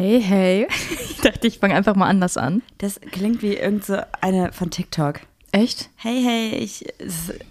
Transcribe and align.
Hey, 0.00 0.18
hey. 0.22 0.66
Ich 1.10 1.20
dachte, 1.20 1.46
ich 1.46 1.58
fange 1.58 1.74
einfach 1.74 1.94
mal 1.94 2.06
anders 2.08 2.38
an. 2.38 2.62
Das 2.78 2.98
klingt 3.12 3.42
wie 3.42 3.52
irgend 3.54 3.84
so 3.84 3.98
eine 4.22 4.50
von 4.54 4.70
TikTok. 4.70 5.20
Echt? 5.52 5.90
Hey, 5.96 6.22
hey, 6.24 6.54
ich. 6.56 6.86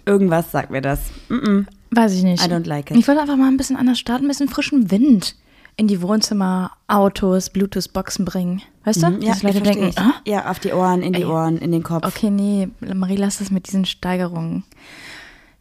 Irgendwas 0.04 0.50
sagt 0.50 0.72
mir 0.72 0.80
das. 0.80 0.98
Mm 1.28 1.34
-mm. 1.34 1.66
Weiß 1.92 2.12
ich 2.12 2.24
nicht. 2.24 2.44
I 2.44 2.48
don't 2.50 2.66
like 2.66 2.90
it. 2.90 2.96
Ich 2.96 3.06
wollte 3.06 3.20
einfach 3.20 3.36
mal 3.36 3.46
ein 3.46 3.56
bisschen 3.56 3.76
anders 3.76 4.00
starten, 4.00 4.24
ein 4.24 4.28
bisschen 4.28 4.48
frischen 4.48 4.90
Wind 4.90 5.36
in 5.76 5.86
die 5.86 6.02
Wohnzimmer, 6.02 6.72
Autos, 6.88 7.50
Bluetooth-Boxen 7.50 8.24
bringen. 8.24 8.62
Weißt 8.82 9.04
du? 9.04 9.10
Mhm, 9.10 9.22
Ja, 9.22 9.36
Leute 9.42 9.60
denken, 9.60 9.92
ah, 9.94 10.14
Ja, 10.26 10.50
auf 10.50 10.58
die 10.58 10.72
Ohren, 10.72 11.02
in 11.02 11.12
die 11.12 11.20
Ey. 11.22 11.26
Ohren, 11.26 11.56
in 11.58 11.70
den 11.70 11.84
Kopf. 11.84 12.04
okay, 12.04 12.30
nee, 12.30 12.68
Marie, 12.80 13.14
lass 13.14 13.40
es 13.40 13.52
mit 13.52 13.68
diesen 13.68 13.84
Steigerungen. 13.84 14.64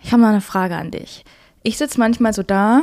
Ich 0.02 0.12
habe 0.12 0.24
mal 0.24 0.30
eine 0.30 0.42
Frage 0.42 0.76
an 0.76 0.90
dich. 0.90 1.24
Ich 1.62 1.78
sitze 1.78 2.00
manchmal 2.00 2.34
so 2.34 2.42
da 2.42 2.82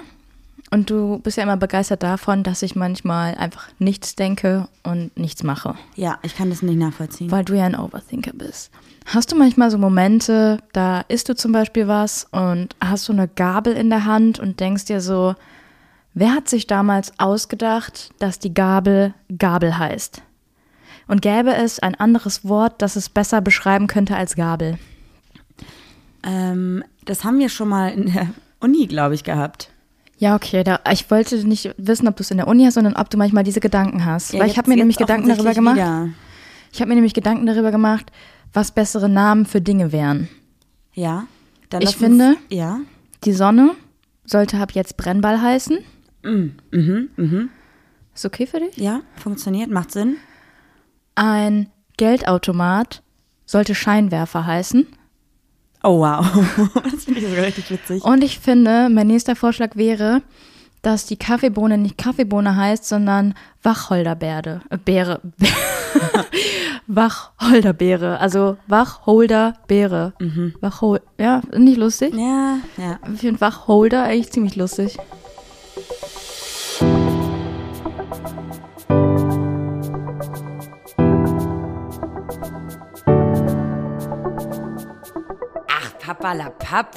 und 0.71 0.91
du 0.91 1.19
bist 1.21 1.37
ja 1.37 1.45
immer 1.45 1.57
begeistert 1.57 2.03
davon, 2.03 2.43
dass 2.43 2.63
ich 2.63 2.75
manchmal 2.75 3.35
einfach 3.37 3.69
nichts 3.79 4.17
denke 4.17 4.69
und 4.83 5.17
nichts 5.17 5.43
mache. 5.43 5.75
Ja, 5.95 6.19
ich 6.23 6.37
kann 6.37 6.51
das 6.51 6.63
nicht 6.63 6.79
nachvollziehen. 6.79 7.31
weil 7.31 7.45
du 7.45 7.55
ja 7.55 7.65
ein 7.65 7.79
Overthinker 7.79 8.33
bist. 8.35 8.71
Hast 9.07 9.31
du 9.31 9.37
manchmal 9.37 9.71
so 9.71 9.79
Momente, 9.79 10.59
da 10.73 11.03
isst 11.03 11.29
du 11.29 11.37
zum 11.37 11.53
Beispiel 11.53 11.87
was 11.87 12.27
und 12.33 12.75
hast 12.83 13.05
so 13.05 13.13
eine 13.13 13.29
Gabel 13.29 13.75
in 13.75 13.91
der 13.91 14.05
Hand 14.05 14.41
und 14.41 14.59
denkst 14.59 14.87
dir 14.87 15.01
so, 15.01 15.37
wer 16.15 16.35
hat 16.35 16.49
sich 16.49 16.67
damals 16.67 17.13
ausgedacht, 17.19 18.11
dass 18.19 18.41
die 18.41 18.53
Gabel 18.53 19.15
Gabel 19.39 19.79
heißt? 19.79 20.23
Und 21.07 21.23
gäbe 21.23 21.55
es 21.55 21.79
ein 21.79 21.95
anderes 21.95 22.45
Wort, 22.45 22.83
das 22.83 22.97
es 22.97 23.09
besser 23.09 23.41
beschreiben 23.41 23.87
könnte 23.87 24.17
als 24.17 24.35
Gabel? 24.35 24.77
Ähm, 26.25 26.83
das 27.05 27.23
haben 27.23 27.39
wir 27.39 27.49
schon 27.49 27.69
mal 27.69 27.93
in 27.93 28.13
der 28.13 28.31
Uni, 28.59 28.87
glaube 28.89 29.15
ich, 29.15 29.23
gehabt. 29.23 29.71
Ja, 30.19 30.35
okay, 30.35 30.65
da, 30.65 30.81
ich 30.93 31.11
wollte 31.11 31.37
nicht 31.47 31.75
wissen, 31.77 32.09
ob 32.09 32.17
du 32.17 32.23
es 32.23 32.31
in 32.31 32.39
der 32.39 32.49
Uni 32.49 32.65
hast, 32.65 32.75
sondern 32.75 32.97
ob 32.97 33.11
du 33.11 33.19
manchmal 33.19 33.45
diese 33.45 33.61
Gedanken 33.61 34.05
hast. 34.07 34.33
Ja, 34.33 34.41
weil 34.41 34.51
ich 34.51 34.57
habe 34.57 34.71
mir 34.71 34.77
nämlich 34.77 34.97
Gedanken 34.97 35.29
darüber 35.29 35.53
gemacht. 35.53 35.77
wieder. 35.77 36.09
Ich 36.73 36.81
habe 36.81 36.89
mir 36.89 36.95
nämlich 36.95 37.13
Gedanken 37.15 37.45
darüber 37.47 37.71
gemacht, 37.71 38.11
was 38.53 38.73
bessere 38.73 39.09
Namen 39.09 39.45
für 39.47 39.61
Dinge 39.61 39.93
wären. 39.93 40.29
Ja. 40.95 41.27
Dann 41.69 41.83
Ich 41.83 41.97
finde- 41.97 42.29
Uns, 42.31 42.39
ja. 42.49 42.81
Die 43.25 43.33
Sonne 43.33 43.73
sollte 44.25 44.59
ab 44.59 44.73
jetzt 44.73 44.97
Brennball 44.97 45.41
heißen. 45.41 45.79
Mhm, 46.23 46.57
mhm. 46.71 47.51
Ist 48.15 48.25
okay 48.25 48.47
für 48.47 48.61
dich? 48.61 48.77
Ja, 48.79 49.03
funktioniert, 49.17 49.71
macht 49.71 49.93
Sinn. 49.93 50.17
Ein 51.15 51.69
Geldautomat 51.97 53.03
sollte 53.45 53.75
Scheinwerfer 53.75 54.47
heißen. 54.47 54.87
Oh, 55.87 56.01
wow. 56.01 56.27
das 56.83 57.05
finde 57.05 57.21
ich 57.21 57.29
sogar 57.29 57.45
richtig 57.45 57.71
witzig. 57.71 58.05
Und 58.05 58.25
ich 58.25 58.41
finde, 58.41 58.89
mein 58.91 59.07
nächster 59.07 59.37
Vorschlag 59.37 59.77
wäre, 59.77 60.21
dass 60.83 61.07
die 61.07 61.17
Kaffeebohne 61.17 61.79
nicht 61.79 61.97
Kaffeebohne 61.97 62.57
heißt, 62.57 62.85
sondern 62.85 63.35
Wacholderbeere. 63.63 64.63
Äh, 64.69 64.79
Beere. 64.79 65.21
Wacholderbeere. 66.89 68.19
Also 68.19 68.57
Wacholderbeere. 68.67 70.15
Wachhol 70.61 71.01
ja, 71.19 71.41
nicht 71.57 71.79
lustig? 71.79 72.15
Ja, 72.15 72.59
ja. 72.79 72.99
Ich 73.15 73.21
finde 73.21 73.41
Wachholder 73.41 74.03
eigentlich 74.05 74.33
ziemlich 74.33 74.57
lustig. 74.57 74.97
Ach, 86.27 86.33
Papa 86.33 86.33
la 86.33 86.51
Papp. 86.51 86.95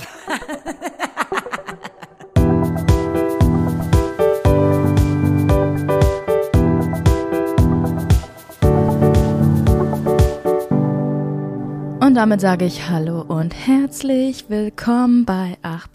Und 11.99 12.15
damit 12.15 12.41
sage 12.41 12.65
ich 12.65 12.89
Hallo 12.89 13.21
und 13.21 13.53
herzlich 13.53 14.45
willkommen 14.49 15.25
bei 15.25 15.57
Ach 15.61 15.87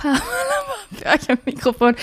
für 0.92 1.06
euch 1.06 1.28
am 1.28 1.38
Mikrofon. 1.44 1.96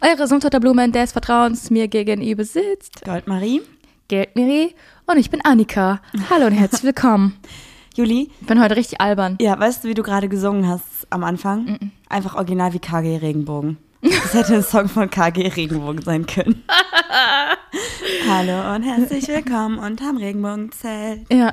Eure 0.00 0.26
Sumpfdotterblume 0.26 0.90
des 0.90 1.12
Vertrauens 1.12 1.68
mir 1.68 1.88
gegenüber 1.88 2.44
sitzt. 2.44 3.04
Goldmarie. 3.04 3.60
Geldmiri 4.08 4.74
und 5.06 5.18
ich 5.18 5.28
bin 5.28 5.44
Annika. 5.44 6.00
Hallo 6.30 6.46
und 6.46 6.52
herzlich 6.52 6.84
willkommen. 6.84 7.38
Juli, 7.98 8.30
Ich 8.40 8.46
bin 8.46 8.62
heute 8.62 8.76
richtig 8.76 9.00
albern. 9.00 9.36
ja, 9.40 9.58
weißt 9.58 9.82
du, 9.82 9.88
wie 9.88 9.94
du 9.94 10.04
gerade 10.04 10.28
gesungen 10.28 10.68
hast 10.68 10.84
am 11.10 11.24
Anfang? 11.24 11.90
Einfach 12.08 12.36
original 12.36 12.72
wie 12.72 12.78
KG 12.78 13.16
Regenbogen. 13.16 13.76
Das 14.02 14.34
hätte 14.34 14.54
ein 14.54 14.62
Song 14.62 14.88
von 14.88 15.10
KG 15.10 15.48
Regenbogen 15.48 16.00
sein 16.02 16.24
können. 16.24 16.62
Hallo 18.30 18.76
und 18.76 18.84
herzlich 18.84 19.26
willkommen 19.26 19.80
unterm 19.80 20.16
Regenbogenzelt. 20.16 21.26
Ja. 21.32 21.52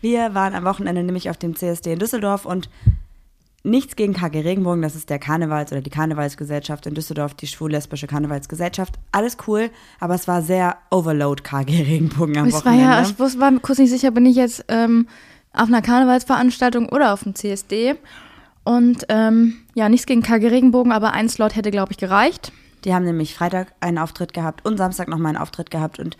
Wir 0.00 0.34
waren 0.34 0.56
am 0.56 0.64
Wochenende 0.64 1.04
nämlich 1.04 1.30
auf 1.30 1.36
dem 1.36 1.54
CSD 1.54 1.92
in 1.92 2.00
Düsseldorf 2.00 2.44
und 2.44 2.68
nichts 3.62 3.94
gegen 3.94 4.14
KG 4.14 4.40
Regenbogen, 4.40 4.82
das 4.82 4.96
ist 4.96 5.10
der 5.10 5.20
Karnevals- 5.20 5.70
oder 5.70 5.80
die 5.80 5.90
Karnevalsgesellschaft 5.90 6.86
in 6.86 6.94
Düsseldorf, 6.94 7.34
die 7.34 7.46
schwul-lesbische 7.46 8.08
Karnevalsgesellschaft. 8.08 8.96
Alles 9.12 9.36
cool, 9.46 9.70
aber 10.00 10.16
es 10.16 10.26
war 10.26 10.42
sehr 10.42 10.76
Overload 10.90 11.44
KG 11.44 11.82
Regenbogen 11.84 12.36
am 12.36 12.52
war 12.52 12.58
Wochenende. 12.58 12.82
ja, 12.82 13.02
ich 13.02 13.38
war 13.38 13.50
mir 13.52 13.60
kurz 13.60 13.78
nicht 13.78 13.90
sicher, 13.90 14.10
bin 14.10 14.26
ich 14.26 14.34
jetzt 14.34 14.64
ähm, 14.66 15.06
auf 15.54 15.68
einer 15.68 15.82
Karnevalsveranstaltung 15.82 16.88
oder 16.88 17.12
auf 17.12 17.22
dem 17.24 17.34
CSD. 17.34 17.94
Und 18.64 19.04
ähm, 19.08 19.56
ja, 19.74 19.88
nichts 19.88 20.06
gegen 20.06 20.22
KG 20.22 20.48
Regenbogen, 20.48 20.92
aber 20.92 21.12
ein 21.12 21.28
Slot 21.28 21.54
hätte, 21.54 21.70
glaube 21.70 21.92
ich, 21.92 21.98
gereicht. 21.98 22.52
Die 22.84 22.94
haben 22.94 23.04
nämlich 23.04 23.34
Freitag 23.34 23.72
einen 23.80 23.98
Auftritt 23.98 24.32
gehabt 24.34 24.64
und 24.64 24.76
Samstag 24.78 25.08
nochmal 25.08 25.30
einen 25.34 25.42
Auftritt 25.42 25.70
gehabt 25.70 25.98
und 25.98 26.16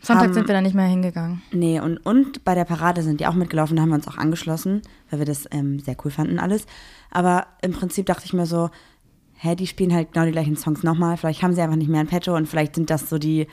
Sonntag 0.00 0.26
Haben- 0.26 0.34
sind 0.34 0.48
wir 0.48 0.54
da 0.54 0.60
nicht 0.60 0.74
mehr 0.76 0.86
hingegangen. 0.86 1.42
nee, 1.50 1.80
und, 1.80 1.98
und 1.98 2.44
bei 2.44 2.54
der 2.54 2.64
Parade 2.64 3.02
sind 3.02 3.20
die 3.20 3.26
auch 3.26 3.34
mitgelaufen, 3.34 3.74
da 3.76 3.82
haben 3.82 3.88
wir 3.88 3.96
uns 3.96 4.06
auch 4.06 4.16
angeschlossen, 4.16 4.82
weil 5.10 5.18
wir 5.18 5.26
das 5.26 5.46
ähm, 5.50 5.80
sehr 5.80 5.96
cool 6.04 6.10
fanden 6.12 6.38
alles. 6.38 6.66
Aber 7.10 7.46
im 7.62 7.72
Prinzip 7.72 8.06
dachte 8.06 8.24
ich 8.24 8.32
mir 8.32 8.46
so, 8.46 8.70
hä, 9.34 9.56
die 9.56 9.66
spielen 9.66 9.92
halt 9.92 10.12
genau 10.12 10.24
die 10.24 10.32
gleichen 10.32 10.56
Songs 10.56 10.82
nochmal, 10.84 11.16
vielleicht 11.16 11.42
haben 11.42 11.52
sie 11.52 11.62
einfach 11.62 11.76
nicht 11.76 11.90
mehr 11.90 12.00
ein 12.00 12.06
Petto 12.06 12.36
und 12.36 12.46
vielleicht 12.48 12.76
sind 12.76 12.90
das 12.90 13.10
so 13.10 13.18
die, 13.18 13.48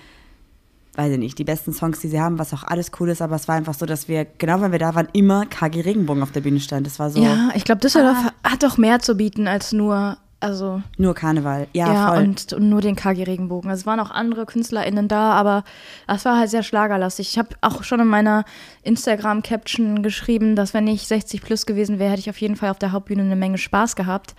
weiß 0.95 1.11
ich 1.13 1.19
nicht, 1.19 1.37
die 1.37 1.43
besten 1.43 1.73
Songs, 1.73 1.99
die 1.99 2.07
sie 2.07 2.19
haben, 2.19 2.39
was 2.39 2.53
auch 2.53 2.63
alles 2.63 2.91
cool 2.99 3.09
ist, 3.09 3.21
aber 3.21 3.35
es 3.35 3.47
war 3.47 3.55
einfach 3.55 3.73
so, 3.73 3.85
dass 3.85 4.07
wir, 4.07 4.25
genau 4.37 4.61
wenn 4.61 4.71
wir 4.71 4.79
da 4.79 4.95
waren, 4.95 5.07
immer 5.13 5.45
KG 5.45 5.81
Regenbogen 5.81 6.23
auf 6.23 6.31
der 6.31 6.41
Bühne 6.41 6.59
stand. 6.59 6.85
Das 6.87 6.99
war 6.99 7.09
so 7.09 7.21
Ja, 7.21 7.49
ich 7.55 7.63
glaube, 7.63 7.81
Düsseldorf 7.81 8.17
hat 8.43 8.63
doch 8.63 8.77
mehr 8.77 8.99
zu 8.99 9.15
bieten 9.15 9.47
als 9.47 9.71
nur, 9.71 10.17
also 10.39 10.81
nur 10.97 11.13
Karneval. 11.13 11.67
Ja, 11.73 11.93
ja, 11.93 12.07
voll. 12.09 12.23
und, 12.23 12.53
und 12.53 12.69
nur 12.69 12.81
den 12.81 12.95
KG 12.95 13.23
Regenbogen. 13.23 13.69
Also 13.69 13.81
es 13.81 13.85
waren 13.85 13.99
auch 13.99 14.11
andere 14.11 14.45
KünstlerInnen 14.45 15.07
da, 15.07 15.31
aber 15.31 15.63
es 16.07 16.25
war 16.25 16.37
halt 16.37 16.49
sehr 16.49 16.63
schlagerlastig. 16.63 17.29
Ich 17.29 17.37
habe 17.37 17.49
auch 17.61 17.83
schon 17.83 17.99
in 17.99 18.07
meiner 18.07 18.45
Instagram-Caption 18.83 20.03
geschrieben, 20.03 20.55
dass 20.55 20.73
wenn 20.73 20.87
ich 20.87 21.07
60 21.07 21.41
plus 21.41 21.65
gewesen 21.65 21.99
wäre, 21.99 22.11
hätte 22.11 22.21
ich 22.21 22.29
auf 22.29 22.41
jeden 22.41 22.55
Fall 22.55 22.69
auf 22.69 22.79
der 22.79 22.91
Hauptbühne 22.91 23.23
eine 23.23 23.35
Menge 23.35 23.57
Spaß 23.57 23.95
gehabt. 23.95 24.35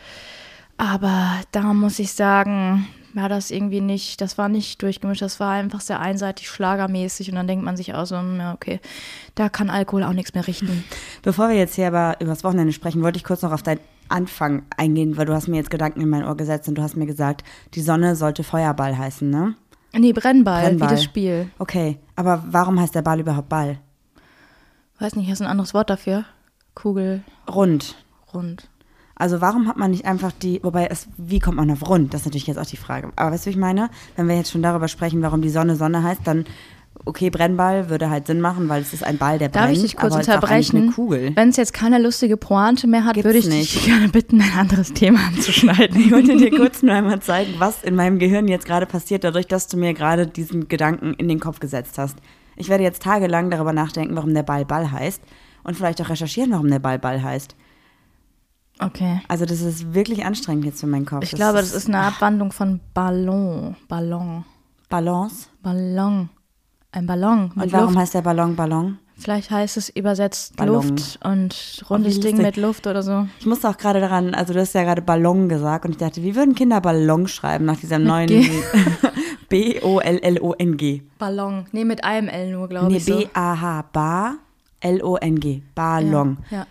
Aber 0.78 1.41
da 1.53 1.73
muss 1.73 1.99
ich 1.99 2.12
sagen, 2.12 2.87
war 3.16 3.28
das 3.28 3.50
irgendwie 3.50 3.81
nicht, 3.81 4.21
das 4.21 4.38
war 4.38 4.49
nicht 4.49 4.82
durchgemischt, 4.82 5.22
das 5.22 5.41
war 5.41 5.53
einfach 5.53 5.81
sehr 5.81 6.00
einseitig 6.00 6.49
schlagermäßig 6.49 7.31
und 7.31 7.37
dann 7.37 7.47
denkt 7.47 7.65
man 7.65 7.77
sich 7.77 7.94
auch 7.94 8.04
so, 8.04 8.16
hm, 8.16 8.38
ja, 8.38 8.54
okay, 8.54 8.81
da 9.34 9.49
kann 9.49 9.71
Alkohol 9.71 10.04
auch 10.04 10.12
nichts 10.12 10.34
mehr 10.34 10.47
richten. 10.47 10.84
Bevor 11.22 11.49
wir 11.49 11.56
jetzt 11.56 11.75
hier 11.75 11.88
aber 11.88 12.16
über 12.21 12.31
das 12.31 12.44
Wochenende 12.44 12.72
sprechen, 12.72 13.03
wollte 13.03 13.16
ich 13.16 13.25
kurz 13.25 13.43
noch 13.43 13.53
auf 13.53 13.62
deinen 13.62 13.81
Anfang 14.09 14.65
eingehen, 14.76 15.16
weil 15.16 15.26
du 15.26 15.32
hast 15.32 15.49
mir 15.49 15.56
jetzt 15.56 15.71
Gedanken 15.71 16.00
in 16.00 16.09
mein 16.09 16.25
Ohr 16.25 16.37
gesetzt 16.37 16.69
und 16.69 16.76
du 16.76 16.82
hast 16.82 16.97
mir 16.97 17.06
gesagt, 17.06 17.43
die 17.75 17.81
Sonne 17.81 18.15
sollte 18.15 18.44
Feuerball 18.44 18.97
heißen, 18.97 19.28
ne? 19.28 19.55
Nee, 19.93 20.12
Brennball, 20.12 20.62
Brennball. 20.62 20.88
wie 20.88 20.94
das 20.94 21.03
Spiel. 21.03 21.50
Okay, 21.59 21.99
aber 22.15 22.44
warum 22.49 22.78
heißt 22.78 22.94
der 22.94 23.03
Ball 23.03 23.19
überhaupt 23.19 23.49
Ball? 23.49 23.78
Weiß 24.99 25.16
nicht, 25.16 25.31
hast 25.31 25.41
du 25.41 25.44
ein 25.44 25.50
anderes 25.50 25.75
Wort 25.75 25.91
dafür? 25.91 26.25
Kugel, 26.75 27.22
Rund. 27.53 27.97
rund. 28.32 28.69
Also 29.19 29.41
warum 29.41 29.66
hat 29.66 29.78
man 29.78 29.91
nicht 29.91 30.04
einfach 30.04 30.31
die, 30.31 30.60
wobei 30.62 30.87
es, 30.87 31.09
wie 31.16 31.38
kommt 31.38 31.56
man 31.56 31.71
auf 31.71 31.88
rund? 31.88 32.12
Das 32.12 32.21
ist 32.21 32.27
natürlich 32.27 32.47
jetzt 32.47 32.59
auch 32.59 32.66
die 32.66 32.77
Frage. 32.77 33.10
Aber 33.16 33.32
weißt 33.32 33.47
du, 33.47 33.49
wie 33.49 33.54
ich 33.54 33.56
meine? 33.56 33.88
Wenn 34.15 34.28
wir 34.28 34.37
jetzt 34.37 34.50
schon 34.50 34.62
darüber 34.62 34.88
sprechen, 34.88 35.22
warum 35.22 35.41
die 35.41 35.49
Sonne 35.49 35.75
Sonne 35.77 36.03
heißt, 36.03 36.21
dann, 36.25 36.44
okay, 37.06 37.31
Brennball 37.31 37.88
würde 37.88 38.11
halt 38.11 38.26
Sinn 38.26 38.43
machen, 38.43 38.69
weil 38.69 38.82
es 38.82 38.93
ist 38.93 39.02
ein 39.02 39.17
Ball, 39.17 39.38
der 39.38 39.49
Darf 39.49 39.64
brennt. 39.64 39.76
ich 39.79 39.82
dich 39.82 39.96
kurz 39.96 40.14
unterbrechen? 40.14 40.93
Wenn 41.35 41.49
es 41.49 41.56
jetzt 41.56 41.73
keine 41.73 41.99
lustige 41.99 42.37
Pointe 42.37 42.87
mehr 42.87 43.06
hat, 43.06 43.14
Gibt's 43.14 43.25
würde 43.25 43.38
ich 43.38 43.49
nicht. 43.49 43.75
dich 43.75 43.85
gerne 43.87 44.08
bitten, 44.11 44.38
ein 44.43 44.52
anderes 44.52 44.93
Thema 44.93 45.20
anzuschneiden. 45.29 45.99
Ich 45.99 46.12
wollte 46.12 46.37
dir 46.37 46.50
kurz 46.50 46.82
nur 46.82 46.94
einmal 46.94 47.20
zeigen, 47.20 47.55
was 47.56 47.85
in 47.85 47.94
meinem 47.94 48.19
Gehirn 48.19 48.49
jetzt 48.49 48.67
gerade 48.67 48.85
passiert, 48.85 49.25
dadurch, 49.25 49.46
dass 49.46 49.67
du 49.67 49.79
mir 49.79 49.94
gerade 49.94 50.26
diesen 50.26 50.69
Gedanken 50.69 51.14
in 51.14 51.29
den 51.29 51.40
Kopf 51.40 51.58
gesetzt 51.58 51.96
hast. 51.96 52.19
Ich 52.56 52.69
werde 52.69 52.85
jetzt 52.85 53.02
tagelang 53.02 53.50
darüber 53.50 53.73
nachdenken, 53.73 54.14
warum 54.14 54.35
der 54.35 54.43
Ball 54.43 54.67
Ball 54.67 54.90
heißt 54.90 55.23
und 55.64 55.75
vielleicht 55.75 56.02
auch 56.02 56.11
recherchieren, 56.11 56.50
warum 56.52 56.69
der 56.69 56.81
Ball 56.81 56.99
Ball 56.99 57.23
heißt. 57.23 57.55
Okay. 58.78 59.20
Also 59.28 59.46
das 59.46 59.61
ist 59.61 59.94
wirklich 59.94 60.25
anstrengend 60.25 60.64
jetzt 60.67 60.81
für 60.81 60.87
meinen 60.87 61.06
Kopf. 61.06 61.25
Ich 61.25 61.32
glaube, 61.32 61.58
das 61.58 61.73
ist 61.73 61.88
eine 61.88 61.99
Abwandlung 62.00 62.52
von 62.52 62.81
Ballon. 62.94 63.75
Ballon. 63.88 64.44
Balance. 64.88 65.46
Ballon. 65.62 66.28
Ein 66.93 67.06
Ballon 67.06 67.52
Und 67.56 67.73
warum 67.73 67.87
Luft. 67.88 67.99
heißt 67.99 68.14
der 68.14 68.23
Ballon 68.23 68.55
Ballon? 68.56 68.99
Vielleicht 69.19 69.50
heißt 69.50 69.78
es 69.78 69.88
übersetzt 69.88 70.56
Ballon. 70.56 70.75
Luft 70.75 71.19
und 71.25 71.84
rundes 71.88 72.17
wie 72.17 72.20
Ding 72.20 72.37
mit 72.37 72.56
Luft 72.58 72.87
oder 72.87 73.02
so. 73.02 73.26
Ich 73.40 73.46
musste 73.46 73.69
auch 73.70 73.78
gerade 73.78 73.99
daran, 74.00 74.34
also 74.34 74.52
du 74.52 74.61
hast 74.61 74.75
ja 74.75 74.82
gerade 74.84 75.00
Ballon 75.00 75.49
gesagt 75.49 75.87
und 75.87 75.93
ich 75.93 75.96
dachte, 75.96 76.23
wie 76.23 76.34
würden 76.37 76.55
Kinder 76.55 76.82
Ballon 76.82 77.26
schreiben 77.26 77.64
nach 77.64 77.78
diesem 77.78 78.05
neuen. 78.05 78.28
B-O-L-L-O-N-G. 79.49 81.02
Ballon. 81.19 81.67
Nee, 81.73 81.84
mit 81.84 82.05
einem 82.05 82.28
L 82.28 82.52
nur, 82.52 82.69
glaube 82.69 82.88
Nee, 82.90 82.99
ich. 82.99 83.05
so. 83.05 83.17
B-A-H, 83.17 83.84
Bar, 83.93 84.34
L-O-N-G. 84.81 85.62
Ballon. 85.75 86.38
Ja. 86.50 86.58
ja. 86.58 86.67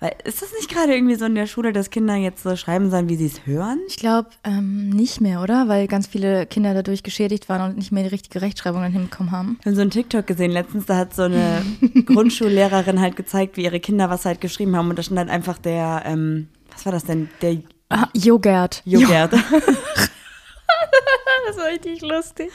Weil, 0.00 0.14
ist 0.24 0.40
das 0.40 0.50
nicht 0.52 0.70
gerade 0.70 0.94
irgendwie 0.94 1.14
so 1.16 1.26
in 1.26 1.34
der 1.34 1.46
Schule, 1.46 1.72
dass 1.74 1.90
Kinder 1.90 2.14
jetzt 2.16 2.42
so 2.42 2.56
schreiben 2.56 2.90
sollen, 2.90 3.08
wie 3.10 3.16
sie 3.16 3.26
es 3.26 3.44
hören? 3.46 3.78
Ich 3.86 3.96
glaube 3.96 4.30
ähm, 4.44 4.88
nicht 4.88 5.20
mehr, 5.20 5.42
oder? 5.42 5.68
Weil 5.68 5.86
ganz 5.88 6.06
viele 6.06 6.46
Kinder 6.46 6.72
dadurch 6.72 7.02
geschädigt 7.02 7.48
waren 7.50 7.70
und 7.70 7.76
nicht 7.76 7.92
mehr 7.92 8.02
die 8.04 8.08
richtige 8.08 8.40
Rechtschreibung 8.40 8.80
dann 8.80 8.92
hinbekommen 8.92 9.30
haben. 9.30 9.58
Ich 9.60 9.66
habe 9.66 9.76
so 9.76 9.82
einen 9.82 9.90
TikTok 9.90 10.26
gesehen 10.26 10.52
letztens, 10.52 10.86
da 10.86 10.96
hat 10.96 11.14
so 11.14 11.22
eine 11.24 11.62
Grundschullehrerin 12.06 12.98
halt 13.00 13.16
gezeigt, 13.16 13.56
wie 13.58 13.64
ihre 13.64 13.78
Kinder 13.80 14.08
was 14.08 14.24
halt 14.24 14.40
geschrieben 14.40 14.74
haben. 14.74 14.88
Und 14.88 14.98
da 14.98 15.02
stand 15.02 15.18
halt 15.18 15.28
einfach 15.30 15.58
der, 15.58 16.02
ähm, 16.06 16.48
was 16.72 16.84
war 16.86 16.92
das 16.92 17.04
denn? 17.04 17.28
Der 17.42 17.58
Ah. 17.90 18.06
Joghurt. 18.14 18.82
Das 21.46 21.56
war 21.56 21.66
richtig 21.66 22.00
lustig. 22.02 22.50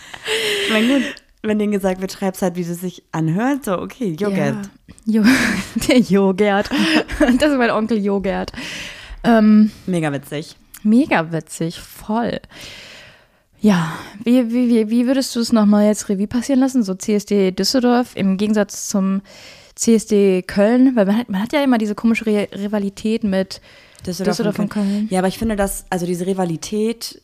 mein 0.71 0.87
gut, 0.87 1.03
wenn 1.47 1.59
denen 1.59 1.71
gesagt 1.71 2.01
wird, 2.01 2.11
schreib's 2.11 2.41
halt, 2.41 2.55
wie 2.55 2.61
es 2.61 2.81
sich 2.81 3.03
anhört, 3.11 3.65
so 3.65 3.79
okay, 3.79 4.15
Joghurt. 4.19 4.69
Ja. 5.05 5.21
Jo 5.21 5.23
der 5.87 5.99
Jogurt. 5.99 6.69
Das 7.39 7.51
ist 7.51 7.57
mein 7.57 7.71
Onkel 7.71 8.03
Jogurt. 8.03 8.51
Ähm, 9.23 9.71
Mega 9.85 10.11
witzig. 10.11 10.55
mega 10.83 11.31
witzig, 11.31 11.79
voll. 11.79 12.39
Ja, 13.59 13.93
wie, 14.23 14.51
wie, 14.51 14.69
wie, 14.69 14.89
wie 14.89 15.07
würdest 15.07 15.35
du 15.35 15.39
es 15.39 15.51
nochmal 15.51 15.87
jetzt 15.87 16.09
Revue 16.09 16.27
passieren 16.27 16.59
lassen? 16.59 16.83
So 16.83 16.93
CSD 16.93 17.51
Düsseldorf 17.51 18.15
im 18.15 18.37
Gegensatz 18.37 18.87
zum 18.87 19.21
CSD 19.75 20.43
Köln, 20.43 20.95
weil 20.95 21.05
man 21.05 21.17
hat, 21.17 21.29
man 21.29 21.41
hat 21.41 21.53
ja 21.53 21.63
immer 21.63 21.77
diese 21.77 21.95
komische 21.95 22.25
Rivalität 22.25 23.23
mit 23.23 23.61
Düsseldorf 24.05 24.59
und 24.59 24.69
Köln. 24.69 25.07
Ja, 25.09 25.19
aber 25.19 25.27
ich 25.27 25.39
finde, 25.39 25.55
dass, 25.55 25.85
also 25.89 26.05
diese 26.05 26.25
Rivalität, 26.27 27.21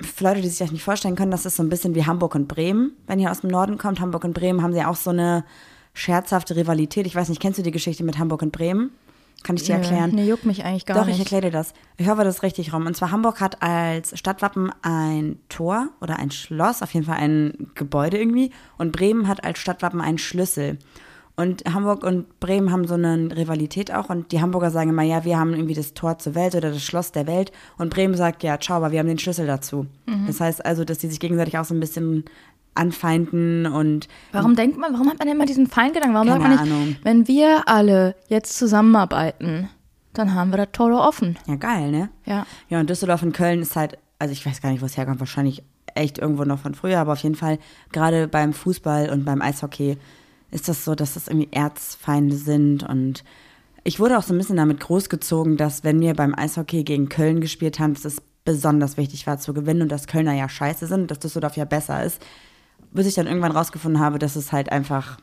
für 0.00 0.24
Leute, 0.24 0.40
die 0.40 0.48
sich 0.48 0.58
das 0.58 0.72
nicht 0.72 0.82
vorstellen 0.82 1.16
können, 1.16 1.30
das 1.30 1.46
ist 1.46 1.56
so 1.56 1.62
ein 1.62 1.68
bisschen 1.68 1.94
wie 1.94 2.04
Hamburg 2.04 2.34
und 2.34 2.48
Bremen. 2.48 2.92
Wenn 3.06 3.20
ihr 3.20 3.30
aus 3.30 3.42
dem 3.42 3.50
Norden 3.50 3.78
kommt, 3.78 4.00
Hamburg 4.00 4.24
und 4.24 4.34
Bremen 4.34 4.62
haben 4.62 4.72
sie 4.72 4.80
ja 4.80 4.90
auch 4.90 4.96
so 4.96 5.10
eine 5.10 5.44
scherzhafte 5.92 6.56
Rivalität. 6.56 7.06
Ich 7.06 7.14
weiß 7.14 7.28
nicht, 7.28 7.40
kennst 7.40 7.58
du 7.58 7.62
die 7.62 7.70
Geschichte 7.70 8.02
mit 8.02 8.18
Hamburg 8.18 8.42
und 8.42 8.50
Bremen? 8.52 8.90
Kann 9.44 9.56
ich 9.56 9.64
dir 9.64 9.74
erklären? 9.74 10.10
Nee, 10.14 10.26
juckt 10.26 10.46
mich 10.46 10.64
eigentlich 10.64 10.86
gar 10.86 10.96
Doch, 10.96 11.04
nicht. 11.04 11.16
ich 11.16 11.20
erkläre 11.20 11.42
dir 11.42 11.50
das. 11.50 11.74
Ich 11.98 12.08
hoffe, 12.08 12.24
das 12.24 12.36
ist 12.36 12.42
richtig 12.42 12.72
rum. 12.72 12.86
Und 12.86 12.96
zwar 12.96 13.10
Hamburg 13.10 13.40
hat 13.40 13.62
als 13.62 14.18
Stadtwappen 14.18 14.72
ein 14.80 15.38
Tor 15.50 15.90
oder 16.00 16.18
ein 16.18 16.30
Schloss, 16.30 16.82
auf 16.82 16.94
jeden 16.94 17.04
Fall 17.04 17.18
ein 17.18 17.70
Gebäude 17.74 18.18
irgendwie. 18.18 18.50
Und 18.78 18.92
Bremen 18.92 19.28
hat 19.28 19.44
als 19.44 19.58
Stadtwappen 19.58 20.00
einen 20.00 20.18
Schlüssel. 20.18 20.78
Und 21.36 21.64
Hamburg 21.72 22.04
und 22.04 22.38
Bremen 22.38 22.70
haben 22.70 22.86
so 22.86 22.94
eine 22.94 23.36
Rivalität 23.36 23.92
auch. 23.92 24.08
Und 24.08 24.30
die 24.30 24.40
Hamburger 24.40 24.70
sagen 24.70 24.90
immer, 24.90 25.02
ja, 25.02 25.24
wir 25.24 25.38
haben 25.38 25.52
irgendwie 25.52 25.74
das 25.74 25.92
Tor 25.94 26.18
zur 26.18 26.36
Welt 26.36 26.54
oder 26.54 26.70
das 26.70 26.82
Schloss 26.82 27.10
der 27.10 27.26
Welt. 27.26 27.50
Und 27.76 27.90
Bremen 27.90 28.14
sagt, 28.14 28.44
ja, 28.44 28.58
ciao, 28.60 28.76
aber 28.76 28.92
wir 28.92 29.00
haben 29.00 29.08
den 29.08 29.18
Schlüssel 29.18 29.46
dazu. 29.46 29.86
Mhm. 30.06 30.26
Das 30.28 30.40
heißt 30.40 30.64
also, 30.64 30.84
dass 30.84 30.98
die 30.98 31.08
sich 31.08 31.18
gegenseitig 31.18 31.58
auch 31.58 31.64
so 31.64 31.74
ein 31.74 31.80
bisschen 31.80 32.24
anfeinden 32.76 33.66
und 33.66 34.08
Warum 34.32 34.56
denkt 34.56 34.78
man, 34.78 34.92
warum 34.92 35.08
hat 35.08 35.18
man 35.18 35.28
immer 35.28 35.46
diesen 35.46 35.68
Feindgedanken? 35.68 36.14
Warum 36.14 36.28
Keine 36.28 36.40
sagt 36.40 36.66
man 36.66 36.66
nicht, 36.66 36.74
Ahnung. 36.74 36.96
wenn 37.04 37.28
wir 37.28 37.68
alle 37.68 38.16
jetzt 38.28 38.58
zusammenarbeiten, 38.58 39.68
dann 40.12 40.34
haben 40.34 40.50
wir 40.50 40.56
das 40.56 40.68
Tore 40.72 40.96
offen. 40.96 41.38
ja, 41.46 41.54
geil, 41.56 41.90
ne? 41.90 42.10
Ja. 42.24 42.46
Ja, 42.68 42.80
und 42.80 42.90
Düsseldorf 42.90 43.22
und 43.22 43.32
Köln 43.32 43.62
ist 43.62 43.76
halt, 43.76 43.98
also 44.18 44.32
ich 44.32 44.44
weiß 44.44 44.60
gar 44.60 44.70
nicht, 44.70 44.82
wo 44.82 44.86
es 44.86 44.96
herkommt, 44.96 45.20
wahrscheinlich 45.20 45.62
echt 45.94 46.18
irgendwo 46.18 46.44
noch 46.44 46.58
von 46.58 46.74
früher, 46.74 46.98
aber 46.98 47.12
auf 47.12 47.20
jeden 47.20 47.36
Fall, 47.36 47.58
gerade 47.92 48.26
beim 48.26 48.52
Fußball 48.52 49.10
und 49.10 49.24
beim 49.24 49.40
Eishockey 49.40 49.96
ist 50.54 50.68
das 50.68 50.84
so, 50.84 50.94
dass 50.94 51.14
das 51.14 51.28
irgendwie 51.28 51.48
Erzfeinde 51.50 52.36
sind 52.36 52.84
und 52.84 53.24
ich 53.82 54.00
wurde 54.00 54.16
auch 54.16 54.22
so 54.22 54.32
ein 54.32 54.38
bisschen 54.38 54.56
damit 54.56 54.80
großgezogen, 54.80 55.58
dass 55.58 55.84
wenn 55.84 56.00
wir 56.00 56.14
beim 56.14 56.34
Eishockey 56.34 56.84
gegen 56.84 57.10
Köln 57.10 57.40
gespielt 57.40 57.78
haben, 57.78 57.92
dass 57.92 58.06
es 58.06 58.22
besonders 58.44 58.96
wichtig 58.96 59.26
war 59.26 59.38
zu 59.38 59.52
gewinnen 59.52 59.82
und 59.82 59.92
dass 59.92 60.06
Kölner 60.06 60.32
ja 60.32 60.48
scheiße 60.48 60.86
sind 60.86 61.02
und 61.02 61.10
dass 61.10 61.18
Düsseldorf 61.18 61.56
ja 61.56 61.64
besser 61.64 62.02
ist, 62.02 62.22
bis 62.92 63.06
ich 63.06 63.14
dann 63.14 63.26
irgendwann 63.26 63.52
rausgefunden 63.52 64.00
habe, 64.00 64.18
dass 64.18 64.36
es 64.36 64.52
halt 64.52 64.70
einfach 64.72 65.18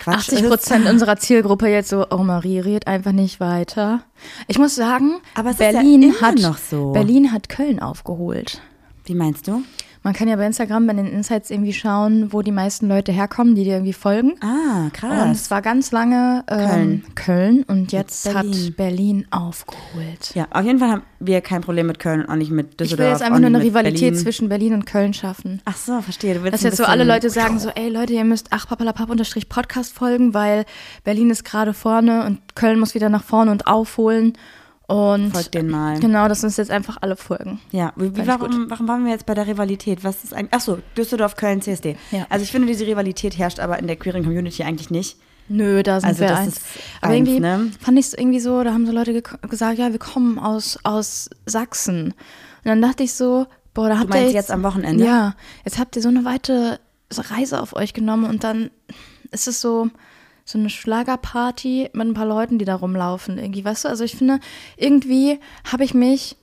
Quatsch 0.00 0.28
80 0.28 0.42
ist. 0.42 0.48
Prozent 0.48 0.86
unserer 0.86 1.16
Zielgruppe 1.16 1.68
jetzt 1.68 1.88
so, 1.88 2.06
oh 2.10 2.18
Marie, 2.18 2.60
red 2.60 2.86
einfach 2.86 3.12
nicht 3.12 3.40
weiter. 3.40 4.02
Ich 4.46 4.58
muss 4.58 4.74
sagen, 4.74 5.20
ja 5.34 5.42
Berlin 5.42 6.02
immer 6.02 6.20
hat 6.20 6.38
noch 6.38 6.58
so. 6.58 6.92
Berlin 6.92 7.32
hat 7.32 7.48
Köln 7.48 7.80
aufgeholt. 7.80 8.60
Wie 9.06 9.14
meinst 9.14 9.48
du? 9.48 9.62
Man 10.08 10.14
kann 10.14 10.26
ja 10.26 10.36
bei 10.36 10.46
Instagram 10.46 10.86
bei 10.86 10.94
den 10.94 11.06
Insights 11.06 11.50
irgendwie 11.50 11.74
schauen, 11.74 12.32
wo 12.32 12.40
die 12.40 12.50
meisten 12.50 12.88
Leute 12.88 13.12
herkommen, 13.12 13.54
die 13.54 13.64
dir 13.64 13.74
irgendwie 13.74 13.92
folgen. 13.92 14.36
Ah, 14.40 14.84
Und 14.84 14.92
krass. 14.94 15.38
es 15.42 15.50
war 15.50 15.60
ganz 15.60 15.92
lange 15.92 16.44
ähm, 16.48 17.02
Köln. 17.14 17.62
und 17.64 17.92
jetzt 17.92 18.24
Berlin. 18.24 18.54
hat 18.68 18.76
Berlin 18.78 19.26
aufgeholt. 19.30 20.34
Ja, 20.34 20.46
auf 20.50 20.64
jeden 20.64 20.78
Fall 20.78 20.88
haben 20.92 21.02
wir 21.20 21.42
kein 21.42 21.60
Problem 21.60 21.88
mit 21.88 21.98
Köln 21.98 22.22
und 22.22 22.30
auch 22.30 22.36
nicht 22.36 22.50
mit 22.50 22.68
Ich 22.70 22.76
Düsseldorf. 22.78 22.98
will 23.06 23.12
jetzt 23.12 23.22
einfach 23.22 23.38
nur 23.38 23.48
eine 23.48 23.60
Rivalität 23.60 24.00
Berlin. 24.00 24.16
zwischen 24.18 24.48
Berlin 24.48 24.72
und 24.72 24.86
Köln 24.86 25.12
schaffen. 25.12 25.60
Ach 25.66 25.76
so, 25.76 26.00
verstehe. 26.00 26.32
Du 26.36 26.42
willst 26.42 26.54
Dass 26.54 26.62
jetzt 26.62 26.78
so 26.78 26.84
alle 26.84 27.04
Leute 27.04 27.28
sagen 27.28 27.58
so, 27.58 27.68
ey 27.68 27.90
Leute, 27.90 28.14
ihr 28.14 28.24
müsst 28.24 28.46
ach 28.50 28.66
papalapap 28.66 29.10
unterstrich 29.10 29.50
Podcast 29.50 29.92
folgen, 29.92 30.32
weil 30.32 30.64
Berlin 31.04 31.28
ist 31.28 31.44
gerade 31.44 31.74
vorne 31.74 32.24
und 32.24 32.40
Köln 32.54 32.80
muss 32.80 32.94
wieder 32.94 33.10
nach 33.10 33.24
vorne 33.24 33.50
und 33.50 33.66
aufholen. 33.66 34.32
Und 34.88 35.32
Folgt 35.32 35.52
denen 35.52 35.70
mal. 35.70 36.00
genau, 36.00 36.28
dass 36.28 36.42
uns 36.44 36.56
jetzt 36.56 36.70
einfach 36.70 36.96
alle 37.02 37.14
folgen. 37.14 37.60
Ja, 37.72 37.92
wie, 37.96 38.16
wie, 38.16 38.26
warum, 38.26 38.70
warum 38.70 38.88
waren 38.88 39.04
wir 39.04 39.12
jetzt 39.12 39.26
bei 39.26 39.34
der 39.34 39.46
Rivalität? 39.46 40.02
Was 40.02 40.24
ist 40.24 40.32
eigentlich? 40.32 40.52
Ach 40.54 40.62
so, 40.62 40.78
Düsseldorf, 40.96 41.36
Köln, 41.36 41.60
CSD. 41.60 41.96
Ja. 42.10 42.26
Also 42.30 42.42
ich 42.44 42.50
finde, 42.50 42.66
diese 42.68 42.86
Rivalität 42.86 43.36
herrscht 43.36 43.60
aber 43.60 43.78
in 43.78 43.86
der 43.86 43.96
queeren 43.96 44.24
Community 44.24 44.62
eigentlich 44.62 44.88
nicht. 44.90 45.18
Nö, 45.50 45.82
da 45.82 46.00
sind 46.00 46.08
Also 46.08 46.20
wir 46.22 46.28
das 46.28 46.38
eins. 46.38 46.56
ist 46.56 46.62
Aber 47.02 47.12
eins, 47.12 47.28
irgendwie 47.28 47.40
ne? 47.40 47.70
fand 47.80 47.98
ich 47.98 48.06
es 48.06 48.14
irgendwie 48.14 48.40
so, 48.40 48.62
da 48.64 48.72
haben 48.72 48.86
so 48.86 48.92
Leute 48.92 49.20
gesagt, 49.22 49.78
ja, 49.78 49.92
wir 49.92 49.98
kommen 49.98 50.38
aus, 50.38 50.78
aus 50.84 51.28
Sachsen. 51.44 52.06
Und 52.08 52.14
dann 52.64 52.80
dachte 52.80 53.02
ich 53.02 53.12
so, 53.12 53.46
boah, 53.74 53.90
da 53.90 53.98
habt 53.98 54.08
ihr 54.14 54.20
meinst 54.20 54.34
jetzt 54.34 54.50
am 54.50 54.62
Wochenende? 54.62 55.04
Ja, 55.04 55.34
jetzt 55.66 55.78
habt 55.78 55.96
ihr 55.96 56.02
so 56.02 56.08
eine 56.08 56.24
weite 56.24 56.80
Reise 57.12 57.60
auf 57.60 57.76
euch 57.76 57.92
genommen 57.92 58.24
und 58.24 58.42
dann 58.42 58.70
ist 59.32 59.48
es 59.48 59.60
so, 59.60 59.88
so 60.48 60.58
eine 60.58 60.70
Schlagerparty 60.70 61.90
mit 61.92 62.08
ein 62.08 62.14
paar 62.14 62.24
Leuten, 62.24 62.58
die 62.58 62.64
da 62.64 62.76
rumlaufen. 62.76 63.36
Irgendwie, 63.36 63.66
weißt 63.66 63.84
du? 63.84 63.88
Also 63.88 64.04
ich 64.04 64.16
finde, 64.16 64.40
irgendwie 64.78 65.40
habe 65.70 65.84
ich 65.84 65.92
mich 65.92 66.36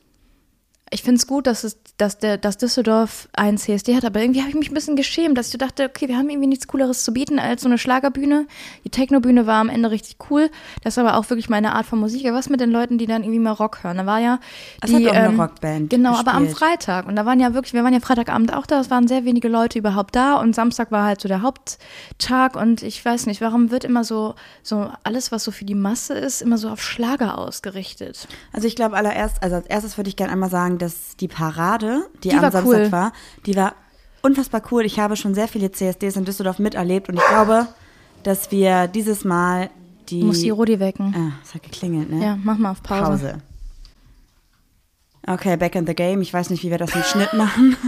ich 0.91 1.01
finde 1.01 1.17
es 1.17 1.25
gut, 1.25 1.47
dass, 1.47 1.63
es, 1.63 1.77
dass, 1.97 2.19
der, 2.19 2.37
dass 2.37 2.57
Düsseldorf 2.57 3.27
einen 3.33 3.57
CSD 3.57 3.95
hat, 3.95 4.05
aber 4.05 4.21
irgendwie 4.21 4.41
habe 4.41 4.49
ich 4.49 4.55
mich 4.55 4.69
ein 4.69 4.75
bisschen 4.75 4.95
geschämt, 4.95 5.35
dass 5.35 5.47
ich 5.47 5.51
so 5.53 5.57
dachte, 5.57 5.85
okay, 5.85 6.07
wir 6.07 6.15
haben 6.15 6.29
irgendwie 6.29 6.47
nichts 6.47 6.67
Cooleres 6.67 7.03
zu 7.03 7.11
bieten 7.11 7.39
als 7.39 7.63
so 7.63 7.67
eine 7.67 7.79
Schlagerbühne. 7.79 8.45
Die 8.83 8.89
Technobühne 8.89 9.47
war 9.47 9.61
am 9.61 9.69
Ende 9.69 9.89
richtig 9.89 10.17
cool. 10.29 10.51
Das 10.83 10.93
ist 10.93 10.99
aber 10.99 11.17
auch 11.17 11.27
wirklich 11.31 11.49
meine 11.49 11.73
Art 11.73 11.87
von 11.87 11.99
Musik. 11.99 12.25
Aber 12.27 12.37
was 12.37 12.49
mit 12.49 12.59
den 12.61 12.69
Leuten, 12.69 12.99
die 12.99 13.07
dann 13.07 13.23
irgendwie 13.23 13.39
mal 13.39 13.51
Rock 13.51 13.83
hören? 13.83 13.97
Da 13.97 14.05
war 14.05 14.19
ja 14.19 14.39
Es 14.79 14.91
die, 14.91 15.07
hat 15.07 15.11
auch 15.11 15.17
eine 15.17 15.27
ähm, 15.29 15.39
Rockband 15.39 15.89
Genau, 15.89 16.15
aber 16.15 16.35
am 16.35 16.43
gespielt. 16.43 16.59
Freitag. 16.59 17.07
Und 17.07 17.15
da 17.15 17.25
waren 17.25 17.39
ja 17.39 17.55
wirklich, 17.55 17.73
wir 17.73 17.83
waren 17.83 17.93
ja 17.93 17.99
Freitagabend 17.99 18.53
auch 18.53 18.67
da, 18.67 18.79
es 18.79 18.91
waren 18.91 19.07
sehr 19.07 19.25
wenige 19.25 19.47
Leute 19.47 19.79
überhaupt 19.79 20.15
da 20.15 20.35
und 20.35 20.53
Samstag 20.53 20.91
war 20.91 21.05
halt 21.05 21.19
so 21.19 21.27
der 21.27 21.41
Haupttag 21.41 22.55
und 22.55 22.83
ich 22.83 23.03
weiß 23.03 23.25
nicht, 23.25 23.41
warum 23.41 23.71
wird 23.71 23.85
immer 23.85 24.03
so, 24.03 24.35
so 24.61 24.91
alles, 25.01 25.31
was 25.31 25.43
so 25.43 25.51
für 25.51 25.65
die 25.65 25.73
Masse 25.73 26.13
ist, 26.13 26.43
immer 26.43 26.59
so 26.59 26.69
auf 26.69 26.81
Schlager 26.81 27.39
ausgerichtet. 27.39 28.27
Also 28.53 28.67
ich 28.67 28.75
glaube 28.75 28.95
allererst, 28.95 29.41
also 29.41 29.55
als 29.55 29.65
erstes 29.65 29.97
würde 29.97 30.09
ich 30.09 30.15
gerne 30.15 30.31
einmal 30.31 30.51
sagen, 30.51 30.74
dass 30.77 31.15
die 31.17 31.27
Parade, 31.27 32.07
die, 32.23 32.29
Die 32.29 32.35
am 32.35 32.41
war 32.41 32.51
Samstag 32.51 32.79
cool. 32.85 32.91
war, 32.91 33.11
die 33.45 33.55
war 33.55 33.73
unfassbar 34.21 34.61
cool. 34.71 34.85
Ich 34.85 34.99
habe 34.99 35.15
schon 35.15 35.33
sehr 35.35 35.47
viele 35.47 35.71
CSDs 35.71 36.15
in 36.17 36.25
Düsseldorf 36.25 36.59
miterlebt 36.59 37.09
und 37.09 37.15
ich 37.15 37.25
glaube, 37.27 37.67
dass 38.23 38.51
wir 38.51 38.87
dieses 38.87 39.23
Mal 39.23 39.69
die. 40.09 40.21
Du 40.21 40.27
musst 40.27 40.43
die 40.43 40.49
Rodi 40.49 40.79
wecken. 40.79 41.13
ah, 41.17 41.39
es 41.43 41.53
hat 41.53 41.63
geklingelt, 41.63 42.09
ne? 42.09 42.23
Ja, 42.23 42.37
mach 42.43 42.57
mal 42.57 42.71
auf 42.71 42.81
Pause. 42.83 43.03
Pause. 43.03 43.37
Okay, 45.27 45.57
back 45.57 45.73
in 45.75 45.87
the 45.87 45.95
game. 45.95 46.21
Ich 46.21 46.31
weiß 46.33 46.49
nicht, 46.51 46.63
wie 46.63 46.69
wir 46.69 46.77
das 46.77 46.93
im 46.95 47.03
Schnitt 47.03 47.33
machen. 47.33 47.75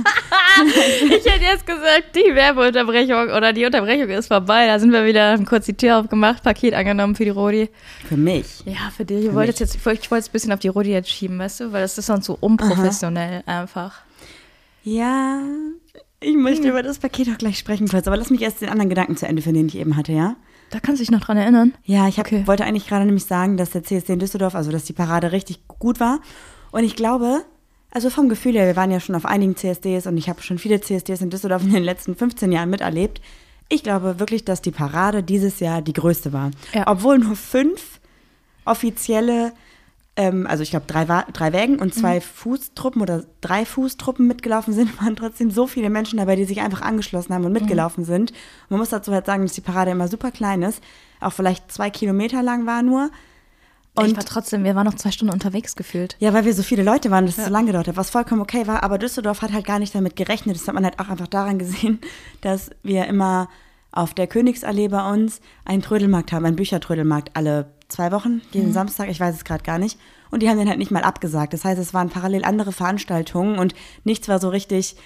Ich 0.60 1.24
hätte 1.32 1.44
jetzt 1.46 1.68
gesagt, 1.68 2.16
die 2.16 2.34
Werbeunterbrechung 2.34 3.30
oder 3.30 3.54
die 3.54 3.64
Unterbrechung 3.64 4.10
ist 4.10 4.26
vorbei. 4.26 4.66
Da 4.66 4.80
sind 4.80 4.92
wir 4.92 5.06
wieder, 5.06 5.34
haben 5.34 5.46
kurz 5.46 5.68
die 5.68 5.76
Tür 5.78 6.00
aufgemacht, 6.00 6.42
Paket 6.42 6.74
angenommen 6.74 7.14
für 7.16 7.26
die 7.26 7.30
Rodi. 7.30 7.70
Für 8.10 8.18
mich. 8.18 8.64
Ja, 8.66 8.90
für 8.96 9.06
dich. 9.06 9.26
Ich 9.26 9.34
wollte 9.36 9.52
es 9.52 9.60
jetzt, 9.60 9.76
ich 9.76 9.86
wollte 9.86 10.02
es 10.10 10.30
ein 10.30 10.32
bisschen 10.32 10.52
auf 10.52 10.60
die 10.60 10.70
Rodi 10.70 10.90
jetzt 10.90 11.12
schieben, 11.12 11.38
weißt 11.38 11.60
du, 11.60 11.74
weil 11.74 11.84
das 11.84 11.96
ist 12.00 12.08
sonst 12.08 12.26
so 12.26 12.36
unprofessionell 12.40 13.44
einfach. 13.46 14.00
Ja, 14.84 15.42
ich 16.22 16.36
möchte 16.36 16.70
über 16.70 16.82
das 16.82 16.98
Paket 16.98 17.28
auch 17.32 17.38
gleich 17.38 17.60
sprechen 17.60 17.88
kurz, 17.88 18.08
aber 18.08 18.18
lass 18.18 18.32
mich 18.32 18.42
erst 18.42 18.62
den 18.62 18.70
anderen 18.70 18.90
Gedanken 18.90 19.16
zu 19.16 19.28
Ende 19.28 19.44
führen, 19.44 19.54
den 19.56 19.68
ich 19.68 19.78
eben 19.78 19.96
hatte, 19.96 20.12
ja? 20.12 20.38
Da 20.72 20.80
kannst 20.80 21.00
du 21.00 21.04
dich 21.04 21.12
noch 21.12 21.22
dran 21.22 21.38
erinnern. 21.38 21.74
Ja, 21.84 22.08
ich 22.08 22.18
hab, 22.18 22.26
Okay. 22.26 22.48
wollte 22.48 22.66
eigentlich 22.66 22.88
gerade 22.88 23.06
nämlich 23.06 23.26
sagen, 23.26 23.58
dass 23.58 23.70
der 23.70 23.84
CSD 23.84 24.14
in 24.14 24.20
Düsseldorf, 24.20 24.56
also 24.56 24.72
dass 24.72 24.86
die 24.86 24.94
Parade 24.94 25.32
richtig 25.32 25.68
gut 25.68 26.00
war. 26.00 26.20
Und 26.72 26.84
ich 26.84 26.96
glaube, 26.96 27.44
also 27.92 28.10
vom 28.10 28.30
Gefühl 28.30 28.54
her, 28.54 28.66
wir 28.66 28.76
waren 28.76 28.92
ja 28.92 29.00
schon 29.00 29.16
auf 29.16 29.26
einigen 29.26 29.56
CSDs 29.56 30.08
und 30.08 30.18
ich 30.18 30.30
habe 30.30 30.42
schon 30.42 30.58
viele 30.58 30.82
CSDs 30.82 31.22
in 31.22 31.30
Düsseldorf 31.30 31.64
in 31.64 31.74
den 31.74 31.84
letzten 31.84 32.16
15 32.16 32.52
Jahren 32.52 32.70
miterlebt. 32.70 33.22
Ich 33.70 33.84
glaube 33.84 34.20
wirklich, 34.20 34.46
dass 34.46 34.62
die 34.62 34.72
Parade 34.72 35.24
dieses 35.24 35.60
Jahr 35.60 35.82
die 35.82 35.94
größte 35.94 36.32
war. 36.32 36.52
Ja. 36.74 36.84
Obwohl 36.88 37.20
nur 37.20 37.36
fünf 37.36 38.00
offizielle, 38.66 39.54
ähm, 40.16 40.48
also 40.48 40.64
ich 40.64 40.70
glaube 40.70 40.86
drei, 40.88 41.06
drei 41.06 41.54
Wägen 41.54 41.80
und 41.80 41.94
zwei 41.94 42.22
Fußtruppen 42.22 43.02
oder 43.02 43.24
drei 43.42 43.66
Fußtruppen 43.66 44.28
mitgelaufen 44.28 44.74
sind, 44.74 45.02
waren 45.02 45.16
trotzdem 45.16 45.52
so 45.52 45.68
viele 45.68 45.90
Menschen 45.90 46.18
dabei, 46.18 46.36
die 46.36 46.46
sich 46.46 46.62
einfach 46.62 46.82
angeschlossen 46.82 47.34
haben 47.34 47.46
und 47.46 47.54
mitgelaufen 47.54 48.06
sind. 48.06 48.32
Und 48.32 48.72
man 48.72 48.80
muss 48.80 48.90
dazu 48.90 49.12
halt 49.12 49.26
sagen, 49.26 49.44
dass 49.44 49.54
die 49.54 49.62
Parade 49.62 49.92
immer 49.92 50.08
super 50.08 50.32
klein 50.32 50.62
ist, 50.62 50.82
auch 51.20 51.34
vielleicht 51.34 51.72
zwei 51.72 51.90
Kilometer 51.90 52.44
lang 52.44 52.66
war 52.66 52.84
nur. 52.84 53.10
Und 53.98 54.12
ich 54.12 54.18
war 54.18 54.26
trotzdem, 54.26 54.64
wir 54.64 54.76
waren 54.76 54.86
noch 54.86 54.96
zwei 54.96 55.12
Stunden 55.12 55.34
unterwegs 55.34 55.76
gefühlt. 55.76 56.16
Ja, 56.20 56.34
weil 56.34 56.46
wir 56.46 56.54
so 56.54 56.64
viele 56.64 56.84
Leute 56.84 57.10
waren, 57.12 57.26
dass 57.26 57.38
es 57.38 57.46
so 57.46 57.52
lange 57.52 57.68
gedauert 57.68 57.88
hat, 57.88 57.98
was 57.98 58.10
vollkommen 58.10 58.42
okay 58.42 58.68
war. 58.68 58.84
Aber 58.84 58.98
Düsseldorf 58.98 59.42
hat 59.42 59.54
halt 59.54 59.66
gar 59.66 59.80
nicht 59.80 59.96
damit 59.96 60.16
gerechnet. 60.16 60.56
Das 60.56 60.68
hat 60.68 60.76
man 60.76 60.84
halt 60.84 61.00
auch 61.00 61.10
einfach 61.10 61.28
daran 61.28 61.60
gesehen, 61.60 62.00
dass 62.42 62.70
wir 62.84 63.06
immer 63.06 63.50
auf 63.92 64.14
der 64.14 64.28
Königsallee 64.28 64.90
bei 64.90 65.12
uns 65.12 65.42
einen 65.66 65.82
Trödelmarkt 65.82 66.32
haben, 66.32 66.46
einen 66.46 66.56
Büchertrödelmarkt 66.56 67.36
alle 67.36 67.74
zwei 67.88 68.12
Wochen, 68.12 68.42
jeden 68.52 68.70
mhm. 68.70 68.74
Samstag, 68.74 69.10
ich 69.10 69.20
weiß 69.20 69.36
es 69.36 69.46
gerade 69.46 69.64
gar 69.64 69.80
nicht. 69.80 69.98
Und 70.30 70.44
die 70.44 70.50
haben 70.50 70.58
den 70.58 70.68
halt 70.68 70.78
nicht 70.78 70.92
mal 70.92 71.04
abgesagt. 71.04 71.54
Das 71.54 71.64
heißt, 71.64 71.80
es 71.80 71.94
waren 71.94 72.10
parallel 72.10 72.44
andere 72.44 72.74
Veranstaltungen 72.74 73.58
und 73.58 73.74
nichts 74.04 74.28
war 74.28 74.40
so 74.40 74.50
richtig 74.50 74.98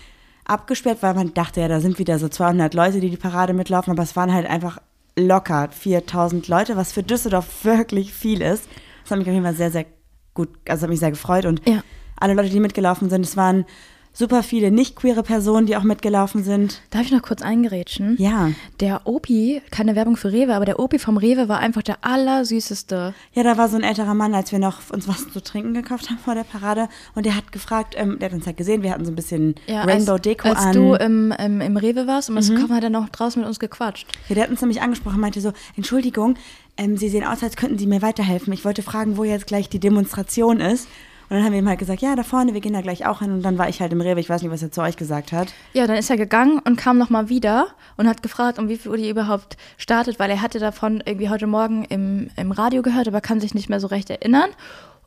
abgesperrt, 0.46 0.98
weil 1.02 1.14
man 1.14 1.34
dachte, 1.34 1.62
ja, 1.62 1.68
da 1.68 1.80
sind 1.80 2.00
wieder 2.00 2.20
so 2.20 2.28
200 2.28 2.74
Leute, 2.74 3.00
die 3.00 3.12
die 3.12 3.18
Parade 3.18 3.54
mitlaufen, 3.54 3.92
aber 3.92 4.04
es 4.04 4.16
waren 4.16 4.34
halt 4.34 4.48
einfach 4.48 4.80
locker 5.18 5.70
4000 5.72 6.48
Leute, 6.48 6.78
was 6.78 6.92
für 6.92 7.04
Düsseldorf 7.04 7.48
wirklich 7.64 8.14
viel 8.14 8.42
ist. 8.42 8.68
Das 9.04 9.12
hat 9.12 9.20
mich 9.20 9.28
auf 9.28 9.34
jeden 9.34 9.46
Fall 9.46 9.56
sehr, 9.56 9.72
sehr 9.72 9.86
gut, 10.34 10.50
also 10.68 10.84
hat 10.84 10.90
mich 10.90 11.00
sehr 11.00 11.12
gefreut 11.12 11.46
und 11.46 11.68
ja. 11.68 11.84
alle 12.20 12.34
Leute, 12.34 12.50
die 12.50 12.60
mitgelaufen 12.60 13.10
sind, 13.10 13.26
es 13.26 13.36
waren 13.36 13.66
super 14.14 14.44
viele 14.44 14.72
nicht 14.72 14.96
queere 14.96 15.24
Personen, 15.24 15.66
die 15.66 15.76
auch 15.78 15.84
mitgelaufen 15.84 16.44
sind. 16.44 16.82
Darf 16.90 17.04
ich 17.04 17.12
noch 17.12 17.22
kurz 17.22 17.42
eingerätschen? 17.42 18.16
Ja. 18.20 18.52
Der 18.80 19.02
Opi, 19.06 19.62
keine 19.72 19.96
Werbung 19.96 20.18
für 20.18 20.32
Rewe, 20.32 20.54
aber 20.54 20.66
der 20.66 20.80
Opi 20.80 21.00
vom 21.00 21.18
Rewe 21.18 21.48
war 21.48 21.60
einfach 21.60 21.82
der 21.82 21.98
allersüßeste. 22.02 23.14
Ja, 23.34 23.44
da 23.44 23.58
war 23.58 23.70
so 23.70 23.78
ein 23.78 23.84
älterer 23.84 24.14
Mann, 24.14 24.34
als 24.34 24.52
wir 24.52 24.60
noch 24.60 24.90
uns 24.90 25.08
was 25.08 25.30
zu 25.30 25.42
trinken 25.42 25.74
gekauft 25.74 26.10
haben 26.10 26.18
vor 26.18 26.36
der 26.36 26.44
Parade. 26.44 26.90
Und 27.16 27.26
der 27.26 27.36
hat 27.36 27.52
gefragt, 27.52 27.96
ähm, 27.98 28.20
der 28.20 28.30
hat 28.30 28.36
uns 28.36 28.46
halt 28.46 28.58
gesehen, 28.58 28.84
wir 28.84 28.92
hatten 28.92 29.06
so 29.06 29.12
ein 29.12 29.16
bisschen 29.16 29.56
ja, 29.68 29.84
Rainbow-Deko 29.84 30.50
an. 30.50 30.58
Als 30.58 30.76
du 30.76 30.94
im, 30.96 31.32
im, 31.32 31.62
im 31.62 31.78
Rewe 31.78 32.08
warst, 32.08 32.30
um 32.30 32.36
das 32.36 32.50
mhm. 32.50 32.58
kaufen, 32.58 32.76
hat 32.76 32.84
er 32.84 32.90
noch 32.90 33.10
draußen 33.10 33.40
mit 33.40 33.48
uns 33.48 33.60
gequatscht. 33.60 34.08
Ja, 34.28 34.36
der 34.36 34.44
hat 34.44 34.52
uns 34.52 34.62
nämlich 34.62 34.82
angesprochen, 34.82 35.20
meinte 35.20 35.42
so, 35.42 35.54
Entschuldigung, 35.78 36.36
ähm, 36.78 36.98
Sie 36.98 37.10
sehen 37.10 37.24
aus, 37.24 37.44
als 37.44 37.56
könnten 37.56 37.78
Sie 37.78 37.88
mir 37.88 38.02
weiterhelfen. 38.02 38.52
Ich 38.54 38.66
wollte 38.66 38.82
fragen, 38.82 39.18
wo 39.18 39.24
jetzt 39.24 39.48
gleich 39.48 39.70
die 39.70 39.80
Demonstration 39.80 40.60
ist. 40.60 40.88
Und 41.32 41.38
dann 41.38 41.46
haben 41.46 41.54
wir 41.54 41.60
ihm 41.60 41.70
halt 41.70 41.80
gesagt, 41.80 42.02
ja, 42.02 42.14
da 42.14 42.24
vorne, 42.24 42.54
wir 42.54 42.60
gehen 42.60 42.74
da 42.74 42.82
gleich 42.82 43.06
auch 43.06 43.20
hin. 43.20 43.32
Und 43.32 43.42
dann 43.42 43.58
war 43.58 43.70
ich 43.70 43.80
halt 43.80 43.94
im 43.94 44.02
Rewe, 44.02 44.20
ich 44.20 44.30
weiß 44.30 44.42
nicht, 44.42 44.52
was 44.52 44.62
er 44.62 44.70
zu 44.70 44.82
euch 44.82 44.98
gesagt 44.98 45.32
hat. 45.32 45.54
Ja, 45.72 45.88
dann 45.88 45.96
ist 45.96 46.10
er 46.10 46.18
gegangen 46.18 46.60
und 46.60 46.76
kam 46.76 46.98
nochmal 46.98 47.30
wieder 47.30 47.68
und 47.96 48.06
hat 48.10 48.22
gefragt, 48.22 48.60
um 48.60 48.68
wie 48.68 48.76
viel 48.76 48.92
Uhr 48.92 48.98
die 48.98 49.10
überhaupt 49.10 49.56
startet, 49.78 50.20
weil 50.20 50.30
er 50.30 50.42
hatte 50.42 50.60
davon 50.60 51.02
irgendwie 51.06 51.30
heute 51.30 51.48
Morgen 51.48 51.86
im, 51.86 52.30
im 52.36 52.52
Radio 52.52 52.82
gehört, 52.82 53.08
aber 53.08 53.22
kann 53.22 53.40
sich 53.40 53.54
nicht 53.54 53.70
mehr 53.70 53.80
so 53.80 53.88
recht 53.88 54.10
erinnern. 54.10 54.50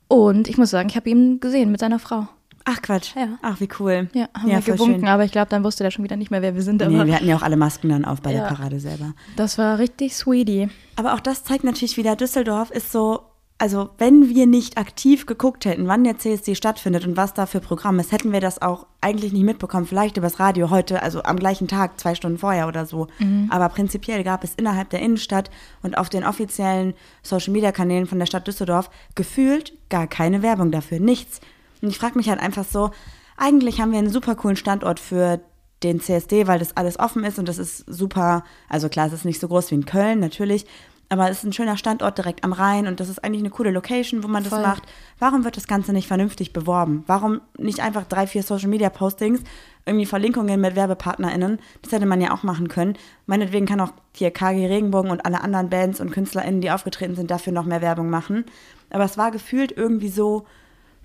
Und 0.09 0.49
ich 0.49 0.57
muss 0.57 0.71
sagen, 0.71 0.89
ich 0.89 0.97
habe 0.97 1.11
ihn 1.11 1.41
gesehen 1.41 1.71
mit 1.71 1.81
seiner 1.81 1.99
Frau. 1.99 2.27
Ach 2.65 2.81
Quatsch. 2.81 3.15
Ja. 3.15 3.37
Ach, 3.43 3.61
wie 3.61 3.69
cool. 3.79 4.09
Ja, 4.15 4.29
haben 4.33 4.49
ja, 4.49 4.65
wir 4.65 4.73
gewunken, 4.73 5.01
schön. 5.01 5.09
aber 5.09 5.25
ich 5.25 5.33
glaube, 5.33 5.51
dann 5.51 5.63
wusste 5.63 5.85
der 5.85 5.91
schon 5.91 6.05
wieder 6.05 6.17
nicht 6.17 6.31
mehr, 6.31 6.41
wer 6.41 6.55
wir 6.55 6.63
sind. 6.63 6.81
nee, 6.81 7.05
wir 7.05 7.17
hatten 7.17 7.29
ja 7.29 7.37
auch 7.37 7.43
alle 7.43 7.59
Masken 7.59 7.91
dann 7.91 8.07
auf 8.07 8.23
bei 8.23 8.33
ja. 8.33 8.49
der 8.49 8.55
Parade 8.55 8.81
selber. 8.81 9.13
Das 9.37 9.59
war 9.59 9.79
richtig 9.79 10.17
sweetie. 10.17 10.71
Aber 10.97 11.13
auch 11.13 11.21
das 11.21 11.45
zeigt 11.45 11.65
natürlich 11.65 11.99
wieder, 11.99 12.17
Düsseldorf 12.17 12.71
ist 12.71 12.93
so 12.93 13.21
also 13.65 13.89
wenn 13.97 14.29
wir 14.29 14.47
nicht 14.47 14.77
aktiv 14.77 15.25
geguckt 15.25 15.65
hätten, 15.65 15.89
wann 15.89 16.05
der 16.05 16.19
CSD 16.19 16.55
stattfindet 16.55 17.07
und 17.07 17.17
was 17.17 17.33
da 17.33 17.47
für 17.47 17.61
Programm 17.61 17.99
ist, 17.99 18.13
hätten 18.13 18.31
wir 18.31 18.41
das 18.41 18.61
auch 18.61 18.87
eigentlich 19.01 19.33
nicht 19.33 19.45
mitbekommen. 19.45 19.87
Vielleicht 19.87 20.19
übers 20.19 20.39
Radio 20.39 20.69
heute, 20.69 21.03
also 21.03 21.23
am 21.23 21.39
gleichen 21.39 21.67
Tag, 21.67 21.99
zwei 21.99 22.15
Stunden 22.15 22.37
vorher 22.37 22.69
oder 22.69 22.85
so. 22.85 23.07
Mhm. 23.21 23.49
Aber 23.51 23.71
prinzipiell 23.71 24.23
gab 24.23 24.45
es 24.45 24.55
innerhalb 24.55 24.91
der 24.91 25.01
Innenstadt 25.01 25.49
und 25.83 25.97
auf 25.97 26.11
den 26.11 26.25
offiziellen 26.25 26.93
Social-Media-Kanälen 27.23 28.07
von 28.07 28.19
der 28.19 28.27
Stadt 28.27 28.47
Düsseldorf 28.47 28.91
gefühlt 29.15 29.73
gar 29.89 30.09
keine 30.09 30.43
Werbung 30.43 30.71
dafür, 30.71 31.01
nichts. 31.01 31.41
Und 31.81 31.89
ich 31.89 31.97
frage 31.97 32.19
mich 32.19 32.29
halt 32.29 32.41
einfach 32.41 32.67
so, 32.71 32.91
eigentlich 33.39 33.81
haben 33.81 33.93
wir 33.93 33.99
einen 33.99 34.11
super 34.11 34.35
coolen 34.35 34.57
Standort 34.57 35.01
für 35.01 35.41
den 35.83 36.01
CSD, 36.01 36.47
weil 36.47 36.59
das 36.59 36.77
alles 36.77 36.99
offen 36.99 37.25
ist 37.25 37.39
und 37.39 37.49
das 37.49 37.57
ist 37.57 37.79
super, 37.87 38.45
also 38.69 38.91
klar, 38.91 39.07
es 39.07 39.15
ist 39.15 39.25
nicht 39.25 39.41
so 39.41 39.49
groß 39.49 39.71
wie 39.71 39.77
in 39.77 39.87
Köln, 39.87 40.21
natürlich, 40.21 40.67
aber 41.09 41.31
es 41.31 41.39
ist 41.39 41.45
ein 41.45 41.53
schöner 41.53 41.77
Standort 41.77 42.19
direkt 42.19 42.45
am 42.45 42.53
Rhein 42.53 42.87
und 42.87 43.01
das 43.01 43.09
ist 43.09 43.23
eigentlich 43.23 43.43
eine 43.43 43.51
coole 43.51 43.71
Location, 43.71 44.23
wo 44.23 44.29
man 44.29 44.45
Voll. 44.45 44.59
das 44.59 44.67
macht. 44.67 44.83
Warum 45.19 45.45
wird 45.45 45.57
das 45.57 45.67
Ganze 45.67 45.93
nicht 45.93 46.09
vernünftig 46.09 46.53
beworben? 46.53 47.05
Warum 47.07 47.41
nicht 47.59 47.81
einfach 47.81 48.05
drei, 48.05 48.27
vier 48.27 48.43
Social 48.43 48.69
Media 48.69 48.89
Postings, 48.91 49.41
irgendwie 49.87 50.07
Verlinkungen 50.07 50.61
mit 50.61 50.77
WerbepartnerInnen? 50.77 51.59
Das 51.83 51.93
hätte 51.93 52.07
man 52.07 52.21
ja 52.21 52.33
auch 52.33 52.43
machen 52.43 52.69
können. 52.69 52.95
Meinetwegen 53.27 53.67
kann 53.67 53.81
auch 53.81 53.93
hier 54.15 54.31
KG 54.31 54.67
Regenbogen 54.67 55.11
und 55.11 55.25
alle 55.27 55.43
anderen 55.43 55.69
Bands 55.69 56.01
und 56.01 56.11
KünstlerInnen, 56.11 56.61
die 56.61 56.71
aufgetreten 56.71 57.17
sind, 57.17 57.31
dafür 57.31 57.53
noch 57.53 57.67
mehr 57.67 57.83
Werbung 57.83 58.09
machen. 58.11 58.45
Aber 58.91 59.05
es 59.05 59.19
war 59.19 59.31
gefühlt 59.31 59.73
irgendwie 59.73 60.09
so, 60.09 60.47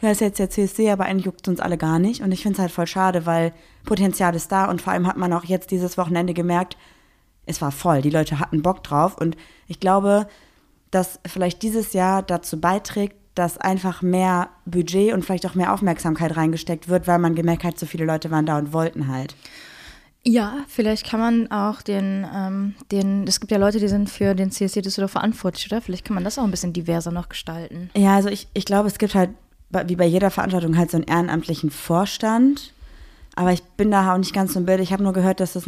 ja, 0.01 0.11
ist 0.11 0.21
jetzt 0.21 0.39
der 0.39 0.49
CSC, 0.49 0.91
aber 0.91 1.05
eigentlich 1.05 1.25
juckt 1.25 1.41
es 1.41 1.49
uns 1.49 1.59
alle 1.59 1.77
gar 1.77 1.99
nicht. 1.99 2.21
Und 2.21 2.31
ich 2.31 2.41
finde 2.41 2.55
es 2.55 2.59
halt 2.59 2.71
voll 2.71 2.87
schade, 2.87 3.25
weil 3.25 3.53
Potenzial 3.85 4.33
ist 4.35 4.51
da 4.51 4.65
und 4.69 4.81
vor 4.81 4.93
allem 4.93 5.07
hat 5.07 5.17
man 5.17 5.33
auch 5.33 5.43
jetzt 5.43 5.71
dieses 5.71 5.97
Wochenende 5.97 6.33
gemerkt, 6.33 6.77
es 7.49 7.61
war 7.61 7.71
voll, 7.71 8.01
die 8.01 8.09
Leute 8.09 8.39
hatten 8.39 8.61
Bock 8.61 8.83
drauf 8.83 9.17
und 9.17 9.35
ich 9.67 9.79
glaube, 9.79 10.27
dass 10.91 11.19
vielleicht 11.25 11.61
dieses 11.61 11.93
Jahr 11.93 12.23
dazu 12.23 12.59
beiträgt, 12.59 13.15
dass 13.35 13.57
einfach 13.57 14.01
mehr 14.01 14.49
Budget 14.65 15.13
und 15.13 15.23
vielleicht 15.23 15.45
auch 15.45 15.55
mehr 15.55 15.73
Aufmerksamkeit 15.73 16.35
reingesteckt 16.35 16.89
wird, 16.89 17.07
weil 17.07 17.19
man 17.19 17.35
gemerkt 17.35 17.63
hat, 17.63 17.79
so 17.79 17.85
viele 17.85 18.05
Leute 18.05 18.31
waren 18.31 18.45
da 18.45 18.57
und 18.57 18.73
wollten 18.73 19.07
halt. 19.07 19.35
Ja, 20.23 20.57
vielleicht 20.67 21.05
kann 21.09 21.19
man 21.19 21.51
auch 21.51 21.81
den, 21.81 22.27
ähm, 22.35 22.75
den, 22.91 23.25
es 23.25 23.39
gibt 23.39 23.51
ja 23.51 23.57
Leute, 23.57 23.79
die 23.79 23.87
sind 23.87 24.09
für 24.09 24.35
den 24.35 24.51
CSC 24.51 24.81
Düsseldorf 24.81 25.11
verantwortlich, 25.11 25.67
oder? 25.71 25.81
Vielleicht 25.81 26.05
kann 26.05 26.15
man 26.15 26.25
das 26.25 26.37
auch 26.37 26.43
ein 26.43 26.51
bisschen 26.51 26.73
diverser 26.73 27.11
noch 27.11 27.29
gestalten. 27.29 27.89
Ja, 27.95 28.15
also 28.15 28.27
ich, 28.27 28.47
ich 28.53 28.65
glaube, 28.65 28.87
es 28.89 28.97
gibt 28.97 29.15
halt, 29.15 29.29
wie 29.85 29.95
bei 29.95 30.05
jeder 30.05 30.29
Veranstaltung, 30.29 30.77
halt 30.77 30.91
so 30.91 30.97
einen 30.97 31.05
ehrenamtlichen 31.05 31.71
Vorstand. 31.71 32.73
Aber 33.35 33.53
ich 33.53 33.63
bin 33.63 33.91
da 33.91 34.13
auch 34.13 34.17
nicht 34.17 34.33
ganz 34.33 34.53
so 34.53 34.59
im 34.59 34.65
Bild. 34.65 34.81
Ich 34.81 34.91
habe 34.91 35.03
nur 35.03 35.13
gehört, 35.13 35.39
dass 35.39 35.53
das 35.53 35.65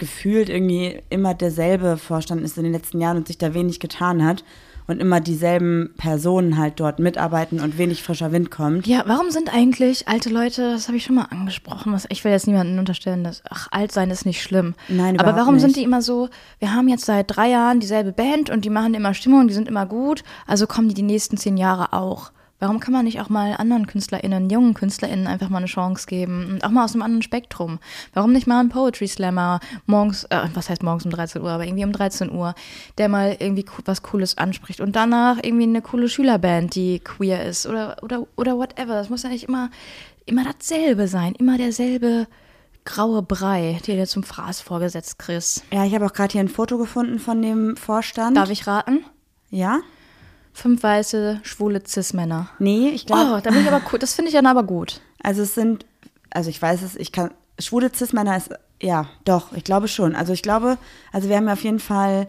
gefühlt 0.00 0.48
irgendwie 0.48 0.98
immer 1.10 1.34
derselbe 1.34 1.96
Vorstand 1.96 2.42
ist 2.42 2.56
in 2.58 2.64
den 2.64 2.72
letzten 2.72 3.00
Jahren 3.00 3.18
und 3.18 3.28
sich 3.28 3.38
da 3.38 3.54
wenig 3.54 3.78
getan 3.78 4.24
hat 4.24 4.42
und 4.88 5.00
immer 5.00 5.20
dieselben 5.20 5.90
Personen 5.96 6.58
halt 6.58 6.80
dort 6.80 6.98
mitarbeiten 6.98 7.60
und 7.60 7.78
wenig 7.78 8.02
frischer 8.02 8.32
Wind 8.32 8.50
kommt. 8.50 8.86
Ja, 8.88 9.04
warum 9.06 9.30
sind 9.30 9.54
eigentlich 9.54 10.08
alte 10.08 10.30
Leute, 10.30 10.72
das 10.72 10.88
habe 10.88 10.96
ich 10.96 11.04
schon 11.04 11.14
mal 11.14 11.28
angesprochen, 11.30 11.92
was, 11.92 12.06
ich 12.08 12.24
will 12.24 12.32
jetzt 12.32 12.48
niemanden 12.48 12.78
unterstellen, 12.78 13.22
dass, 13.22 13.42
ach, 13.48 13.68
alt 13.70 13.92
sein 13.92 14.10
ist 14.10 14.26
nicht 14.26 14.42
schlimm. 14.42 14.74
Nein, 14.88 15.20
Aber 15.20 15.36
warum 15.36 15.54
nicht. 15.54 15.62
sind 15.62 15.76
die 15.76 15.84
immer 15.84 16.02
so, 16.02 16.28
wir 16.58 16.74
haben 16.74 16.88
jetzt 16.88 17.04
seit 17.04 17.36
drei 17.36 17.50
Jahren 17.50 17.78
dieselbe 17.78 18.12
Band 18.12 18.50
und 18.50 18.64
die 18.64 18.70
machen 18.70 18.94
immer 18.94 19.14
Stimmung, 19.14 19.46
die 19.46 19.54
sind 19.54 19.68
immer 19.68 19.86
gut, 19.86 20.24
also 20.46 20.66
kommen 20.66 20.88
die 20.88 20.94
die 20.94 21.02
nächsten 21.02 21.36
zehn 21.36 21.56
Jahre 21.56 21.92
auch. 21.92 22.32
Warum 22.60 22.78
kann 22.78 22.92
man 22.92 23.06
nicht 23.06 23.20
auch 23.20 23.30
mal 23.30 23.54
anderen 23.54 23.86
KünstlerInnen, 23.86 24.50
jungen 24.50 24.74
KünstlerInnen 24.74 25.26
einfach 25.26 25.48
mal 25.48 25.58
eine 25.58 25.66
Chance 25.66 26.06
geben? 26.06 26.46
Und 26.50 26.64
auch 26.64 26.70
mal 26.70 26.84
aus 26.84 26.92
einem 26.92 27.02
anderen 27.02 27.22
Spektrum. 27.22 27.78
Warum 28.12 28.32
nicht 28.32 28.46
mal 28.46 28.60
einen 28.60 28.68
Poetry 28.68 29.08
Slammer 29.08 29.60
morgens, 29.86 30.24
äh, 30.24 30.46
was 30.54 30.68
heißt 30.68 30.82
morgens 30.82 31.04
um 31.04 31.10
13 31.10 31.42
Uhr, 31.42 31.50
aber 31.50 31.64
irgendwie 31.64 31.84
um 31.84 31.92
13 31.92 32.30
Uhr, 32.30 32.54
der 32.98 33.08
mal 33.08 33.36
irgendwie 33.38 33.64
was 33.86 34.02
Cooles 34.02 34.38
anspricht 34.38 34.80
und 34.80 34.94
danach 34.94 35.38
irgendwie 35.42 35.64
eine 35.64 35.82
coole 35.82 36.08
Schülerband, 36.08 36.74
die 36.74 37.00
queer 37.00 37.44
ist 37.44 37.66
oder, 37.66 37.96
oder, 38.02 38.26
oder 38.36 38.56
whatever. 38.58 38.94
Das 38.94 39.08
muss 39.08 39.22
ja 39.22 39.30
nicht 39.30 39.48
immer, 39.48 39.70
immer 40.26 40.44
dasselbe 40.44 41.08
sein, 41.08 41.34
immer 41.34 41.56
derselbe 41.56 42.26
graue 42.84 43.22
Brei, 43.22 43.80
der 43.86 43.96
dir 43.96 44.06
zum 44.06 44.22
Fraß 44.22 44.60
vorgesetzt, 44.60 45.18
Chris. 45.18 45.62
Ja, 45.72 45.84
ich 45.84 45.94
habe 45.94 46.06
auch 46.06 46.12
gerade 46.12 46.32
hier 46.32 46.40
ein 46.40 46.48
Foto 46.48 46.78
gefunden 46.78 47.18
von 47.18 47.40
dem 47.40 47.76
Vorstand. 47.76 48.36
Darf 48.36 48.50
ich 48.50 48.66
raten? 48.66 49.04
Ja. 49.50 49.80
Fünf 50.52 50.82
weiße, 50.82 51.40
schwule 51.42 51.82
Cis-Männer. 51.86 52.50
Nee, 52.58 52.90
ich 52.90 53.06
glaube. 53.06 53.36
Oh, 53.36 53.40
da 53.40 53.50
bin 53.50 53.62
ich 53.62 53.68
aber 53.68 53.82
cool. 53.92 53.98
Das 53.98 54.14
finde 54.14 54.28
ich 54.28 54.34
dann 54.34 54.46
aber 54.46 54.62
gut. 54.62 55.00
Also 55.22 55.42
es 55.42 55.54
sind, 55.54 55.86
also 56.30 56.50
ich 56.50 56.60
weiß 56.60 56.82
es, 56.82 56.96
ich 56.96 57.12
kann, 57.12 57.30
schwule 57.58 57.90
Cis-Männer 57.94 58.36
ist, 58.36 58.50
ja, 58.82 59.06
doch, 59.24 59.52
ich 59.52 59.64
glaube 59.64 59.88
schon. 59.88 60.14
Also 60.14 60.32
ich 60.32 60.42
glaube, 60.42 60.78
also 61.12 61.28
wir 61.28 61.36
haben 61.36 61.46
ja 61.46 61.52
auf 61.52 61.64
jeden 61.64 61.80
Fall, 61.80 62.28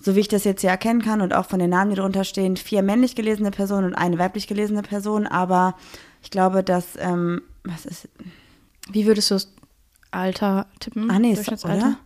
so 0.00 0.14
wie 0.14 0.20
ich 0.20 0.28
das 0.28 0.44
jetzt 0.44 0.60
hier 0.60 0.70
erkennen 0.70 1.02
kann 1.02 1.20
und 1.20 1.34
auch 1.34 1.46
von 1.46 1.58
den 1.58 1.70
Namen, 1.70 1.90
die 1.90 1.96
drunter 1.96 2.24
stehen, 2.24 2.56
vier 2.56 2.82
männlich 2.82 3.16
gelesene 3.16 3.50
Personen 3.50 3.88
und 3.88 3.94
eine 3.94 4.18
weiblich 4.18 4.46
gelesene 4.46 4.82
Person, 4.82 5.26
aber 5.26 5.74
ich 6.22 6.30
glaube, 6.30 6.62
dass, 6.62 6.96
ähm, 6.98 7.42
was 7.64 7.84
ist. 7.84 8.08
Wie 8.90 9.06
würdest 9.06 9.30
du 9.30 9.34
das 9.34 9.52
Alter 10.10 10.66
tippen? 10.80 11.10
Ah, 11.10 11.18
nee, 11.18 11.32
ist, 11.32 11.64
oder? 11.64 11.98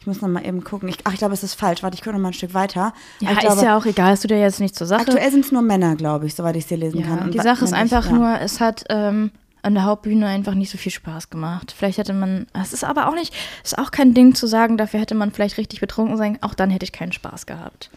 Ich 0.00 0.06
muss 0.06 0.22
noch 0.22 0.28
mal 0.28 0.44
eben 0.46 0.64
gucken. 0.64 0.88
Ich, 0.88 0.96
ach, 1.04 1.12
ich 1.12 1.18
glaube, 1.18 1.34
es 1.34 1.42
ist 1.42 1.54
falsch. 1.54 1.82
Warte, 1.82 1.94
ich 1.94 2.00
gucke 2.00 2.16
noch 2.16 2.22
mal 2.22 2.28
ein 2.28 2.34
Stück 2.34 2.54
weiter. 2.54 2.94
Ja, 3.20 3.32
ist 3.32 3.40
glaube, 3.40 3.62
ja 3.62 3.76
auch 3.76 3.84
egal. 3.84 4.12
Hast 4.12 4.24
du 4.24 4.28
dir 4.28 4.40
jetzt 4.40 4.58
nicht 4.58 4.74
zur 4.74 4.86
Sache. 4.86 5.02
Aktuell 5.02 5.30
sind 5.30 5.44
es 5.44 5.52
nur 5.52 5.60
Männer, 5.60 5.94
glaube 5.94 6.26
ich, 6.26 6.34
soweit 6.34 6.56
ich 6.56 6.62
es 6.62 6.68
dir 6.68 6.78
lesen 6.78 7.00
ja, 7.00 7.06
kann. 7.06 7.18
Und 7.18 7.34
die 7.34 7.38
Sache 7.38 7.64
ist 7.64 7.74
einfach 7.74 8.06
ja. 8.06 8.12
nur, 8.12 8.40
es 8.40 8.60
hat 8.60 8.84
ähm, 8.88 9.30
an 9.60 9.74
der 9.74 9.84
Hauptbühne 9.84 10.26
einfach 10.26 10.54
nicht 10.54 10.70
so 10.70 10.78
viel 10.78 10.90
Spaß 10.90 11.28
gemacht. 11.28 11.74
Vielleicht 11.76 11.98
hätte 11.98 12.14
man, 12.14 12.46
es 12.60 12.72
ist 12.72 12.82
aber 12.82 13.08
auch 13.08 13.14
nicht, 13.14 13.34
es 13.62 13.72
ist 13.72 13.78
auch 13.78 13.90
kein 13.90 14.14
Ding 14.14 14.34
zu 14.34 14.46
sagen, 14.46 14.78
dafür 14.78 15.00
hätte 15.00 15.14
man 15.14 15.32
vielleicht 15.32 15.58
richtig 15.58 15.80
betrunken 15.80 16.16
sein. 16.16 16.38
Auch 16.40 16.54
dann 16.54 16.70
hätte 16.70 16.84
ich 16.84 16.92
keinen 16.92 17.12
Spaß 17.12 17.44
gehabt. 17.44 17.90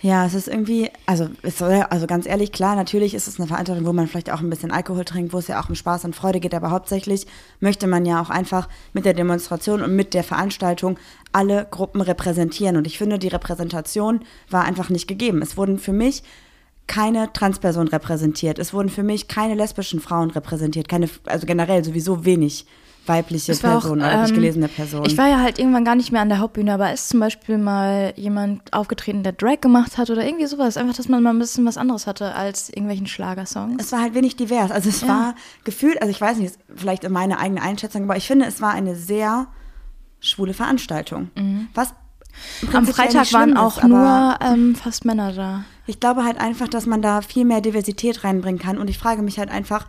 Ja, 0.00 0.24
es 0.24 0.34
ist 0.34 0.46
irgendwie, 0.46 0.90
also, 1.06 1.28
es 1.42 1.58
soll, 1.58 1.84
also 1.90 2.06
ganz 2.06 2.24
ehrlich, 2.24 2.52
klar, 2.52 2.76
natürlich 2.76 3.14
ist 3.14 3.26
es 3.26 3.40
eine 3.40 3.48
Veranstaltung, 3.48 3.84
wo 3.84 3.92
man 3.92 4.06
vielleicht 4.06 4.30
auch 4.30 4.40
ein 4.40 4.48
bisschen 4.48 4.70
Alkohol 4.70 5.04
trinkt, 5.04 5.32
wo 5.32 5.38
es 5.38 5.48
ja 5.48 5.60
auch 5.60 5.68
um 5.68 5.74
Spaß 5.74 6.04
und 6.04 6.14
Freude 6.14 6.38
geht, 6.38 6.54
aber 6.54 6.70
hauptsächlich 6.70 7.26
möchte 7.58 7.88
man 7.88 8.06
ja 8.06 8.22
auch 8.22 8.30
einfach 8.30 8.68
mit 8.92 9.04
der 9.04 9.14
Demonstration 9.14 9.82
und 9.82 9.96
mit 9.96 10.14
der 10.14 10.22
Veranstaltung 10.22 11.00
alle 11.32 11.66
Gruppen 11.68 12.00
repräsentieren. 12.00 12.76
Und 12.76 12.86
ich 12.86 12.96
finde, 12.96 13.18
die 13.18 13.26
Repräsentation 13.26 14.20
war 14.48 14.64
einfach 14.64 14.88
nicht 14.88 15.08
gegeben. 15.08 15.42
Es 15.42 15.56
wurden 15.56 15.78
für 15.78 15.92
mich 15.92 16.22
keine 16.86 17.32
Transpersonen 17.32 17.88
repräsentiert. 17.88 18.60
Es 18.60 18.72
wurden 18.72 18.90
für 18.90 19.02
mich 19.02 19.26
keine 19.26 19.56
lesbischen 19.56 19.98
Frauen 19.98 20.30
repräsentiert. 20.30 20.88
Keine, 20.88 21.10
also 21.26 21.44
generell 21.44 21.84
sowieso 21.84 22.24
wenig 22.24 22.66
weibliche 23.08 23.52
war 23.62 23.78
auch, 23.78 23.80
Person 23.80 23.98
oder 24.00 24.20
nicht 24.22 24.28
ähm, 24.30 24.34
gelesene 24.36 24.68
Person. 24.68 25.04
Ich 25.06 25.16
war 25.18 25.28
ja 25.28 25.40
halt 25.40 25.58
irgendwann 25.58 25.84
gar 25.84 25.94
nicht 25.94 26.12
mehr 26.12 26.20
an 26.20 26.28
der 26.28 26.38
Hauptbühne, 26.38 26.72
aber 26.74 26.92
ist 26.92 27.08
zum 27.08 27.20
Beispiel 27.20 27.58
mal 27.58 28.12
jemand 28.16 28.72
aufgetreten, 28.72 29.22
der 29.22 29.32
Drag 29.32 29.60
gemacht 29.60 29.98
hat 29.98 30.10
oder 30.10 30.24
irgendwie 30.24 30.46
sowas. 30.46 30.76
Einfach, 30.76 30.94
dass 30.94 31.08
man 31.08 31.22
mal 31.22 31.30
ein 31.30 31.38
bisschen 31.38 31.64
was 31.64 31.76
anderes 31.78 32.06
hatte 32.06 32.34
als 32.34 32.68
irgendwelchen 32.68 33.06
Schlagersongs. 33.06 33.82
es 33.82 33.92
war 33.92 34.00
halt 34.02 34.14
wenig 34.14 34.36
divers. 34.36 34.70
Also 34.70 34.88
es 34.88 35.00
Ja. 35.00 35.08
war 35.08 35.34
gefühlt, 35.64 36.00
also 36.00 36.10
ich 36.10 36.20
weiß 36.20 36.38
nicht, 36.38 36.50
ist 36.52 36.60
vielleicht 36.74 37.08
meine 37.08 37.38
eigene 37.38 37.62
Einschätzung, 37.62 38.04
aber 38.04 38.16
ich 38.16 38.26
finde, 38.26 38.46
es 38.46 38.60
war 38.60 38.72
eine 38.72 38.94
sehr 38.94 39.46
schwule 40.20 40.54
Veranstaltung. 40.54 41.30
Was 41.74 41.94
Mhm. 42.62 42.68
Am 42.68 42.84
prinzipiell 42.84 43.10
Freitag 43.10 43.32
waren 43.32 43.52
ist, 43.54 43.58
auch 43.58 43.78
aber 43.78 43.88
nur 43.88 44.38
ähm, 44.40 44.74
fast 44.76 45.04
Männer 45.04 45.32
da. 45.32 45.64
Ich 45.86 45.98
glaube 45.98 46.24
halt 46.24 46.38
einfach, 46.40 46.68
dass 46.68 46.86
man 46.86 47.02
da 47.02 47.20
viel 47.20 47.44
mehr 47.44 47.60
Diversität 47.60 48.22
reinbringen 48.22 48.60
kann. 48.60 48.78
Und 48.78 48.88
ich 48.90 48.98
frage 48.98 49.22
mich 49.22 49.38
halt 49.40 49.50
einfach, 49.50 49.88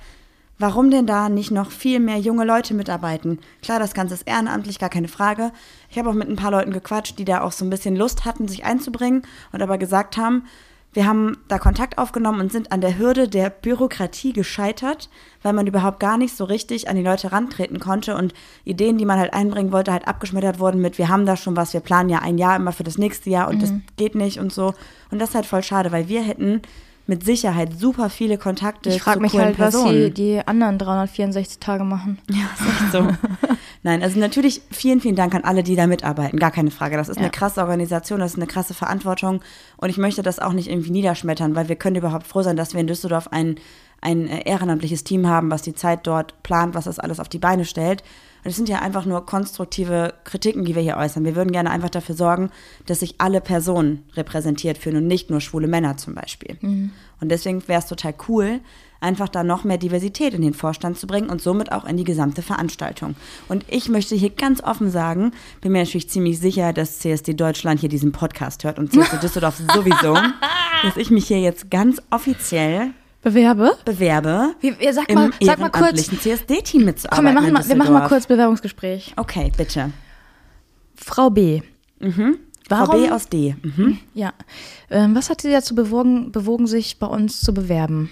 warum 0.60 0.92
denn 0.92 1.08
da 1.08 1.30
nicht 1.30 1.52
noch 1.52 1.72
viel 1.72 2.00
mehr 2.00 2.18
junge 2.18 2.46
Leute 2.46 2.74
mitarbeiten? 2.74 3.40
Klar, 3.64 3.80
das 3.80 3.94
Ganze 3.94 4.14
ist 4.14 4.28
ehrenamtlich, 4.28 4.78
gar 4.78 4.90
keine 4.90 5.08
Frage. 5.08 5.52
Ich 5.90 5.98
habe 5.98 6.10
auch 6.10 6.14
mit 6.14 6.30
ein 6.30 6.36
paar 6.36 6.52
Leuten 6.52 6.72
gequatscht, 6.72 7.18
die 7.18 7.26
da 7.26 7.42
auch 7.42 7.54
so 7.54 7.66
ein 7.66 7.70
bisschen 7.70 7.96
Lust 7.96 8.26
hatten, 8.26 8.48
sich 8.48 8.66
einzubringen 8.66 9.24
und 9.52 9.62
aber 9.62 9.78
gesagt 9.78 10.18
haben, 10.18 10.44
wir 10.92 11.06
haben 11.06 11.38
da 11.48 11.60
Kontakt 11.60 12.00
aufgenommen 12.00 12.42
und 12.42 12.52
sind 12.52 12.72
an 12.72 12.82
der 12.82 12.98
Hürde 12.98 13.28
der 13.28 13.52
Bürokratie 13.52 14.34
gescheitert, 14.34 15.10
weil 15.44 15.54
man 15.54 15.68
überhaupt 15.68 16.00
gar 16.00 16.18
nicht 16.18 16.36
so 16.36 16.46
richtig 16.46 16.90
an 16.90 16.96
die 16.96 17.04
Leute 17.04 17.32
rantreten 17.32 17.80
konnte 17.80 18.16
und 18.16 18.34
Ideen, 18.66 18.98
die 18.98 19.06
man 19.06 19.20
halt 19.20 19.34
einbringen 19.34 19.72
wollte, 19.72 19.92
halt 19.92 20.08
abgeschmettert 20.08 20.60
wurden 20.60 20.82
mit, 20.82 20.98
wir 20.98 21.08
haben 21.08 21.28
da 21.28 21.38
schon 21.38 21.56
was, 21.56 21.74
wir 21.74 21.82
planen 21.82 22.10
ja 22.10 22.20
ein 22.20 22.40
Jahr 22.40 22.56
immer 22.56 22.72
für 22.72 22.84
das 22.84 22.98
nächste 22.98 23.30
Jahr 23.30 23.50
und 23.50 23.62
das 23.62 23.72
geht 23.98 24.16
nicht 24.16 24.40
und 24.40 24.52
so. 24.52 24.74
Und 25.12 25.20
das 25.20 25.30
ist 25.30 25.36
halt 25.36 25.46
voll 25.46 25.62
schade, 25.62 25.92
weil 25.92 26.08
wir 26.08 26.24
hätten 26.24 26.64
mit 27.10 27.26
Sicherheit 27.26 27.78
super 27.78 28.10
viele 28.10 28.38
Kontakte 28.38 28.90
Ich 28.90 29.02
frage 29.02 29.18
zu 29.18 29.22
mich 29.24 29.34
halt, 29.34 29.58
was 29.60 29.74
die, 29.76 29.82
Personen. 29.82 30.14
die 30.14 30.42
anderen 30.46 30.78
364 30.78 31.60
Tage 31.60 31.84
machen. 31.84 32.20
Ja, 32.30 32.46
ist 32.54 32.84
echt 32.84 32.92
so. 32.92 33.08
Nein, 33.82 34.04
also 34.04 34.20
natürlich 34.20 34.62
vielen, 34.72 35.02
vielen 35.02 35.16
Dank 35.16 35.34
an 35.34 35.44
alle, 35.44 35.64
die 35.64 35.76
da 35.76 35.88
mitarbeiten. 35.88 36.38
Gar 36.40 36.52
keine 36.52 36.70
Frage. 36.72 36.98
Das 36.98 37.10
ist 37.10 37.16
Ja. 37.16 37.24
eine 37.24 37.32
krasse 37.32 37.62
Organisation, 37.62 38.20
das 38.20 38.32
ist 38.34 38.38
eine 38.38 38.46
krasse 38.48 38.74
Verantwortung. 38.74 39.42
Und 39.78 39.90
ich 39.90 39.98
möchte 39.98 40.22
das 40.22 40.40
auch 40.40 40.54
nicht 40.54 40.70
irgendwie 40.70 40.92
niederschmettern, 40.92 41.56
weil 41.56 41.68
wir 41.68 41.76
können 41.78 41.96
überhaupt 41.96 42.28
froh 42.28 42.44
sein, 42.44 42.56
dass 42.56 42.74
wir 42.74 42.82
in 42.82 42.88
Düsseldorf 42.88 43.28
ein, 43.32 43.56
ein 44.02 44.28
ehrenamtliches 44.28 45.04
Team 45.04 45.28
haben, 45.28 45.50
was 45.50 45.62
die 45.64 45.74
Zeit 45.74 46.06
dort 46.06 46.42
plant, 46.44 46.76
was 46.76 46.86
das 46.86 47.00
alles 47.00 47.20
auf 47.20 47.28
die 47.30 47.40
Beine 47.40 47.66
stellt. 47.66 48.04
Und 48.44 48.50
es 48.50 48.56
sind 48.56 48.70
ja 48.70 48.80
einfach 48.80 49.06
nur 49.06 49.26
konstruktive 49.26 50.14
Kritiken, 50.24 50.66
die 50.66 50.76
wir 50.76 50.82
hier 50.82 50.98
äußern. 50.98 51.26
Wir 51.26 51.36
würden 51.36 51.52
gerne 51.52 51.72
einfach 51.72 51.90
dafür 51.90 52.16
sorgen, 52.16 52.52
dass 52.86 53.02
sich 53.02 53.16
alle 53.18 53.42
Personen 53.42 54.06
repräsentiert 54.16 54.78
fühlen 54.78 54.98
und 54.98 55.08
nicht 55.08 55.30
nur 55.30 55.42
schwule 55.42 55.68
Männer 55.68 55.98
zum 55.98 56.16
Beispiel. 56.16 56.58
Und 57.22 57.30
deswegen 57.30 57.68
wäre 57.68 57.80
es 57.80 57.88
total 57.88 58.14
cool, 58.28 58.62
einfach 59.02 59.30
da 59.30 59.44
noch 59.44 59.64
mehr 59.64 59.78
Diversität 59.78 60.34
in 60.34 60.42
den 60.42 60.54
Vorstand 60.54 60.98
zu 60.98 61.08
bringen 61.08 61.30
und 61.30 61.42
somit 61.42 61.72
auch 61.72 61.86
in 61.86 61.98
die 61.98 62.04
gesamte 62.04 62.42
Veranstaltung. 62.42 63.16
Und 63.48 63.66
ich 63.68 63.90
möchte 63.90 64.16
hier 64.16 64.30
ganz 64.30 64.62
offen 64.62 64.90
sagen, 64.90 65.32
bin 65.62 65.72
mir 65.72 65.80
natürlich 65.80 66.10
ziemlich 66.10 66.40
sicher, 66.40 66.74
dass 66.74 67.00
CSD 67.00 67.34
Deutschland 67.34 67.80
hier 67.80 67.90
diesen 67.90 68.12
Podcast 68.12 68.64
hört 68.64 68.80
und 68.80 68.92
CSD 68.92 69.18
Düsseldorf 69.18 69.62
sowieso, 69.74 70.16
dass 70.84 70.98
ich 70.98 71.12
mich 71.12 71.28
hier 71.28 71.40
jetzt 71.40 71.72
ganz 71.72 72.02
offiziell 72.10 72.92
Bewerbe? 73.22 73.76
bewerbe, 73.84 74.56
Wie, 74.62 74.74
ihr 74.80 74.94
sag 74.94 75.10
im 75.10 75.16
mal, 75.16 75.32
sag 75.42 75.60
mal 75.60 75.70
kurz. 75.70 76.08
CSD-Team 76.08 76.86
mitzuarbeiten. 76.86 77.26
Komm, 77.26 77.26
wir 77.26 77.42
machen, 77.42 77.54
mal, 77.54 77.68
wir 77.68 77.76
machen 77.76 77.94
mal 77.94 78.08
kurz 78.08 78.28
Bewerbungsgespräch. 78.28 79.14
Okay, 79.18 79.52
bitte. 79.58 79.92
Frau 80.96 81.30
B. 81.30 81.62
Frau 82.70 82.86
B 82.86 83.12
aus 83.12 83.28
D. 83.28 83.56
Mhm. 83.62 83.98
Ja. 84.14 84.34
Ähm, 84.90 85.16
was 85.16 85.30
hat 85.30 85.42
Sie 85.42 85.52
dazu 85.52 85.76
bewogen, 85.76 86.32
bewogen, 86.32 86.68
sich 86.68 87.00
bei 87.00 87.08
uns 87.08 87.42
zu 87.42 87.54
bewerben? 87.54 88.10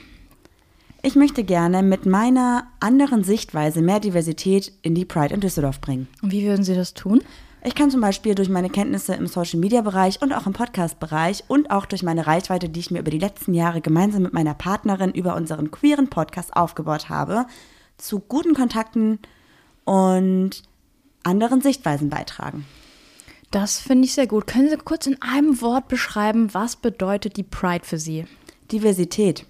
Ich 1.04 1.16
möchte 1.16 1.44
gerne 1.44 1.84
mit 1.84 2.06
meiner 2.06 2.68
anderen 2.80 3.24
Sichtweise 3.24 3.82
mehr 3.82 4.00
Diversität 4.00 4.74
in 4.82 4.96
die 4.96 5.06
Pride 5.06 5.34
in 5.34 5.40
Düsseldorf 5.40 5.80
bringen. 5.80 6.08
Und 6.22 6.32
wie 6.32 6.44
würden 6.44 6.64
Sie 6.66 6.76
das 6.76 6.94
tun? 6.94 7.22
Ich 7.68 7.76
kann 7.76 7.92
zum 7.92 8.00
Beispiel 8.00 8.34
durch 8.34 8.48
meine 8.48 8.70
Kenntnisse 8.70 9.14
im 9.16 9.28
Social-Media-Bereich 9.28 10.22
und 10.22 10.32
auch 10.32 10.48
im 10.48 10.54
Podcast-Bereich 10.54 11.44
und 11.50 11.70
auch 11.70 11.86
durch 11.86 12.02
meine 12.02 12.26
Reichweite, 12.26 12.70
die 12.70 12.80
ich 12.80 12.92
mir 12.92 13.00
über 13.00 13.12
die 13.12 13.20
letzten 13.20 13.54
Jahre 13.54 13.82
gemeinsam 13.82 14.22
mit 14.22 14.32
meiner 14.32 14.54
Partnerin 14.54 15.12
über 15.12 15.36
unseren 15.36 15.70
queeren 15.70 16.10
Podcast 16.10 16.56
aufgebaut 16.56 17.10
habe, 17.10 17.46
zu 17.98 18.22
guten 18.22 18.54
Kontakten 18.54 19.20
und 19.84 20.64
anderen 21.24 21.60
Sichtweisen 21.60 22.10
beitragen. 22.10 22.66
Das 23.52 23.80
finde 23.82 24.06
ich 24.06 24.14
sehr 24.14 24.28
gut. 24.28 24.48
Können 24.48 24.70
Sie 24.70 24.78
kurz 24.78 25.06
in 25.06 25.22
einem 25.22 25.60
Wort 25.60 25.90
beschreiben, 25.90 26.54
was 26.54 26.78
bedeutet 26.78 27.36
die 27.36 27.44
Pride 27.44 27.84
für 27.84 27.98
Sie? 27.98 28.28
Diversität. 28.72 29.46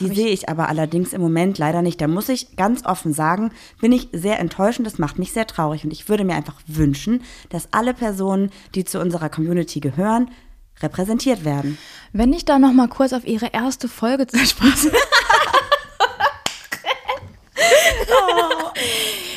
Die 0.00 0.14
sehe 0.14 0.28
ich 0.28 0.48
aber 0.48 0.68
allerdings 0.68 1.12
im 1.12 1.20
Moment 1.20 1.58
leider 1.58 1.82
nicht. 1.82 2.00
Da 2.00 2.08
muss 2.08 2.28
ich 2.28 2.56
ganz 2.56 2.84
offen 2.84 3.12
sagen, 3.12 3.52
bin 3.80 3.92
ich 3.92 4.08
sehr 4.12 4.38
enttäuscht 4.38 4.78
und 4.78 4.84
das 4.84 4.98
macht 4.98 5.18
mich 5.18 5.32
sehr 5.32 5.46
traurig. 5.46 5.84
Und 5.84 5.92
ich 5.92 6.08
würde 6.08 6.24
mir 6.24 6.34
einfach 6.34 6.56
wünschen, 6.66 7.22
dass 7.50 7.72
alle 7.72 7.94
Personen, 7.94 8.50
die 8.74 8.84
zu 8.84 9.00
unserer 9.00 9.28
Community 9.28 9.80
gehören, 9.80 10.30
repräsentiert 10.80 11.44
werden. 11.44 11.78
Wenn 12.12 12.32
ich 12.32 12.44
da 12.44 12.58
noch 12.58 12.72
mal 12.72 12.88
kurz 12.88 13.12
auf 13.12 13.26
Ihre 13.26 13.48
erste 13.52 13.88
Folge 13.88 14.26
zu 14.26 14.38
Spaß. 14.38 14.88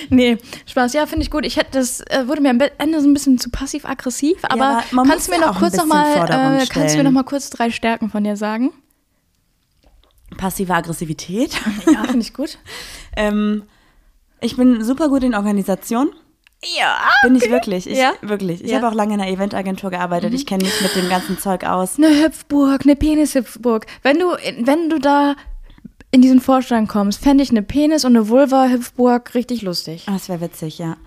Nee, 0.10 0.38
Spaß. 0.68 0.94
Ja, 0.94 1.06
finde 1.08 1.24
ich 1.24 1.32
gut. 1.32 1.46
Ich 1.46 1.58
hätte 1.58 1.72
das 1.80 2.02
äh, 2.02 2.28
wurde 2.28 2.42
mir 2.42 2.52
am 2.52 2.60
Ende 2.78 3.02
so 3.02 3.08
ein 3.08 3.14
bisschen 3.14 3.40
zu 3.40 3.50
passiv-aggressiv, 3.50 4.38
aber, 4.44 4.66
aber 4.66 4.84
man 4.92 5.08
kannst 5.08 5.28
du 5.28 5.32
mir 5.32 5.40
ja 5.42 5.48
noch 5.48 5.60
kurz 5.60 5.76
noch 5.76 5.86
mal 5.86 6.62
äh, 6.62 6.66
kannst 6.68 6.94
du 6.94 6.98
mir 7.00 7.04
noch 7.04 7.12
mal 7.12 7.24
kurz 7.24 7.50
drei 7.50 7.72
Stärken 7.72 8.10
von 8.10 8.24
dir 8.24 8.38
sagen? 8.38 8.72
Passive 10.44 10.74
Aggressivität. 10.74 11.52
Ja, 11.92 12.04
finde 12.04 12.20
ich 12.20 12.34
gut. 12.34 12.58
ähm, 13.16 13.64
ich 14.42 14.58
bin 14.58 14.84
super 14.84 15.08
gut 15.08 15.24
in 15.24 15.36
Organisation. 15.36 16.10
Ja. 16.78 16.98
Bin 17.24 17.36
ich 17.38 17.50
wirklich. 17.50 17.88
Ich, 17.90 17.98
Ja? 17.98 18.12
Wirklich. 18.22 18.62
Ich 18.62 18.70
Ja. 18.72 18.80
Mhm. 18.80 18.84
habe 18.84 18.92
auch 18.94 18.98
lange 18.98 19.14
in 19.14 19.22
einer 19.22 19.32
Eventagentur 19.32 19.90
gearbeitet. 19.90 20.34
Ich 20.34 20.46
kenne 20.46 20.64
mich 20.66 20.82
mit 20.82 20.96
dem 20.98 21.08
ganzen 21.10 21.38
Zeug 21.40 21.64
aus. 21.64 21.98
Eine 21.98 22.10
Hüpfburg, 22.26 22.82
eine 22.84 22.96
Penishüpfburg. 22.98 23.86
Wenn 24.02 24.20
du 24.20 24.28
wenn 24.62 24.90
du 24.90 25.00
da 25.00 25.36
in 26.12 26.22
diesen 26.22 26.42
Vorstand 26.42 26.90
kommst, 26.90 27.24
fände 27.24 27.42
ich 27.44 27.52
eine 27.52 27.64
Penis 27.64 28.04
und 28.06 28.16
eine 28.18 28.28
Vulva-Hüpfburg 28.28 29.34
richtig 29.34 29.62
lustig. 29.62 30.04
Ah, 30.08 30.12
Das 30.14 30.28
wäre 30.30 30.42
witzig, 30.42 30.78
ja. 30.78 30.98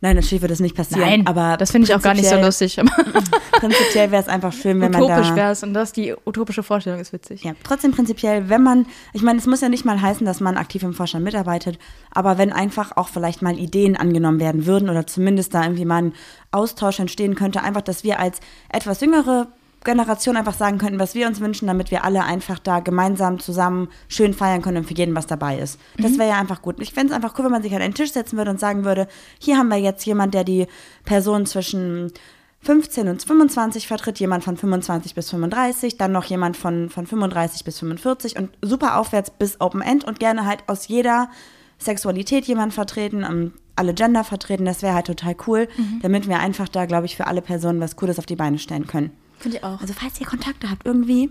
Nein, 0.00 0.14
natürlich 0.14 0.42
wird 0.42 0.52
das 0.52 0.60
nicht 0.60 0.76
passieren. 0.76 1.26
aber 1.26 1.56
das 1.56 1.72
finde 1.72 1.88
ich 1.88 1.94
auch 1.94 2.00
gar 2.00 2.14
nicht 2.14 2.28
so 2.28 2.36
lustig. 2.36 2.76
Prinzipiell 3.52 4.12
wäre 4.12 4.22
es 4.22 4.28
einfach 4.28 4.52
schön, 4.52 4.80
wenn 4.80 4.94
Utopisch 4.94 5.08
man 5.08 5.28
da. 5.30 5.36
wäre 5.36 5.52
es 5.52 5.62
und 5.64 5.74
das 5.74 5.92
die 5.92 6.14
utopische 6.24 6.62
Vorstellung 6.62 7.00
ist 7.00 7.12
witzig. 7.12 7.42
Ja, 7.42 7.52
trotzdem 7.64 7.90
prinzipiell, 7.90 8.48
wenn 8.48 8.62
man, 8.62 8.86
ich 9.12 9.22
meine, 9.22 9.38
es 9.38 9.46
muss 9.46 9.60
ja 9.60 9.68
nicht 9.68 9.84
mal 9.84 10.00
heißen, 10.00 10.24
dass 10.24 10.40
man 10.40 10.56
aktiv 10.56 10.84
im 10.84 10.94
Vorstand 10.94 11.24
mitarbeitet, 11.24 11.78
aber 12.12 12.38
wenn 12.38 12.52
einfach 12.52 12.96
auch 12.96 13.08
vielleicht 13.08 13.42
mal 13.42 13.58
Ideen 13.58 13.96
angenommen 13.96 14.38
werden 14.38 14.66
würden 14.66 14.88
oder 14.88 15.06
zumindest 15.06 15.54
da 15.54 15.64
irgendwie 15.64 15.84
mal 15.84 16.02
ein 16.02 16.12
Austausch 16.52 17.00
entstehen 17.00 17.34
könnte, 17.34 17.62
einfach, 17.62 17.82
dass 17.82 18.04
wir 18.04 18.20
als 18.20 18.38
etwas 18.68 19.00
jüngere 19.00 19.48
Generation 19.84 20.36
einfach 20.36 20.54
sagen 20.54 20.78
könnten, 20.78 20.98
was 20.98 21.14
wir 21.14 21.26
uns 21.26 21.40
wünschen, 21.40 21.66
damit 21.66 21.90
wir 21.90 22.04
alle 22.04 22.24
einfach 22.24 22.58
da 22.58 22.80
gemeinsam 22.80 23.38
zusammen 23.38 23.88
schön 24.08 24.34
feiern 24.34 24.62
können 24.62 24.78
und 24.78 24.86
für 24.86 24.94
jeden 24.94 25.14
was 25.14 25.26
dabei 25.26 25.58
ist. 25.58 25.78
Das 25.96 26.18
wäre 26.18 26.30
ja 26.30 26.38
einfach 26.38 26.62
gut. 26.62 26.80
Ich 26.80 26.92
fände 26.92 27.12
es 27.12 27.16
einfach 27.16 27.38
cool, 27.38 27.44
wenn 27.44 27.52
man 27.52 27.62
sich 27.62 27.74
an 27.74 27.82
einen 27.82 27.94
Tisch 27.94 28.12
setzen 28.12 28.36
würde 28.36 28.50
und 28.50 28.60
sagen 28.60 28.84
würde, 28.84 29.08
hier 29.38 29.56
haben 29.56 29.68
wir 29.68 29.76
jetzt 29.76 30.04
jemand, 30.04 30.34
der 30.34 30.44
die 30.44 30.66
Person 31.04 31.46
zwischen 31.46 32.12
15 32.60 33.08
und 33.08 33.22
25 33.22 33.86
vertritt, 33.86 34.18
jemand 34.18 34.44
von 34.44 34.56
25 34.56 35.14
bis 35.14 35.30
35, 35.30 35.96
dann 35.96 36.12
noch 36.12 36.24
jemand 36.24 36.56
von, 36.56 36.90
von 36.90 37.06
35 37.06 37.64
bis 37.64 37.78
45 37.78 38.36
und 38.36 38.50
super 38.62 38.98
aufwärts 38.98 39.30
bis 39.30 39.60
Open 39.60 39.80
End 39.80 40.04
und 40.04 40.18
gerne 40.18 40.44
halt 40.44 40.64
aus 40.66 40.88
jeder 40.88 41.30
Sexualität 41.78 42.46
jemand 42.46 42.74
vertreten, 42.74 43.22
ähm, 43.22 43.52
alle 43.76 43.94
Gender 43.94 44.24
vertreten, 44.24 44.64
das 44.64 44.82
wäre 44.82 44.94
halt 44.94 45.06
total 45.06 45.36
cool, 45.46 45.68
damit 46.02 46.28
wir 46.28 46.40
einfach 46.40 46.68
da, 46.68 46.86
glaube 46.86 47.06
ich, 47.06 47.16
für 47.16 47.28
alle 47.28 47.42
Personen 47.42 47.80
was 47.80 47.94
Cooles 47.94 48.18
auf 48.18 48.26
die 48.26 48.34
Beine 48.34 48.58
stellen 48.58 48.88
können. 48.88 49.12
Finde 49.38 49.58
ich 49.58 49.64
auch. 49.64 49.80
Also 49.80 49.94
falls 49.94 50.20
ihr 50.20 50.26
Kontakte 50.26 50.70
habt 50.70 50.86
irgendwie, 50.86 51.30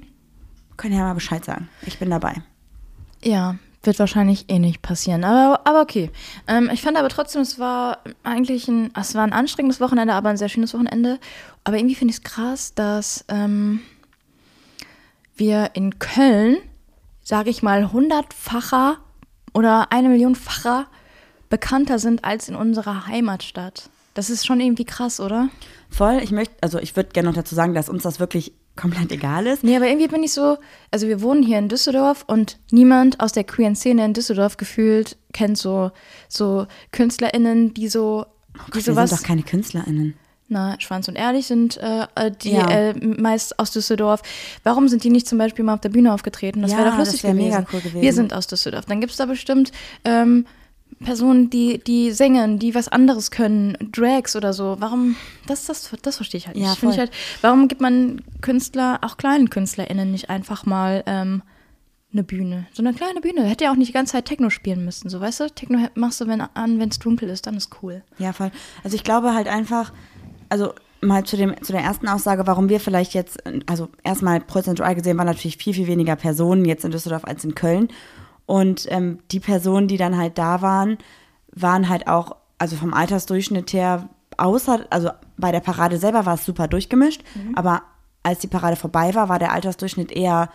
könnt 0.78 0.94
ihr 0.94 1.00
ja 1.00 1.06
mal 1.06 1.14
Bescheid 1.14 1.44
sagen. 1.44 1.70
Ich 1.86 2.00
bin 2.00 2.10
dabei. 2.10 2.42
Ja, 3.24 3.56
wird 3.84 4.00
wahrscheinlich 4.00 4.50
eh 4.50 4.60
nicht 4.60 4.82
passieren. 4.82 5.24
Aber, 5.24 5.66
aber 5.66 5.82
okay. 5.82 6.12
Ähm, 6.48 6.70
ich 6.72 6.82
fand 6.82 6.98
aber 6.98 7.10
trotzdem, 7.10 7.42
es 7.42 7.60
war 7.60 8.00
eigentlich 8.24 8.68
ein, 8.68 8.92
es 8.96 9.16
war 9.16 9.24
ein 9.24 9.34
anstrengendes 9.34 9.82
Wochenende, 9.82 10.14
aber 10.14 10.30
ein 10.30 10.38
sehr 10.38 10.50
schönes 10.50 10.74
Wochenende. 10.74 11.20
Aber 11.64 11.78
irgendwie 11.78 11.96
finde 11.96 12.12
ich 12.12 12.18
es 12.18 12.24
krass, 12.24 12.74
dass 12.76 13.26
ähm, 13.30 13.82
wir 15.36 15.72
in 15.74 16.00
Köln, 16.00 16.58
sage 17.24 17.50
ich 17.50 17.64
mal, 17.64 17.92
hundertfacher 17.92 18.98
oder 19.54 19.92
eine 19.92 20.10
Millionfacher 20.10 20.88
bekannter 21.50 22.00
sind 22.00 22.24
als 22.24 22.50
in 22.50 22.56
unserer 22.56 23.08
Heimatstadt. 23.08 23.90
Das 24.18 24.30
ist 24.32 24.46
schon 24.48 24.60
irgendwie 24.60 24.84
krass, 24.86 25.20
oder? 25.20 25.50
Voll, 25.90 26.20
ich 26.24 26.32
möchte, 26.32 26.56
also 26.62 26.80
ich 26.80 26.96
würde 26.96 27.10
gerne 27.14 27.30
noch 27.30 27.36
dazu 27.36 27.54
sagen, 27.54 27.74
dass 27.76 27.88
uns 27.88 28.02
das 28.04 28.20
wirklich 28.20 28.52
komplett 28.76 29.12
egal 29.12 29.46
ist. 29.48 29.64
Nee, 29.64 29.76
aber 29.76 29.88
irgendwie 29.88 30.08
bin 30.08 30.24
ich 30.24 30.34
so, 30.34 30.58
also 30.92 31.08
wir 31.08 31.22
wohnen 31.22 31.44
hier 31.44 31.60
in 31.60 31.70
Düsseldorf 31.70 32.24
und 32.28 32.58
niemand 32.72 33.20
aus 33.20 33.32
der 33.32 33.44
queeren 33.44 33.76
Szene 33.76 34.04
in 34.06 34.14
Düsseldorf 34.14 34.58
gefühlt 34.58 35.18
kennt 35.34 35.58
so, 35.58 35.92
so 36.30 36.66
KünstlerInnen, 36.92 37.74
die 37.74 37.88
so, 37.90 38.26
die 38.56 38.60
Oh 38.60 38.64
Gott, 38.66 38.76
wir 38.76 38.82
sowas. 38.82 39.10
sind 39.12 39.20
doch 39.22 39.26
keine 39.28 39.44
KünstlerInnen. 39.44 40.16
Na, 40.50 40.76
Schwanz 40.80 41.08
und 41.10 41.16
Ehrlich 41.16 41.46
sind 41.46 41.78
äh, 41.78 42.08
äh, 42.16 42.32
die 42.32 42.52
Ja. 42.54 42.70
äh, 42.70 42.94
meist 42.96 43.60
aus 43.60 43.72
Düsseldorf. 43.72 44.22
Warum 44.64 44.88
sind 44.88 45.04
die 45.04 45.10
nicht 45.10 45.28
zum 45.28 45.38
Beispiel 45.38 45.64
mal 45.66 45.74
auf 45.74 45.82
der 45.82 45.90
Bühne 45.90 46.14
aufgetreten? 46.14 46.62
Das 46.62 46.72
Ja, 46.72 46.78
wäre 46.80 46.90
doch 46.90 46.98
das 46.98 47.08
lustig 47.10 47.24
wär 47.26 47.34
gewesen. 47.34 47.50
mega 47.50 47.66
cool 47.74 47.82
gewesen. 47.82 48.02
Wir 48.02 48.14
sind 48.14 48.34
aus 48.34 48.48
Düsseldorf. 48.48 48.86
Dann 48.86 49.00
gibt 49.02 49.12
es 49.12 49.18
da 49.18 49.26
bestimmt 49.26 49.72
ähm, 50.06 50.46
Personen, 51.04 51.50
die, 51.50 51.80
die 51.80 52.12
singen, 52.12 52.60
die 52.60 52.74
was 52.74 52.88
anderes 52.88 53.32
können, 53.32 53.78
Drags 53.92 54.36
oder 54.36 54.54
so. 54.54 54.78
Warum, 54.80 55.16
das, 55.46 55.66
das, 55.66 55.92
das 56.02 56.16
verstehe 56.16 56.40
ich 56.40 56.48
halt 56.48 56.56
nicht. 56.56 56.82
Ja, 56.82 56.90
ich 56.90 56.98
halt, 56.98 57.12
warum 57.42 57.68
gibt 57.68 57.82
man 57.82 58.22
Künstler, 58.42 59.00
auch 59.04 59.18
kleinen 59.18 59.50
KünstlerInnen, 59.50 60.12
nicht 60.12 60.30
einfach 60.30 60.66
mal 60.66 61.04
ähm, 61.06 61.44
eine 62.12 62.24
Bühne? 62.24 62.68
So 62.74 62.82
eine 62.82 62.94
kleine 62.94 63.22
Bühne. 63.22 63.44
Hätte 63.44 63.66
ja 63.66 63.72
auch 63.72 63.76
nicht 63.76 63.90
die 63.90 63.94
ganze 63.94 64.14
Zeit 64.14 64.26
Techno 64.26 64.50
spielen 64.50 64.86
müssen. 64.86 65.10
So, 65.10 65.22
weißt 65.22 65.42
du, 65.42 65.50
Techno 65.50 65.88
machst 65.94 66.20
du 66.20 66.28
wenn, 66.28 66.42
an, 66.42 66.80
wenn 66.80 66.90
es 66.90 67.00
dunkel 67.00 67.30
ist, 67.30 67.46
dann 67.46 67.56
ist 67.56 67.70
cool. 67.84 68.04
Ja, 68.18 68.34
voll. 68.34 68.52
Also 68.84 68.96
ich 68.96 69.04
glaube 69.04 69.34
halt 69.34 69.48
einfach, 69.48 69.94
also 70.50 70.74
mal 71.02 71.24
zu, 71.26 71.38
dem, 71.38 71.54
zu 71.62 71.74
der 71.74 71.82
ersten 71.82 72.08
Aussage, 72.08 72.48
warum 72.48 72.70
wir 72.70 72.80
vielleicht 72.80 73.14
jetzt, 73.14 73.38
also 73.68 73.90
erstmal 74.04 74.42
prozentual 74.42 74.96
gesehen 74.96 75.18
waren 75.18 75.28
natürlich 75.28 75.58
viel, 75.58 75.74
viel 75.74 75.88
weniger 75.88 76.16
Personen 76.16 76.66
jetzt 76.66 76.86
in 76.86 76.92
Düsseldorf 76.92 77.26
als 77.26 77.44
in 77.44 77.56
Köln. 77.56 77.90
Und 78.48 78.88
ähm, 78.90 79.20
die 79.32 79.40
Personen, 79.40 79.88
die 79.88 79.98
dann 79.98 80.18
halt 80.18 80.40
da 80.40 80.64
waren, 80.64 80.98
waren 81.52 81.90
halt 81.90 82.08
auch, 82.08 82.36
also 82.58 82.76
vom 82.76 82.94
Altersdurchschnitt 82.94 83.72
her, 83.74 84.10
außer, 84.38 84.86
also 84.90 85.10
bei 85.38 85.52
der 85.52 85.60
Parade 85.60 85.98
selber 86.00 86.26
war 86.26 86.34
es 86.36 86.46
super 86.46 86.68
durchgemischt, 86.68 87.24
aber 87.56 87.84
als 88.24 88.40
die 88.40 88.48
Parade 88.48 88.76
vorbei 88.76 89.14
war, 89.14 89.30
war 89.30 89.38
der 89.38 89.52
Altersdurchschnitt 89.52 90.12
eher 90.12 90.50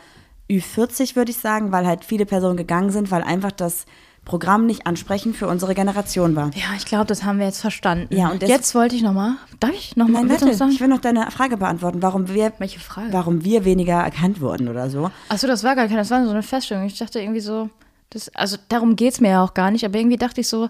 Ü40, 0.51 1.17
würde 1.17 1.31
ich 1.31 1.39
sagen, 1.39 1.71
weil 1.71 1.87
halt 1.87 2.05
viele 2.05 2.27
Personen 2.27 2.57
gegangen 2.57 2.91
sind, 2.91 3.11
weil 3.11 3.23
einfach 3.23 3.53
das 3.53 3.87
Programm 4.25 4.67
nicht 4.67 4.87
ansprechend 4.87 5.37
für 5.37 5.49
unsere 5.49 5.75
Generation 5.75 6.37
war. 6.37 6.51
Ja, 6.55 6.75
ich 6.77 6.85
glaube, 6.85 7.07
das 7.07 7.25
haben 7.25 7.39
wir 7.39 7.47
jetzt 7.47 7.61
verstanden. 7.61 8.15
Ja, 8.15 8.29
und 8.31 8.43
jetzt 8.43 8.75
wollte 8.75 8.95
ich 8.95 9.03
nochmal, 9.03 9.35
darf 9.59 9.73
ich 9.73 9.97
nochmal 9.97 10.23
Nein, 10.25 10.31
warte, 10.41 10.55
sagen? 10.55 10.71
ich 10.71 10.81
will 10.81 10.89
noch 10.89 11.01
deine 11.01 11.29
Frage 11.33 11.57
beantworten, 11.57 12.03
warum 12.03 12.29
wir, 12.29 12.53
Welche 12.59 12.79
Frage? 12.79 13.13
warum 13.13 13.45
wir 13.45 13.65
weniger 13.65 13.95
erkannt 13.95 14.41
wurden 14.41 14.69
oder 14.69 14.91
so. 14.91 15.11
Achso, 15.29 15.49
das 15.49 15.65
war 15.65 15.75
gar 15.75 15.87
keine, 15.87 15.99
das 15.99 16.11
war 16.11 16.25
so 16.25 16.31
eine 16.31 16.43
Feststellung. 16.45 16.85
Ich 16.87 16.99
dachte 16.99 17.21
irgendwie 17.21 17.41
so, 17.41 17.69
das, 18.11 18.35
also 18.35 18.59
darum 18.69 18.95
geht 18.95 19.15
es 19.15 19.21
mir 19.21 19.31
ja 19.31 19.45
auch 19.45 19.55
gar 19.55 19.71
nicht, 19.71 19.85
aber 19.85 19.99
irgendwie 19.99 20.19
dachte 20.19 20.41
ich 20.41 20.49
so, 20.49 20.69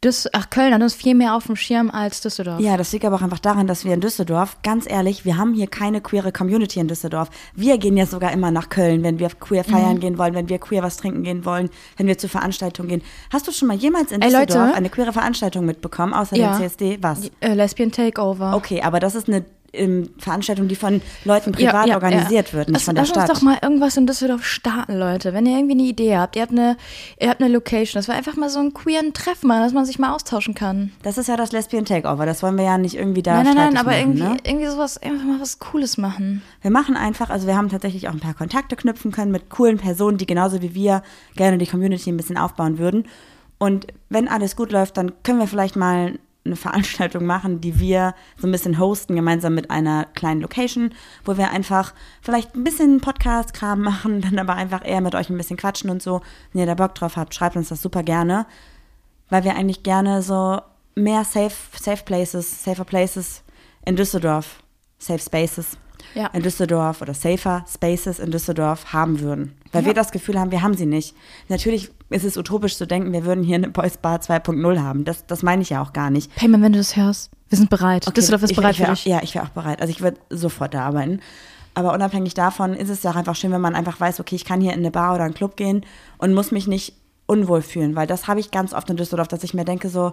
das, 0.00 0.28
ach, 0.32 0.48
Köln 0.50 0.72
hat 0.72 0.80
uns 0.80 0.94
viel 0.94 1.16
mehr 1.16 1.34
auf 1.34 1.46
dem 1.46 1.56
Schirm 1.56 1.90
als 1.90 2.20
Düsseldorf. 2.20 2.60
Ja, 2.60 2.76
das 2.76 2.92
liegt 2.92 3.04
aber 3.04 3.16
auch 3.16 3.22
einfach 3.22 3.40
daran, 3.40 3.66
dass 3.66 3.84
wir 3.84 3.92
in 3.94 4.00
Düsseldorf, 4.00 4.58
ganz 4.62 4.88
ehrlich, 4.88 5.24
wir 5.24 5.36
haben 5.36 5.54
hier 5.54 5.66
keine 5.66 6.00
queere 6.00 6.30
Community 6.30 6.78
in 6.78 6.86
Düsseldorf. 6.86 7.30
Wir 7.56 7.78
gehen 7.78 7.96
ja 7.96 8.06
sogar 8.06 8.30
immer 8.32 8.52
nach 8.52 8.68
Köln, 8.68 9.02
wenn 9.02 9.18
wir 9.18 9.28
queer 9.30 9.64
feiern 9.64 9.96
Mhm. 9.96 10.00
gehen 10.00 10.18
wollen, 10.18 10.34
wenn 10.34 10.48
wir 10.48 10.58
queer 10.58 10.84
was 10.84 10.98
trinken 10.98 11.24
gehen 11.24 11.44
wollen, 11.44 11.68
wenn 11.96 12.06
wir 12.06 12.16
zu 12.16 12.28
Veranstaltungen 12.28 12.88
gehen. 12.88 13.02
Hast 13.32 13.48
du 13.48 13.52
schon 13.52 13.66
mal 13.66 13.76
jemals 13.76 14.12
in 14.12 14.22
Ey, 14.22 14.30
Leute. 14.30 14.46
Düsseldorf 14.46 14.76
eine 14.76 14.88
queere 14.88 15.12
Veranstaltung 15.12 15.66
mitbekommen, 15.66 16.14
außer 16.14 16.36
Ja. 16.36 16.52
dem 16.52 16.58
CSD? 16.58 16.98
Was? 17.00 17.30
Äh, 17.40 17.54
Lesbian 17.54 17.90
Takeover. 17.90 18.54
Okay, 18.54 18.82
aber 18.82 19.00
das 19.00 19.16
ist 19.16 19.26
eine 19.28 19.44
ähm, 19.72 20.10
Veranstaltung, 20.18 20.68
die 20.68 20.76
von 20.76 21.00
Leuten 21.24 21.52
privat 21.52 21.88
organisiert 21.90 22.54
wird, 22.54 22.68
nicht 22.68 22.76
Lass, 22.76 22.84
von 22.84 22.94
der 22.94 23.02
lass 23.02 23.10
Stadt. 23.10 23.28
uns 23.28 23.38
doch 23.38 23.44
mal 23.44 23.58
irgendwas 23.62 23.96
in 23.96 24.06
Düsseldorf 24.06 24.44
starten, 24.44 24.98
Leute. 24.98 25.34
Wenn 25.34 25.46
ihr 25.46 25.56
irgendwie 25.56 25.74
eine 25.74 25.82
Idee 25.82 26.16
habt, 26.16 26.36
ihr 26.36 26.42
habt 26.42 26.52
eine, 26.52 26.76
ihr 27.20 27.28
habt 27.28 27.40
eine 27.40 27.52
Location, 27.52 27.98
das 27.98 28.08
war 28.08 28.14
einfach 28.14 28.36
mal 28.36 28.48
so 28.48 28.60
ein 28.60 28.72
queeren 28.72 29.12
Treffen, 29.12 29.48
dass 29.48 29.72
man 29.72 29.84
sich 29.84 29.98
mal 29.98 30.14
austauschen 30.14 30.54
kann. 30.54 30.92
das 31.02 31.18
ist 31.18 31.28
ja 31.28 31.36
das 31.36 31.52
Lesbian 31.52 31.84
Takeover, 31.84 32.26
das 32.26 32.42
wollen 32.42 32.56
wir 32.56 32.64
ja 32.64 32.78
nicht 32.78 32.96
irgendwie 32.96 33.22
da 33.22 33.42
nein, 33.42 33.54
nein, 33.54 33.56
nein, 33.56 33.76
aber 33.76 33.90
machen, 33.90 34.00
irgendwie, 34.00 34.22
ne? 34.22 34.36
irgendwie 34.44 34.66
sowas, 34.68 34.98
einfach 34.98 35.24
mal 35.24 35.40
was 35.40 35.58
Cooles 35.58 35.98
machen. 35.98 36.42
Wir 36.62 36.70
machen 36.70 36.96
einfach, 36.96 37.30
also 37.30 37.46
wir 37.46 37.56
haben 37.56 37.68
tatsächlich 37.68 38.08
auch 38.08 38.12
ein 38.12 38.20
paar 38.20 38.34
Kontakte 38.34 38.76
knüpfen 38.76 39.12
können 39.12 39.32
mit 39.32 39.50
coolen 39.50 39.78
Personen, 39.78 40.18
die 40.18 40.26
genauso 40.26 40.62
wie 40.62 40.74
wir 40.74 41.02
gerne 41.36 41.58
die 41.58 41.66
Community 41.66 42.10
ein 42.10 42.16
bisschen 42.16 42.38
aufbauen 42.38 42.78
würden. 42.78 43.04
Und 43.58 43.88
wenn 44.08 44.28
alles 44.28 44.56
gut 44.56 44.70
läuft, 44.70 44.96
dann 44.96 45.12
können 45.22 45.40
wir 45.40 45.48
vielleicht 45.48 45.76
mal 45.76 46.18
eine 46.48 46.56
Veranstaltung 46.56 47.24
machen, 47.24 47.60
die 47.60 47.78
wir 47.78 48.14
so 48.36 48.48
ein 48.48 48.52
bisschen 48.52 48.78
hosten, 48.78 49.14
gemeinsam 49.16 49.54
mit 49.54 49.70
einer 49.70 50.04
kleinen 50.14 50.40
Location, 50.40 50.92
wo 51.24 51.36
wir 51.36 51.50
einfach 51.50 51.94
vielleicht 52.22 52.54
ein 52.54 52.64
bisschen 52.64 53.00
Podcast-Kram 53.00 53.80
machen, 53.80 54.20
dann 54.20 54.38
aber 54.38 54.54
einfach 54.54 54.84
eher 54.84 55.00
mit 55.00 55.14
euch 55.14 55.30
ein 55.30 55.36
bisschen 55.36 55.56
quatschen 55.56 55.90
und 55.90 56.02
so. 56.02 56.20
Wenn 56.52 56.60
ihr 56.60 56.66
da 56.66 56.74
Bock 56.74 56.94
drauf 56.94 57.16
habt, 57.16 57.34
schreibt 57.34 57.56
uns 57.56 57.68
das 57.68 57.82
super 57.82 58.02
gerne, 58.02 58.46
weil 59.30 59.44
wir 59.44 59.54
eigentlich 59.56 59.82
gerne 59.82 60.22
so 60.22 60.60
mehr 60.94 61.24
safe, 61.24 61.54
safe 61.78 62.02
places, 62.04 62.64
safer 62.64 62.84
places 62.84 63.42
in 63.84 63.96
Düsseldorf, 63.96 64.62
safe 64.98 65.20
spaces 65.20 65.76
Ja. 66.14 66.28
in 66.28 66.42
Düsseldorf 66.42 67.02
oder 67.02 67.14
safer 67.14 67.64
Spaces 67.72 68.18
in 68.18 68.30
Düsseldorf 68.30 68.92
haben 68.92 69.20
würden. 69.20 69.57
Weil 69.72 69.82
Ja. 69.82 69.86
wir 69.88 69.94
das 69.94 70.12
Gefühl 70.12 70.38
haben, 70.38 70.50
wir 70.50 70.62
haben 70.62 70.74
sie 70.74 70.86
nicht. 70.86 71.14
Natürlich 71.48 71.90
ist 72.10 72.24
es 72.24 72.36
utopisch 72.36 72.76
zu 72.76 72.86
denken, 72.86 73.12
wir 73.12 73.24
würden 73.24 73.44
hier 73.44 73.56
eine 73.56 73.68
Boys 73.68 73.96
Bar 73.98 74.20
2.0 74.20 74.80
haben. 74.80 75.04
Das, 75.04 75.26
das 75.26 75.42
meine 75.42 75.62
ich 75.62 75.70
ja 75.70 75.82
auch 75.82 75.92
gar 75.92 76.10
nicht. 76.10 76.34
Payman, 76.36 76.62
wenn 76.62 76.72
du 76.72 76.78
das 76.78 76.96
hörst, 76.96 77.30
wir 77.48 77.58
sind 77.58 77.70
bereit. 77.70 78.06
Düsseldorf 78.16 78.42
ist 78.44 78.50
ich, 78.50 78.56
bereit 78.56 78.72
ich 78.72 78.78
für 78.78 78.88
auch, 78.88 78.94
dich. 78.94 79.04
Ja, 79.04 79.20
ich 79.22 79.34
wäre 79.34 79.44
auch 79.44 79.50
bereit. 79.50 79.80
Also 79.80 79.90
ich 79.90 80.00
würde 80.00 80.18
sofort 80.30 80.74
da 80.74 80.86
arbeiten. 80.86 81.20
Aber 81.74 81.92
unabhängig 81.94 82.34
davon 82.34 82.74
ist 82.74 82.88
es 82.88 83.02
ja 83.02 83.10
auch 83.12 83.16
einfach 83.16 83.36
schön, 83.36 83.52
wenn 83.52 83.60
man 83.60 83.74
einfach 83.74 84.00
weiß, 84.00 84.20
okay, 84.20 84.34
ich 84.34 84.44
kann 84.44 84.60
hier 84.60 84.72
in 84.72 84.80
eine 84.80 84.90
Bar 84.90 85.14
oder 85.14 85.24
einen 85.24 85.34
Club 85.34 85.56
gehen 85.56 85.84
und 86.18 86.34
muss 86.34 86.50
mich 86.50 86.66
nicht 86.66 86.94
unwohl 87.26 87.62
fühlen. 87.62 87.94
Weil 87.94 88.06
das 88.06 88.26
habe 88.26 88.40
ich 88.40 88.50
ganz 88.50 88.72
oft 88.72 88.88
in 88.90 88.96
Düsseldorf, 88.96 89.28
dass 89.28 89.44
ich 89.44 89.54
mir 89.54 89.64
denke 89.64 89.88
so, 89.90 90.12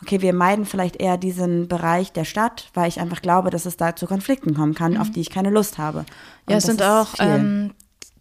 okay, 0.00 0.20
wir 0.22 0.32
meiden 0.32 0.64
vielleicht 0.64 0.96
eher 0.96 1.16
diesen 1.18 1.68
Bereich 1.68 2.12
der 2.12 2.24
Stadt, 2.24 2.70
weil 2.74 2.88
ich 2.88 2.98
einfach 3.00 3.20
glaube, 3.20 3.50
dass 3.50 3.66
es 3.66 3.76
da 3.76 3.94
zu 3.94 4.06
Konflikten 4.06 4.54
kommen 4.54 4.74
kann, 4.74 4.96
auf 4.96 5.10
die 5.10 5.20
ich 5.20 5.30
keine 5.30 5.50
Lust 5.50 5.76
habe. 5.78 5.98
Und 5.98 6.06
Mhm. 6.46 6.50
Ja, 6.52 6.56
es 6.56 6.64
sind 6.64 6.82
auch, 6.82 7.08
ähm, 7.18 7.72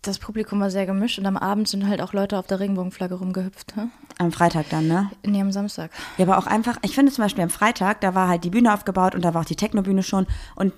das 0.02 0.18
Publikum 0.18 0.60
war 0.60 0.72
sehr 0.72 0.86
gemischt 0.86 1.20
und 1.20 1.26
am 1.28 1.38
Abend 1.38 1.68
sind 1.68 1.88
halt 1.88 2.02
auch 2.02 2.14
Leute 2.14 2.38
auf 2.40 2.48
der 2.48 2.60
Regenbogenflagge 2.60 3.16
rumgehüpft. 3.16 3.76
Hä? 3.76 3.88
Am 4.18 4.32
Freitag 4.32 4.70
dann, 4.70 4.88
ne? 4.88 5.12
Nee, 5.24 5.42
am 5.42 5.52
Samstag. 5.52 5.92
Ja, 6.18 6.26
aber 6.26 6.40
auch 6.40 6.48
einfach, 6.48 6.78
ich 6.82 6.96
finde 6.96 7.12
zum 7.12 7.24
Beispiel 7.24 7.44
am 7.44 7.50
Freitag, 7.50 8.02
da 8.02 8.16
war 8.16 8.28
halt 8.28 8.44
die 8.44 8.50
Bühne 8.50 8.74
aufgebaut 8.74 9.14
und 9.14 9.24
da 9.24 9.34
war 9.34 9.42
auch 9.42 9.46
die 9.46 9.56
Techno-Bühne 9.56 10.02
schon. 10.02 10.26
Und 10.56 10.74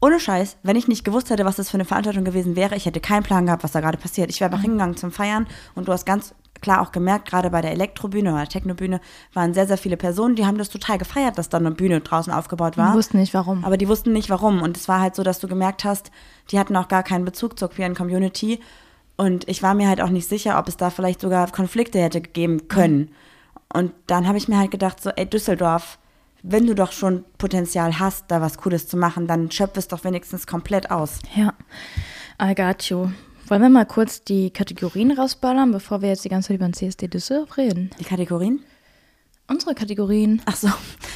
ohne 0.00 0.18
Scheiß, 0.18 0.56
wenn 0.62 0.76
ich 0.76 0.88
nicht 0.88 1.04
gewusst 1.04 1.28
hätte, 1.28 1.44
was 1.44 1.56
das 1.56 1.68
für 1.70 1.76
eine 1.76 1.84
Veranstaltung 1.84 2.24
gewesen 2.24 2.56
wäre, 2.56 2.76
ich 2.76 2.86
hätte 2.86 3.00
keinen 3.00 3.22
Plan 3.22 3.46
gehabt, 3.46 3.64
was 3.64 3.72
da 3.72 3.80
gerade 3.80 3.98
passiert. 3.98 4.30
Ich 4.30 4.40
wäre 4.40 4.50
einfach 4.50 4.62
hingegangen 4.62 4.96
zum 4.96 5.10
Feiern 5.10 5.46
und 5.74 5.88
du 5.88 5.92
hast 5.92 6.06
ganz 6.06 6.34
klar 6.60 6.82
auch 6.82 6.92
gemerkt, 6.92 7.28
gerade 7.28 7.50
bei 7.50 7.60
der 7.60 7.72
Elektrobühne 7.72 8.32
oder 8.32 8.46
Technobühne 8.46 9.00
waren 9.32 9.54
sehr, 9.54 9.66
sehr 9.66 9.78
viele 9.78 9.96
Personen, 9.96 10.36
die 10.36 10.46
haben 10.46 10.58
das 10.58 10.68
total 10.68 10.98
gefeiert, 10.98 11.38
dass 11.38 11.48
da 11.48 11.58
eine 11.58 11.70
Bühne 11.70 12.00
draußen 12.00 12.32
aufgebaut 12.32 12.76
war. 12.76 12.92
Wir 12.92 12.98
wussten 12.98 13.18
nicht, 13.18 13.34
warum. 13.34 13.64
Aber 13.64 13.76
die 13.76 13.88
wussten 13.88 14.12
nicht 14.12 14.30
warum. 14.30 14.62
Und 14.62 14.76
es 14.76 14.88
war 14.88 15.00
halt 15.00 15.14
so, 15.14 15.22
dass 15.22 15.38
du 15.38 15.48
gemerkt 15.48 15.84
hast, 15.84 16.10
die 16.50 16.58
hatten 16.58 16.76
auch 16.76 16.88
gar 16.88 17.02
keinen 17.02 17.24
Bezug 17.24 17.58
zur 17.58 17.70
queeren 17.70 17.94
Community. 17.94 18.60
Und 19.16 19.48
ich 19.48 19.62
war 19.62 19.74
mir 19.74 19.88
halt 19.88 20.00
auch 20.00 20.10
nicht 20.10 20.28
sicher, 20.28 20.58
ob 20.58 20.68
es 20.68 20.76
da 20.76 20.90
vielleicht 20.90 21.20
sogar 21.20 21.50
Konflikte 21.50 22.00
hätte 22.00 22.20
geben 22.20 22.68
können. 22.68 23.10
Und 23.72 23.92
dann 24.06 24.26
habe 24.26 24.38
ich 24.38 24.48
mir 24.48 24.58
halt 24.58 24.70
gedacht, 24.70 25.02
so, 25.02 25.10
ey, 25.10 25.26
Düsseldorf, 25.26 25.98
wenn 26.42 26.66
du 26.66 26.74
doch 26.74 26.92
schon 26.92 27.24
Potenzial 27.36 27.98
hast, 27.98 28.26
da 28.28 28.40
was 28.40 28.58
Cooles 28.58 28.86
zu 28.86 28.96
machen, 28.96 29.26
dann 29.26 29.50
schöpf 29.50 29.76
es 29.76 29.88
doch 29.88 30.04
wenigstens 30.04 30.46
komplett 30.46 30.90
aus. 30.90 31.18
Ja, 31.34 31.52
I 32.40 32.54
got 32.54 32.84
you. 32.84 33.08
Wollen 33.48 33.62
wir 33.62 33.68
mal 33.70 33.86
kurz 33.86 34.22
die 34.24 34.50
Kategorien 34.50 35.12
rausballern, 35.12 35.72
bevor 35.72 36.02
wir 36.02 36.10
jetzt 36.10 36.24
die 36.24 36.28
ganze 36.28 36.48
Zeit 36.48 36.56
über 36.56 36.66
den 36.68 36.74
CSD 36.74 37.08
Düsseldorf 37.08 37.56
reden? 37.56 37.90
Die 37.98 38.04
Kategorien? 38.04 38.60
Unsere 39.50 39.74
Kategorien. 39.74 40.42
Ach 40.44 40.56
so, 40.56 40.68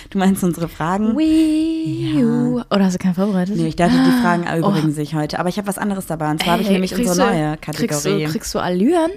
du 0.08 0.16
meinst 0.18 0.42
unsere 0.42 0.66
Fragen? 0.68 1.18
Wii 1.18 2.24
U. 2.24 2.60
Oder 2.70 2.84
hast 2.86 2.94
du 2.94 2.98
keinen 2.98 3.14
vorbereitet? 3.14 3.56
Nee, 3.56 3.66
ich 3.68 3.76
dachte, 3.76 3.92
die 3.94 4.22
Fragen 4.22 4.44
erübrigen 4.44 4.92
sich 4.92 5.14
heute. 5.14 5.38
Aber 5.38 5.50
ich 5.50 5.58
habe 5.58 5.68
was 5.68 5.76
anderes 5.76 6.06
dabei. 6.06 6.30
Und 6.30 6.42
zwar 6.42 6.54
habe 6.54 6.62
ich 6.62 6.70
nämlich 6.70 6.94
kriegst 6.94 7.10
unsere 7.10 7.28
du- 7.30 7.34
neue 7.36 7.56
Kriegst 7.58 7.80
Kategorie. 7.90 8.24
du, 8.24 8.30
kriegst 8.30 8.54
du 8.54 8.58
Allüren? 8.60 9.10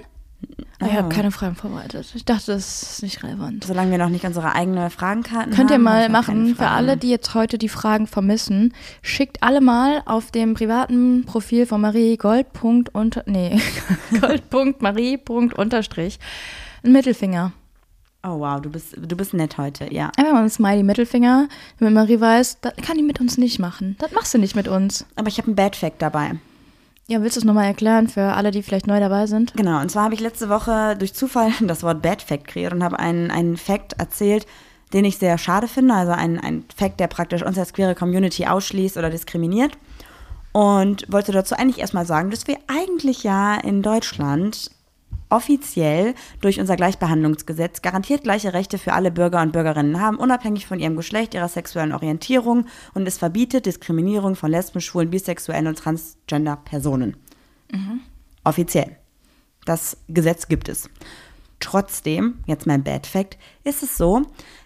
Ich 0.80 0.92
habe 0.92 1.08
keine 1.08 1.30
Fragen 1.30 1.54
vorbereitet. 1.54 2.12
Ich 2.14 2.24
dachte, 2.26 2.52
das 2.52 2.82
ist 2.82 3.02
nicht 3.02 3.22
relevant. 3.22 3.64
Solange 3.64 3.90
wir 3.92 3.98
noch 3.98 4.10
nicht 4.10 4.24
unsere 4.24 4.54
eigene 4.54 4.90
Fragenkarten 4.90 5.54
Könnt 5.54 5.70
ihr 5.70 5.76
haben, 5.76 5.84
mal 5.84 6.08
machen, 6.10 6.54
für 6.54 6.68
alle, 6.68 6.96
die 6.98 7.08
jetzt 7.08 7.34
heute 7.34 7.56
die 7.56 7.68
Fragen 7.70 8.06
vermissen, 8.06 8.74
schickt 9.00 9.42
alle 9.42 9.60
mal 9.62 10.02
auf 10.04 10.30
dem 10.30 10.54
privaten 10.54 11.24
Profil 11.24 11.66
von 11.66 11.80
Marie 11.80 12.16
Gold. 12.16 12.46
Unter, 12.92 13.22
nee, 13.26 13.58
Gold.marie.unterstrich 14.20 16.18
einen 16.82 16.92
Mittelfinger. 16.92 17.52
Oh 18.22 18.40
wow, 18.40 18.60
du 18.60 18.70
bist, 18.70 18.96
du 18.96 19.16
bist 19.16 19.34
nett 19.34 19.56
heute, 19.56 19.92
ja. 19.92 20.10
Einfach 20.16 20.32
mal 20.32 20.42
ein 20.42 20.50
Smiley 20.50 20.82
Mittelfinger, 20.82 21.48
damit 21.78 21.94
Marie 21.94 22.20
weiß, 22.20 22.60
das 22.60 22.74
kann 22.76 22.96
die 22.96 23.02
mit 23.02 23.20
uns 23.20 23.38
nicht 23.38 23.58
machen. 23.58 23.96
Das 24.00 24.10
machst 24.12 24.34
du 24.34 24.38
nicht 24.38 24.56
mit 24.56 24.68
uns. 24.68 25.06
Aber 25.14 25.28
ich 25.28 25.38
habe 25.38 25.46
einen 25.46 25.56
Bad 25.56 25.76
Fact 25.76 26.02
dabei. 26.02 26.32
Ja, 27.08 27.22
willst 27.22 27.36
du 27.36 27.40
es 27.40 27.44
nochmal 27.44 27.66
erklären 27.66 28.08
für 28.08 28.32
alle, 28.32 28.50
die 28.50 28.62
vielleicht 28.62 28.88
neu 28.88 28.98
dabei 28.98 29.26
sind? 29.26 29.54
Genau, 29.54 29.80
und 29.80 29.90
zwar 29.90 30.04
habe 30.04 30.14
ich 30.14 30.20
letzte 30.20 30.48
Woche 30.48 30.96
durch 30.96 31.14
Zufall 31.14 31.52
das 31.60 31.82
Wort 31.82 32.02
Bad 32.02 32.20
Fact 32.20 32.48
kreiert 32.48 32.72
und 32.72 32.82
habe 32.82 32.98
einen, 32.98 33.30
einen 33.30 33.56
Fact 33.56 33.92
erzählt, 33.94 34.46
den 34.92 35.04
ich 35.04 35.18
sehr 35.18 35.38
schade 35.38 35.68
finde. 35.68 35.94
Also 35.94 36.12
ein, 36.12 36.40
ein 36.40 36.64
Fact, 36.74 36.98
der 36.98 37.06
praktisch 37.06 37.42
uns 37.42 37.58
als 37.58 37.72
queere 37.72 37.94
Community 37.94 38.46
ausschließt 38.46 38.96
oder 38.96 39.10
diskriminiert. 39.10 39.78
Und 40.52 41.10
wollte 41.12 41.32
dazu 41.32 41.54
eigentlich 41.54 41.78
erstmal 41.78 42.06
sagen, 42.06 42.30
dass 42.30 42.46
wir 42.46 42.56
eigentlich 42.66 43.22
ja 43.22 43.54
in 43.56 43.82
Deutschland 43.82 44.70
offiziell 45.28 46.14
durch 46.40 46.60
unser 46.60 46.76
Gleichbehandlungsgesetz 46.76 47.82
garantiert 47.82 48.22
gleiche 48.22 48.52
Rechte 48.52 48.78
für 48.78 48.92
alle 48.92 49.10
Bürger 49.10 49.42
und 49.42 49.52
Bürgerinnen 49.52 50.00
haben, 50.00 50.16
unabhängig 50.18 50.66
von 50.66 50.78
ihrem 50.78 50.96
Geschlecht, 50.96 51.34
ihrer 51.34 51.48
sexuellen 51.48 51.92
Orientierung 51.92 52.66
und 52.94 53.06
es 53.06 53.18
verbietet 53.18 53.66
Diskriminierung 53.66 54.36
von 54.36 54.50
lesben, 54.50 54.80
schwulen, 54.80 55.10
bisexuellen 55.10 55.66
und 55.66 55.78
transgender 55.78 56.56
Personen. 56.56 57.16
Offiziell. 58.44 58.96
Das 59.64 59.96
Gesetz 60.08 60.48
gibt 60.48 60.68
es. 60.68 60.88
Trotzdem, 61.58 62.38
jetzt 62.46 62.66
mein 62.66 62.84
Bad 62.84 63.06
Fact, 63.06 63.38
ist 63.64 63.82
es 63.82 63.96
so, 63.96 64.22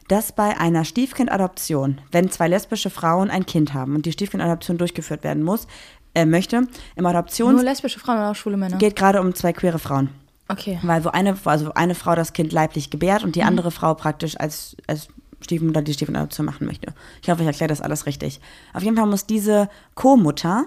dass 0.09 0.33
bei 0.33 0.59
einer 0.59 0.85
Stiefkindadoption, 0.85 2.01
wenn 2.11 2.31
zwei 2.31 2.49
lesbische 2.49 2.90
Frauen 2.90 3.31
ein 3.31 3.46
Kind 3.46 3.75
haben 3.75 3.94
und 3.94 4.07
die 4.07 4.12
Stiefkindadoption 4.12 4.77
durchgeführt 4.77 5.23
werden 5.23 5.42
muss, 5.42 5.68
äh, 6.14 6.27
möchte, 6.27 6.57
im 6.96 7.03
Nur 7.03 7.11
Adoptions 7.11 7.62
lesbische 7.62 8.01
Frauen 8.01 8.16
oder 8.16 8.33
auch 8.33 8.35
schwule 8.35 8.57
Männer? 8.57 8.77
geht 8.79 8.96
gerade 8.96 9.20
um 9.20 9.35
zwei 9.35 9.53
queere 9.53 9.79
Frauen. 9.79 10.11
Okay. 10.51 10.79
Weil 10.83 11.05
wo 11.05 11.09
eine, 11.11 11.37
also 11.45 11.73
eine 11.75 11.95
Frau 11.95 12.15
das 12.15 12.33
Kind 12.33 12.53
leiblich 12.53 12.91
gebärt 12.91 13.23
und 13.25 13.37
die 13.37 13.43
andere 13.43 13.71
Frau 13.71 13.95
praktisch 13.95 14.39
als, 14.39 14.77
als 14.87 15.09
Stiefmutter 15.43 15.83
die 15.83 15.95
Stiefmutteradoption 15.95 16.45
machen 16.47 16.67
möchte. 16.67 16.93
Ich 17.23 17.31
hoffe, 17.31 17.43
ich 17.43 17.47
erkläre 17.47 17.69
das 17.69 17.81
alles 17.81 18.07
richtig. 18.07 18.41
Auf 18.75 18.83
jeden 18.83 18.97
Fall 18.97 19.07
muss 19.07 19.27
diese 19.27 19.69
Co-Mutter 19.95 20.67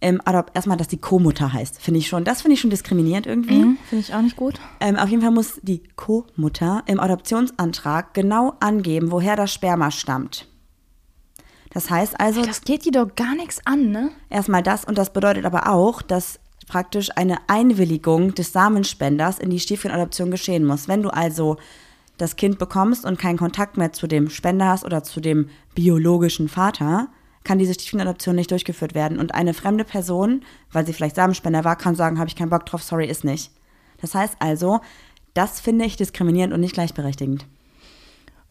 ähm, 0.00 0.20
adop- 0.26 0.48
erstmal, 0.54 0.76
dass 0.76 0.88
die 0.88 0.98
Co-Mutter 0.98 1.52
heißt, 1.54 1.80
finde 1.80 1.98
ich 2.00 2.08
schon. 2.08 2.24
Das 2.24 2.42
finde 2.42 2.54
ich 2.54 2.60
schon 2.60 2.68
diskriminierend 2.68 3.26
irgendwie. 3.26 3.54
Mhm, 3.64 3.78
Finde 3.88 4.04
ich 4.04 4.14
auch 4.14 4.20
nicht 4.20 4.36
gut. 4.36 4.60
Ähm, 4.80 4.96
auf 4.96 5.08
jeden 5.08 5.22
Fall 5.22 5.30
muss 5.30 5.58
die 5.62 5.82
Co-Mutter 5.96 6.82
im 6.86 7.00
Adoptionsantrag 7.00 8.12
genau 8.12 8.52
angeben, 8.60 9.10
woher 9.10 9.36
das 9.36 9.52
Sperma 9.52 9.90
stammt. 9.90 10.46
Das 11.72 11.90
heißt 11.90 12.20
also, 12.20 12.42
Das 12.44 12.60
geht 12.62 12.84
die 12.84 12.90
doch 12.90 13.14
gar 13.16 13.34
nichts 13.34 13.60
an, 13.66 13.90
ne? 13.90 14.10
erstmal 14.30 14.62
das 14.62 14.84
und 14.84 14.98
das 14.98 15.12
bedeutet 15.12 15.44
aber 15.46 15.68
auch, 15.70 16.02
dass 16.02 16.38
praktisch 16.66 17.10
eine 17.16 17.38
Einwilligung 17.48 18.34
des 18.34 18.52
Samenspenders 18.52 19.38
in 19.38 19.50
die 19.50 19.60
Stiefkindadoption 19.60 20.30
geschehen 20.30 20.64
muss. 20.64 20.88
Wenn 20.88 21.02
du 21.02 21.10
also 21.10 21.56
das 22.16 22.36
Kind 22.36 22.58
bekommst 22.58 23.04
und 23.04 23.18
keinen 23.18 23.38
Kontakt 23.38 23.76
mehr 23.76 23.92
zu 23.92 24.06
dem 24.06 24.30
Spender 24.30 24.66
hast 24.68 24.84
oder 24.84 25.02
zu 25.02 25.20
dem 25.20 25.50
biologischen 25.74 26.48
Vater, 26.48 27.08
kann 27.42 27.58
diese 27.58 27.74
Stiefkindadoption 27.74 28.36
nicht 28.36 28.50
durchgeführt 28.50 28.94
werden. 28.94 29.18
Und 29.18 29.34
eine 29.34 29.54
fremde 29.54 29.84
Person, 29.84 30.42
weil 30.72 30.86
sie 30.86 30.92
vielleicht 30.92 31.16
Samenspender 31.16 31.64
war, 31.64 31.76
kann 31.76 31.94
sagen, 31.94 32.18
habe 32.18 32.28
ich 32.28 32.36
keinen 32.36 32.50
Bock 32.50 32.66
drauf, 32.66 32.82
sorry, 32.82 33.06
ist 33.06 33.24
nicht. 33.24 33.50
Das 34.00 34.14
heißt 34.14 34.36
also, 34.38 34.80
das 35.34 35.60
finde 35.60 35.84
ich 35.84 35.96
diskriminierend 35.96 36.54
und 36.54 36.60
nicht 36.60 36.74
gleichberechtigend. 36.74 37.46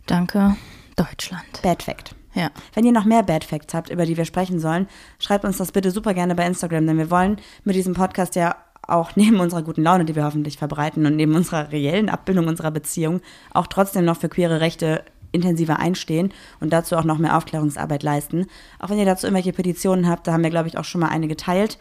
Danke, 0.06 0.56
Deutschland. 0.96 1.62
Bad 1.62 1.82
Fact. 1.82 2.16
Ja. 2.34 2.50
Wenn 2.74 2.86
ihr 2.86 2.92
noch 2.92 3.06
mehr 3.06 3.24
Bad 3.24 3.44
Facts 3.44 3.74
habt, 3.74 3.90
über 3.90 4.06
die 4.06 4.18
wir 4.18 4.26
sprechen 4.26 4.60
sollen, 4.60 4.88
schreibt 5.20 5.46
uns 5.46 5.58
das 5.58 5.72
bitte 5.72 5.92
super 5.92 6.14
gerne 6.14 6.36
bei 6.36 6.46
Instagram, 6.46 6.88
denn 6.88 6.98
wir 6.98 7.12
wollen 7.12 7.38
mit 7.64 7.76
diesem 7.76 7.94
Podcast 7.94 8.36
ja 8.36 8.56
auch 8.82 9.12
neben 9.16 9.40
unserer 9.40 9.62
guten 9.62 9.84
Laune, 9.84 10.06
die 10.06 10.16
wir 10.16 10.26
hoffentlich 10.26 10.58
verbreiten 10.58 11.06
und 11.06 11.16
neben 11.16 11.36
unserer 11.36 11.72
reellen 11.72 12.10
Abbildung 12.10 12.48
unserer 12.48 12.72
Beziehung 12.72 13.22
auch 13.54 13.68
trotzdem 13.68 14.06
noch 14.06 14.18
für 14.18 14.30
queere 14.30 14.60
Rechte 14.60 15.04
intensiver 15.32 15.80
einstehen 15.80 16.32
und 16.60 16.72
dazu 16.72 16.96
auch 16.96 17.06
noch 17.06 17.18
mehr 17.18 17.36
Aufklärungsarbeit 17.36 18.04
leisten. 18.04 18.46
Auch 18.80 18.90
wenn 18.90 19.00
ihr 19.00 19.06
dazu 19.06 19.26
irgendwelche 19.26 19.54
Petitionen 19.54 20.08
habt, 20.08 20.28
da 20.28 20.34
haben 20.34 20.44
wir, 20.44 20.52
glaube 20.52 20.68
ich, 20.68 20.78
auch 20.78 20.86
schon 20.86 21.02
mal 21.02 21.10
eine 21.10 21.28
geteilt 21.28 21.80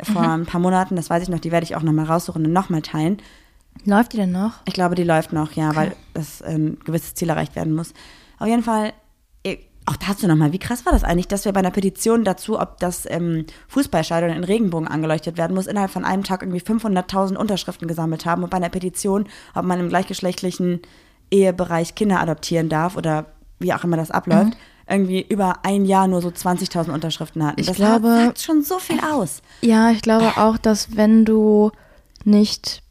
vor 0.00 0.22
ein 0.22 0.46
paar 0.46 0.60
Monaten, 0.60 0.96
das 0.96 1.10
weiß 1.10 1.22
ich 1.22 1.28
noch, 1.28 1.38
die 1.38 1.52
werde 1.52 1.64
ich 1.64 1.76
auch 1.76 1.82
noch 1.82 1.92
mal 1.92 2.06
raussuchen 2.06 2.44
und 2.44 2.52
noch 2.52 2.70
mal 2.70 2.82
teilen. 2.82 3.18
Läuft 3.84 4.12
die 4.12 4.16
denn 4.16 4.32
noch? 4.32 4.54
Ich 4.64 4.74
glaube, 4.74 4.94
die 4.94 5.04
läuft 5.04 5.32
noch, 5.32 5.52
ja, 5.52 5.74
weil 5.76 5.94
das 6.14 6.42
ein 6.42 6.78
gewisses 6.84 7.14
Ziel 7.14 7.30
erreicht 7.30 7.56
werden 7.56 7.74
muss. 7.74 7.94
Auf 8.38 8.46
jeden 8.46 8.62
Fall, 8.62 8.92
auch 9.86 9.96
dazu 9.96 10.26
nochmal, 10.28 10.52
wie 10.52 10.58
krass 10.58 10.86
war 10.86 10.92
das 10.92 11.02
eigentlich, 11.04 11.26
dass 11.28 11.44
wir 11.44 11.52
bei 11.52 11.60
einer 11.60 11.70
Petition 11.72 12.24
dazu, 12.24 12.60
ob 12.60 12.78
das 12.78 13.04
ähm, 13.10 13.46
Fußballstadion 13.68 14.30
in 14.30 14.44
Regenbogen 14.44 14.86
angeleuchtet 14.86 15.36
werden 15.36 15.54
muss, 15.54 15.66
innerhalb 15.66 15.90
von 15.90 16.04
einem 16.04 16.22
Tag 16.22 16.42
irgendwie 16.42 16.60
500.000 16.60 17.36
Unterschriften 17.36 17.88
gesammelt 17.88 18.24
haben 18.24 18.44
und 18.44 18.50
bei 18.50 18.58
einer 18.58 18.68
Petition, 18.68 19.26
ob 19.54 19.64
man 19.64 19.80
im 19.80 19.88
gleichgeschlechtlichen 19.88 20.80
Ehebereich 21.30 21.94
Kinder 21.94 22.20
adoptieren 22.20 22.68
darf 22.68 22.96
oder 22.96 23.26
wie 23.58 23.72
auch 23.72 23.82
immer 23.84 23.96
das 23.96 24.10
abläuft, 24.10 24.52
irgendwie 24.88 25.22
über 25.28 25.64
ein 25.64 25.84
Jahr 25.84 26.06
nur 26.08 26.20
so 26.20 26.28
20.000 26.28 26.90
Unterschriften 26.92 27.44
hatten. 27.44 27.60
Ich 27.60 27.66
das 27.66 27.76
glaube- 27.76 28.08
sagt 28.08 28.40
schon 28.40 28.62
so 28.62 28.78
viel 28.78 29.00
aus. 29.00 29.40
Ja, 29.62 29.90
ich 29.90 30.02
glaube 30.02 30.32
auch, 30.36 30.58
dass 30.58 30.96
wenn 30.96 31.24
du 31.24 31.70
nicht 32.24 32.82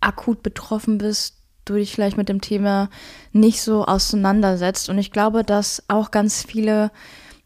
akut 0.00 0.42
betroffen 0.42 0.98
bist, 0.98 1.37
du 1.68 1.74
dich 1.74 1.94
vielleicht 1.94 2.16
mit 2.16 2.28
dem 2.28 2.40
Thema 2.40 2.90
nicht 3.32 3.62
so 3.62 3.84
auseinandersetzt. 3.84 4.88
Und 4.88 4.98
ich 4.98 5.10
glaube, 5.12 5.44
dass 5.44 5.82
auch 5.88 6.10
ganz 6.10 6.44
viele 6.44 6.90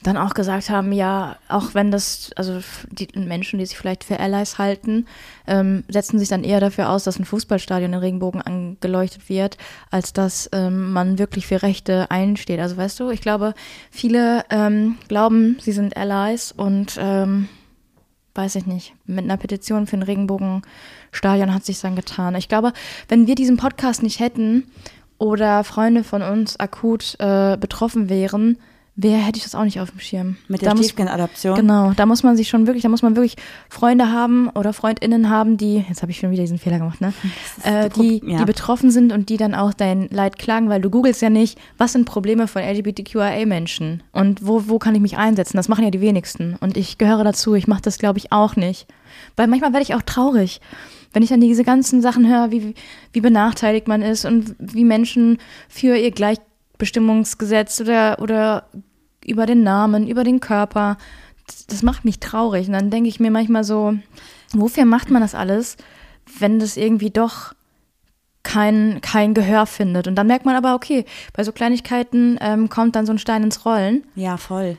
dann 0.03 0.17
auch 0.17 0.35
gesagt 0.35 0.71
haben, 0.71 0.93
ja, 0.93 1.37
auch 1.49 1.75
wenn 1.75 1.91
das, 1.91 2.31
also 2.37 2.61
die 2.91 3.09
Menschen, 3.15 3.59
die 3.59 3.67
sich 3.67 3.77
vielleicht 3.77 4.05
für 4.05 4.19
Allies 4.19 4.59
halten, 4.59 5.07
ähm, 5.47 5.85
setzen 5.89 6.19
sich 6.19 6.29
dann 6.29 6.45
eher 6.45 6.61
dafür 6.61 6.91
aus, 6.91 7.05
dass 7.05 7.19
ein 7.19 7.25
Fußballstadion 7.25 7.93
in 7.93 7.99
Regenbogen 7.99 8.43
angeleuchtet 8.43 9.29
wird, 9.29 9.59
als 9.91 10.13
dass 10.13 10.49
ähm, 10.53 10.93
man 10.93 11.19
wirklich 11.19 11.47
für 11.47 11.63
Rechte 11.63 12.11
einsteht. 12.11 12.61
Also 12.61 12.77
weißt 12.77 12.99
du, 13.01 13.11
ich 13.11 13.21
glaube, 13.21 13.55
viele 13.91 14.45
ähm, 14.51 14.99
glauben, 15.09 15.59
sie 15.61 15.73
sind 15.73 15.97
Allies 15.97 16.53
und 16.53 16.99
ähm, 17.01 17.49
weiß 18.35 18.57
ich 18.57 18.67
nicht, 18.67 18.95
mit 19.07 19.25
einer 19.25 19.37
Petition 19.37 19.87
für 19.87 19.97
ein 19.97 20.03
Regenbogenstadion 20.03 21.55
hat 21.55 21.65
sich 21.65 21.81
dann 21.81 21.97
getan. 21.97 22.35
Ich 22.35 22.49
glaube, 22.49 22.73
wenn 23.09 23.27
wir 23.27 23.35
diesen 23.35 23.57
Podcast 23.57 24.03
nicht 24.03 24.21
hätten 24.21 24.65
oder 25.19 25.65
Freunde 25.65 26.03
von 26.05 26.23
uns 26.23 26.59
akut 26.59 27.17
äh, 27.19 27.57
betroffen 27.57 28.09
wären, 28.09 28.59
wer 28.95 29.19
hätte 29.19 29.39
ich 29.39 29.45
das 29.45 29.55
auch 29.55 29.65
nicht 29.65 29.81
auf 29.81 29.91
dem 29.91 30.01
Schirm. 30.01 30.37
Mit 30.49 30.63
der 30.63 30.77
Stiefkindadoption. 30.77 31.57
Genau, 31.57 31.93
da 31.93 32.05
muss 32.05 32.23
man 32.23 32.37
sich 32.37 32.49
schon 32.49 32.67
wirklich, 32.67 32.83
da 32.83 32.89
muss 32.89 33.03
man 33.03 33.17
wirklich 33.17 33.37
Freunde 33.69 34.13
haben 34.13 34.51
oder 34.51 34.73
FreundInnen 34.73 35.31
haben, 35.31 35.57
die, 35.57 35.85
jetzt 35.89 36.03
habe 36.03 36.13
ich 36.13 36.19
schon 36.19 36.31
wieder 36.31 36.43
diesen 36.43 36.59
Fehler 36.59 36.79
gemacht, 36.79 37.01
ne? 37.01 37.13
Äh, 37.65 37.91
die, 37.91 38.23
ja. 38.25 38.39
die 38.39 38.45
betroffen 38.45 38.91
sind 38.91 39.13
und 39.13 39.29
die 39.29 39.37
dann 39.37 39.55
auch 39.55 39.73
dein 39.73 40.09
Leid 40.09 40.39
klagen, 40.39 40.69
weil 40.69 40.81
du 40.81 40.91
googelst 40.91 41.23
ja 41.23 41.31
nicht, 41.31 41.59
was 41.79 41.93
sind 41.93 42.05
Probleme 42.05 42.49
von 42.49 42.63
LGBTQIA-Menschen 42.63 44.03
und 44.13 44.47
wo, 44.47 44.69
wo 44.69 44.79
kann 44.79 44.95
ich 44.95 45.01
mich 45.01 45.17
einsetzen? 45.17 45.57
Das 45.57 45.69
machen 45.69 45.85
ja 45.85 45.91
die 45.91 46.01
wenigsten. 46.01 46.57
Und 46.61 46.77
ich 46.77 46.99
gehöre 46.99 47.25
dazu, 47.25 47.55
ich 47.55 47.69
mache 47.69 47.83
das, 47.83 47.99
glaube 47.99 48.19
ich, 48.19 48.33
auch 48.33 48.57
nicht. 48.57 48.87
Weil 49.37 49.47
manchmal 49.47 49.73
werde 49.73 49.85
ich 49.85 49.95
auch 49.95 50.03
traurig, 50.03 50.61
wenn 51.13 51.23
ich 51.23 51.29
dann 51.29 51.41
diese 51.41 51.65
ganzen 51.65 52.03
Sachen 52.03 52.29
höre, 52.29 52.51
wie, 52.51 52.75
wie 53.13 53.21
benachteiligt 53.21 53.87
man 53.87 54.03
ist 54.03 54.25
und 54.25 54.55
wie 54.59 54.85
Menschen 54.85 55.39
für 55.69 55.97
ihr 55.97 56.11
Gleichbestimmungsgesetz 56.83 57.81
oder, 57.81 58.19
oder 58.21 58.65
über 59.25 59.47
den 59.47 59.63
Namen, 59.63 60.09
über 60.09 60.25
den 60.25 60.41
Körper, 60.41 60.97
das, 61.47 61.67
das 61.67 61.83
macht 61.83 62.05
mich 62.05 62.19
traurig. 62.19 62.67
Und 62.67 62.73
dann 62.73 62.91
denke 62.91 63.09
ich 63.09 63.21
mir 63.21 63.31
manchmal 63.31 63.63
so, 63.63 63.95
wofür 64.53 64.85
macht 64.85 65.11
man 65.11 65.23
das 65.23 65.37
alles, 65.37 65.77
wenn 66.41 66.59
das 66.59 66.77
irgendwie 66.77 67.11
doch 67.11 67.55
kein, 68.43 69.01
kein 69.01 69.33
Gehör 69.33 69.67
findet. 69.67 70.09
Und 70.09 70.17
dann 70.17 70.27
merkt 70.27 70.45
man 70.45 70.57
aber, 70.57 70.75
okay, 70.75 71.05
bei 71.33 71.45
so 71.45 71.53
Kleinigkeiten 71.53 72.37
ähm, 72.41 72.69
kommt 72.69 72.97
dann 72.97 73.07
so 73.07 73.13
ein 73.13 73.19
Stein 73.19 73.45
ins 73.45 73.65
Rollen. 73.65 74.05
Ja, 74.17 74.37
voll. 74.37 74.77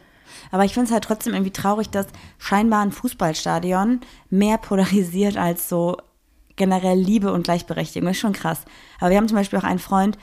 Aber 0.52 0.66
ich 0.66 0.74
finde 0.74 0.88
es 0.88 0.92
halt 0.92 1.06
trotzdem 1.06 1.34
irgendwie 1.34 1.52
traurig, 1.52 1.89
dass 1.89 2.08
scheinbar 2.38 2.82
ein 2.82 2.92
Fußballstadion 2.92 4.02
mehr 4.30 4.58
polarisiert 4.58 5.38
als 5.38 5.70
so 5.70 5.96
generell 6.58 7.00
Liebe 7.00 7.32
und 7.32 7.46
Gleichberechtigung. 7.46 8.08
Das 8.08 8.18
ist 8.18 8.22
schon 8.22 8.34
krass. 8.34 8.66
Aber 9.00 9.10
wir 9.10 9.18
haben 9.18 9.30
zum 9.30 9.38
Beispiel 9.38 9.60
auch 9.60 9.63
einen 9.63 9.80
Freund, 9.80 10.18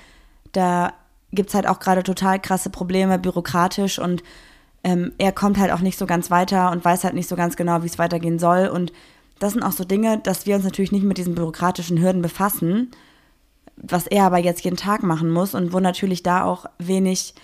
da 0.52 0.92
gibt 1.32 1.50
es 1.50 1.54
halt 1.54 1.66
auch 1.66 1.78
gerade 1.78 2.02
total 2.02 2.40
krasse 2.40 2.70
Probleme, 2.70 3.18
bürokratisch 3.18 3.98
und 3.98 4.22
ähm, 4.82 5.12
er 5.18 5.32
kommt 5.32 5.58
halt 5.58 5.72
auch 5.72 5.80
nicht 5.80 5.98
so 5.98 6.06
ganz 6.06 6.30
weiter 6.30 6.70
und 6.70 6.84
weiß 6.84 7.04
halt 7.04 7.14
nicht 7.14 7.28
so 7.28 7.36
ganz 7.36 7.56
genau, 7.56 7.82
wie 7.82 7.86
es 7.86 7.98
weitergehen 7.98 8.38
soll. 8.38 8.66
Und 8.68 8.92
das 9.38 9.52
sind 9.52 9.62
auch 9.62 9.72
so 9.72 9.84
Dinge, 9.84 10.18
dass 10.18 10.46
wir 10.46 10.56
uns 10.56 10.64
natürlich 10.64 10.92
nicht 10.92 11.04
mit 11.04 11.18
diesen 11.18 11.34
bürokratischen 11.34 12.00
Hürden 12.00 12.22
befassen, 12.22 12.90
was 13.76 14.06
er 14.06 14.24
aber 14.24 14.38
jetzt 14.38 14.64
jeden 14.64 14.76
Tag 14.76 15.02
machen 15.02 15.30
muss 15.30 15.54
und 15.54 15.72
wo 15.72 15.80
natürlich 15.80 16.22
da 16.22 16.44
auch 16.44 16.66
wenig, 16.78 17.34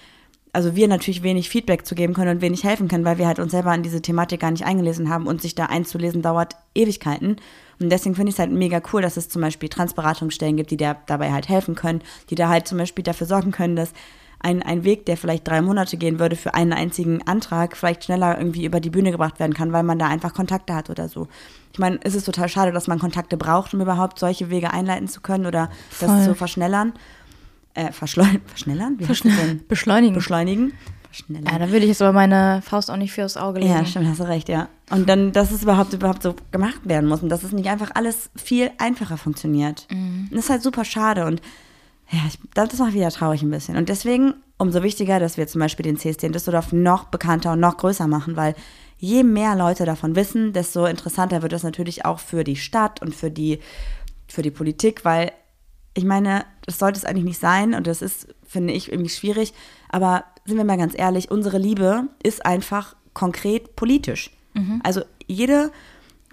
also 0.53 0.75
wir 0.77 0.89
natürlich 0.89 1.23
wenig 1.23 1.49
Feedback 1.49 1.87
zu 1.87 1.95
geben 1.95 2.15
können 2.15 2.37
und 2.37 2.43
wenig 2.43 2.65
helfen 2.65 2.89
können, 2.89 3.05
weil 3.05 3.19
wir 3.19 3.27
halt 3.27 3.39
uns 3.39 3.53
selber 3.53 3.71
an 3.71 3.83
diese 3.83 4.03
Thematik 4.03 4.41
gar 4.41 4.51
nicht 4.51 4.65
eingelesen 4.65 5.11
haben 5.11 5.27
und 5.27 5.43
sich 5.43 5.55
da 5.55 5.67
einzulesen 5.67 6.23
dauert 6.23 6.57
Ewigkeiten. 6.75 7.37
Und 7.79 7.91
deswegen 7.91 8.15
finde 8.15 8.31
ich 8.31 8.37
es 8.37 8.39
halt 8.39 8.53
mega 8.53 8.81
cool, 8.93 9.03
dass 9.03 9.17
es 9.17 9.29
zum 9.29 9.43
Beispiel 9.43 9.69
Transberatungsstellen 9.69 10.57
gibt, 10.57 10.71
die 10.71 10.77
da 10.77 10.97
dabei 11.07 11.33
halt 11.33 11.49
helfen 11.49 11.75
können, 11.75 12.03
die 12.31 12.35
da 12.35 12.49
halt 12.49 12.67
zum 12.67 12.79
Beispiel 12.79 13.05
dafür 13.05 13.27
sorgen 13.27 13.51
können, 13.51 13.77
dass 13.77 13.93
ein, 14.39 14.63
ein 14.63 14.85
Weg, 14.85 15.07
der 15.07 15.17
vielleicht 15.17 15.49
drei 15.49 15.61
Monate 15.63 15.97
gehen 15.97 16.19
würde 16.19 16.37
für 16.37 16.55
einen 16.55 16.73
einzigen 16.73 17.27
Antrag, 17.27 17.77
vielleicht 17.77 18.05
schneller 18.05 18.39
irgendwie 18.39 18.65
über 18.65 18.81
die 18.81 18.91
Bühne 18.91 19.11
gebracht 19.11 19.41
werden 19.41 19.55
kann, 19.55 19.73
weil 19.73 19.83
man 19.83 19.99
da 19.99 20.09
einfach 20.09 20.35
Kontakte 20.35 20.75
hat 20.75 20.91
oder 20.91 21.09
so. 21.09 21.29
Ich 21.73 21.79
meine, 21.79 21.99
es 22.03 22.15
ist 22.15 22.25
total 22.25 22.49
schade, 22.49 22.73
dass 22.73 22.87
man 22.87 22.99
Kontakte 22.99 23.37
braucht, 23.37 23.75
um 23.75 23.81
überhaupt 23.81 24.19
solche 24.19 24.51
Wege 24.51 24.73
einleiten 24.73 25.09
zu 25.09 25.21
können 25.21 25.47
oder 25.47 25.71
Voll. 25.91 26.09
das 26.09 26.25
zu 26.25 26.35
verschnellern. 26.35 26.93
Äh, 27.75 27.93
verschleun 27.93 28.41
verschnellern? 28.47 28.97
Wie? 28.99 29.05
Beschleunigen. 29.69 30.15
Beschleunigen. 30.15 30.73
Verschnellern. 31.17 31.53
Ja, 31.53 31.59
da 31.59 31.71
würde 31.71 31.85
ich 31.85 31.89
jetzt 31.89 32.03
aber 32.03 32.13
meine 32.13 32.63
Faust 32.63 32.91
auch 32.91 32.97
nicht 32.97 33.13
fürs 33.13 33.37
Auge 33.37 33.61
legen. 33.61 33.73
Ja, 33.73 33.85
stimmt, 33.85 34.07
hast 34.09 34.21
du 34.21 34.29
recht, 34.29 34.49
ja. 34.49 34.69
Und 34.91 35.09
dann, 35.09 35.33
dass 35.33 35.51
es 35.51 35.63
überhaupt, 35.63 35.93
überhaupt 35.93 36.23
so 36.23 36.35
gemacht 36.53 36.81
werden 36.85 37.09
muss 37.09 37.23
und 37.23 37.29
dass 37.29 37.43
es 37.43 37.53
nicht 37.53 37.69
einfach 37.69 37.91
alles 37.95 38.31
viel 38.37 38.71
einfacher 38.79 39.17
funktioniert. 39.17 39.87
Und 39.91 40.29
das 40.31 40.45
ist 40.45 40.51
halt 40.51 40.63
super 40.63 40.85
schade 40.85 41.27
und 41.27 41.41
ja, 42.11 42.21
ich, 42.29 42.39
das 42.55 42.79
macht 42.79 42.95
wieder 42.95 43.11
traurig 43.11 43.43
ein 43.43 43.51
bisschen. 43.51 43.77
Und 43.77 43.89
deswegen 43.89 44.35
umso 44.59 44.83
wichtiger, 44.83 45.19
dass 45.21 45.37
wir 45.37 45.47
zum 45.47 45.61
Beispiel 45.61 45.85
den 45.85 45.97
CSD 45.97 46.27
in 46.27 46.33
Düsseldorf 46.33 46.73
noch 46.73 47.05
bekannter 47.05 47.53
und 47.53 47.61
noch 47.61 47.77
größer 47.77 48.07
machen, 48.07 48.37
weil 48.37 48.55
je 48.99 49.23
mehr 49.23 49.55
Leute 49.55 49.85
davon 49.85 50.17
wissen, 50.17 50.53
desto 50.53 50.87
interessanter 50.87 51.43
wird 51.43 51.53
das 51.53 51.63
natürlich 51.63 52.05
auch 52.05 52.19
für 52.19 52.45
die 52.45 52.57
Stadt 52.57 53.03
und 53.03 53.15
für 53.15 53.31
die, 53.31 53.61
für 54.29 54.43
die 54.43 54.51
Politik, 54.51 55.05
weil 55.05 55.33
ich 55.95 56.05
meine, 56.05 56.45
das 56.65 56.79
sollte 56.79 56.99
es 56.99 57.05
eigentlich 57.05 57.25
nicht 57.25 57.41
sein 57.41 57.75
und 57.75 57.87
das 57.87 58.03
ist, 58.03 58.29
finde 58.47 58.73
ich, 58.73 58.93
irgendwie 58.93 59.11
schwierig. 59.11 59.53
Aber 59.89 60.25
sind 60.47 60.57
wir 60.57 60.65
mal 60.65 60.79
ganz 60.79 60.95
ehrlich, 60.97 61.31
unsere 61.31 61.59
Liebe 61.59 62.05
ist 62.23 62.47
einfach 62.47 62.97
konkret 63.15 63.77
politisch. 63.77 64.31
Also 64.85 65.03
jede 65.27 65.71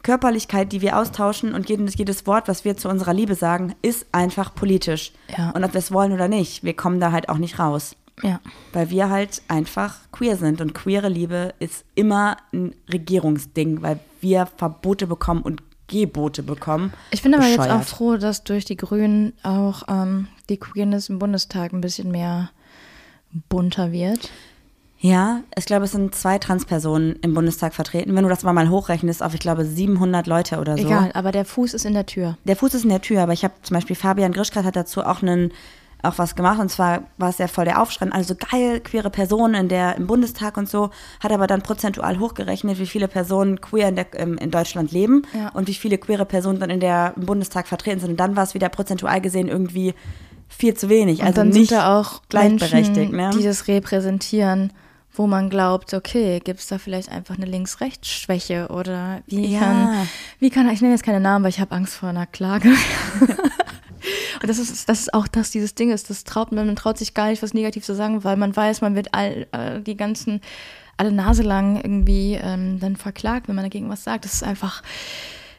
Körperlichkeit, 0.01 0.71
die 0.71 0.81
wir 0.81 0.97
austauschen 0.97 1.53
und 1.53 1.69
jedes, 1.69 1.97
jedes 1.97 2.27
Wort, 2.27 2.47
was 2.47 2.65
wir 2.65 2.77
zu 2.77 2.89
unserer 2.89 3.13
Liebe 3.13 3.35
sagen, 3.35 3.75
ist 3.81 4.05
einfach 4.11 4.53
politisch. 4.53 5.13
Ja. 5.37 5.51
Und 5.51 5.63
ob 5.63 5.73
wir 5.73 5.79
es 5.79 5.91
wollen 5.91 6.11
oder 6.11 6.27
nicht, 6.27 6.63
wir 6.63 6.75
kommen 6.75 6.99
da 6.99 7.11
halt 7.11 7.29
auch 7.29 7.37
nicht 7.37 7.59
raus. 7.59 7.95
Ja. 8.21 8.39
Weil 8.73 8.89
wir 8.89 9.09
halt 9.09 9.41
einfach 9.47 9.95
queer 10.11 10.37
sind. 10.37 10.61
Und 10.61 10.73
queere 10.73 11.09
Liebe 11.09 11.53
ist 11.59 11.85
immer 11.95 12.37
ein 12.53 12.75
Regierungsding, 12.91 13.81
weil 13.81 13.99
wir 14.21 14.45
Verbote 14.57 15.07
bekommen 15.07 15.41
und 15.41 15.63
Gebote 15.87 16.43
bekommen. 16.43 16.93
Ich 17.11 17.23
bin 17.23 17.33
aber 17.33 17.45
jetzt 17.45 17.59
auch 17.59 17.65
Bescheuert. 17.65 17.85
froh, 17.85 18.17
dass 18.17 18.43
durch 18.43 18.65
die 18.65 18.77
Grünen 18.77 19.33
auch 19.43 19.83
ähm, 19.87 20.27
die 20.49 20.57
Queerness 20.57 21.09
im 21.09 21.19
Bundestag 21.19 21.73
ein 21.73 21.81
bisschen 21.81 22.11
mehr 22.11 22.51
bunter 23.49 23.91
wird. 23.91 24.29
Ja, 24.99 25.41
ich 25.57 25.65
glaube, 25.65 25.83
es 25.83 25.91
sind 25.91 26.15
zwei 26.15 26.39
Transpersonen 26.39 27.17
im 27.21 27.33
Bundestag 27.33 27.73
vertreten. 27.73 28.15
Wenn 28.15 28.23
du 28.23 28.29
das 28.29 28.43
mal 28.43 28.53
mal 28.53 28.69
hochrechnest 28.69 29.21
auf, 29.21 29.33
ich 29.33 29.41
glaube, 29.41 29.65
700 29.65 30.27
Leute 30.27 30.59
oder 30.59 30.77
so. 30.77 30.85
Egal, 30.85 31.11
aber 31.13 31.33
der 31.33 31.43
Fuß 31.43 31.73
ist 31.73 31.83
in 31.85 31.93
der 31.93 32.05
Tür. 32.05 32.37
Der 32.45 32.55
Fuß 32.55 32.73
ist 32.73 32.83
in 32.85 32.89
der 32.89 33.01
Tür, 33.01 33.21
aber 33.21 33.33
ich 33.33 33.43
habe 33.43 33.53
zum 33.63 33.75
Beispiel 33.75 33.97
Fabian 33.97 34.31
Grischkat 34.31 34.63
hat 34.63 34.77
dazu 34.77 35.03
auch 35.03 35.21
einen 35.21 35.51
auch 36.03 36.17
was 36.17 36.35
gemacht 36.35 36.59
und 36.59 36.69
zwar 36.69 37.03
war 37.17 37.29
es 37.29 37.37
ja 37.37 37.47
voll 37.47 37.63
der 37.63 37.81
Aufschrei, 37.81 38.09
also 38.11 38.35
geil, 38.35 38.81
queere 38.81 39.09
Personen 39.09 39.55
in 39.55 39.69
der, 39.69 39.95
im 39.95 40.05
Bundestag 40.05 40.57
und 40.57 40.69
so, 40.69 40.89
hat 41.21 41.31
aber 41.31 41.47
dann 41.47 41.61
prozentual 41.61 42.19
hochgerechnet, 42.19 42.77
wie 42.77 42.85
viele 42.87 43.07
Personen 43.07 43.61
queer 43.61 43.87
in, 43.87 43.95
der, 43.95 44.07
ähm, 44.15 44.37
in 44.37 44.51
Deutschland 44.51 44.91
leben 44.91 45.21
Ja. 45.33 45.49
und 45.53 45.69
wie 45.69 45.73
viele 45.73 45.97
queere 45.97 46.25
Personen 46.25 46.59
dann 46.59 46.69
in 46.69 46.81
der, 46.81 47.13
im 47.15 47.25
Bundestag 47.25 47.67
vertreten 47.69 48.01
sind. 48.01 48.11
Und 48.11 48.17
dann 48.19 48.35
war 48.35 48.43
es 48.43 48.53
wieder 48.53 48.67
prozentual 48.67 49.21
gesehen 49.21 49.47
irgendwie 49.47 49.93
viel 50.57 50.73
zu 50.73 50.89
wenig. 50.89 51.19
Und 51.19 51.25
also 51.25 51.35
dann 51.37 51.49
nicht 51.49 51.69
sind 51.69 51.77
da 51.77 51.99
auch 51.99 52.21
gleichberechtigt, 52.29 53.11
Menschen, 53.11 53.15
ne? 53.15 53.29
die 53.37 53.43
das 53.43 53.67
repräsentieren, 53.67 54.71
wo 55.15 55.27
man 55.27 55.49
glaubt, 55.49 55.93
okay, 55.93 56.39
gibt 56.43 56.59
es 56.59 56.67
da 56.67 56.77
vielleicht 56.77 57.09
einfach 57.09 57.35
eine 57.37 57.45
Links-Rechts-Schwäche 57.45 58.67
oder 58.69 59.21
wie 59.27 59.53
Ja. 59.53 59.59
kann, 59.59 60.07
wie 60.39 60.49
kann, 60.49 60.69
ich 60.69 60.81
nenne 60.81 60.93
jetzt 60.93 61.03
keine 61.03 61.19
Namen, 61.19 61.43
weil 61.43 61.49
ich 61.51 61.59
habe 61.59 61.75
Angst 61.75 61.95
vor 61.95 62.09
einer 62.09 62.25
Klage. 62.25 62.69
Und 64.41 64.49
das 64.49 64.57
ist, 64.59 64.89
das 64.89 64.99
ist 64.99 65.13
auch 65.13 65.27
das, 65.27 65.51
dieses 65.51 65.75
Ding 65.75 65.91
ist, 65.91 66.09
das 66.09 66.25
traut 66.25 66.51
man, 66.51 66.65
man 66.65 66.75
traut 66.75 66.97
sich 66.97 67.13
gar 67.13 67.29
nicht, 67.29 67.41
was 67.41 67.53
negativ 67.53 67.85
zu 67.85 67.95
sagen, 67.95 68.23
weil 68.23 68.35
man 68.35 68.53
weiß, 68.53 68.81
man 68.81 68.95
wird 68.95 69.13
all, 69.13 69.47
äh, 69.51 69.79
die 69.79 69.95
ganzen, 69.95 70.41
alle 70.97 71.11
Nase 71.11 71.43
lang 71.43 71.77
irgendwie 71.77 72.33
ähm, 72.41 72.79
dann 72.79 72.97
verklagt, 72.97 73.47
wenn 73.47 73.55
man 73.55 73.63
dagegen 73.63 73.89
was 73.89 74.03
sagt. 74.03 74.25
Das 74.25 74.33
ist 74.33 74.43
einfach, 74.43 74.83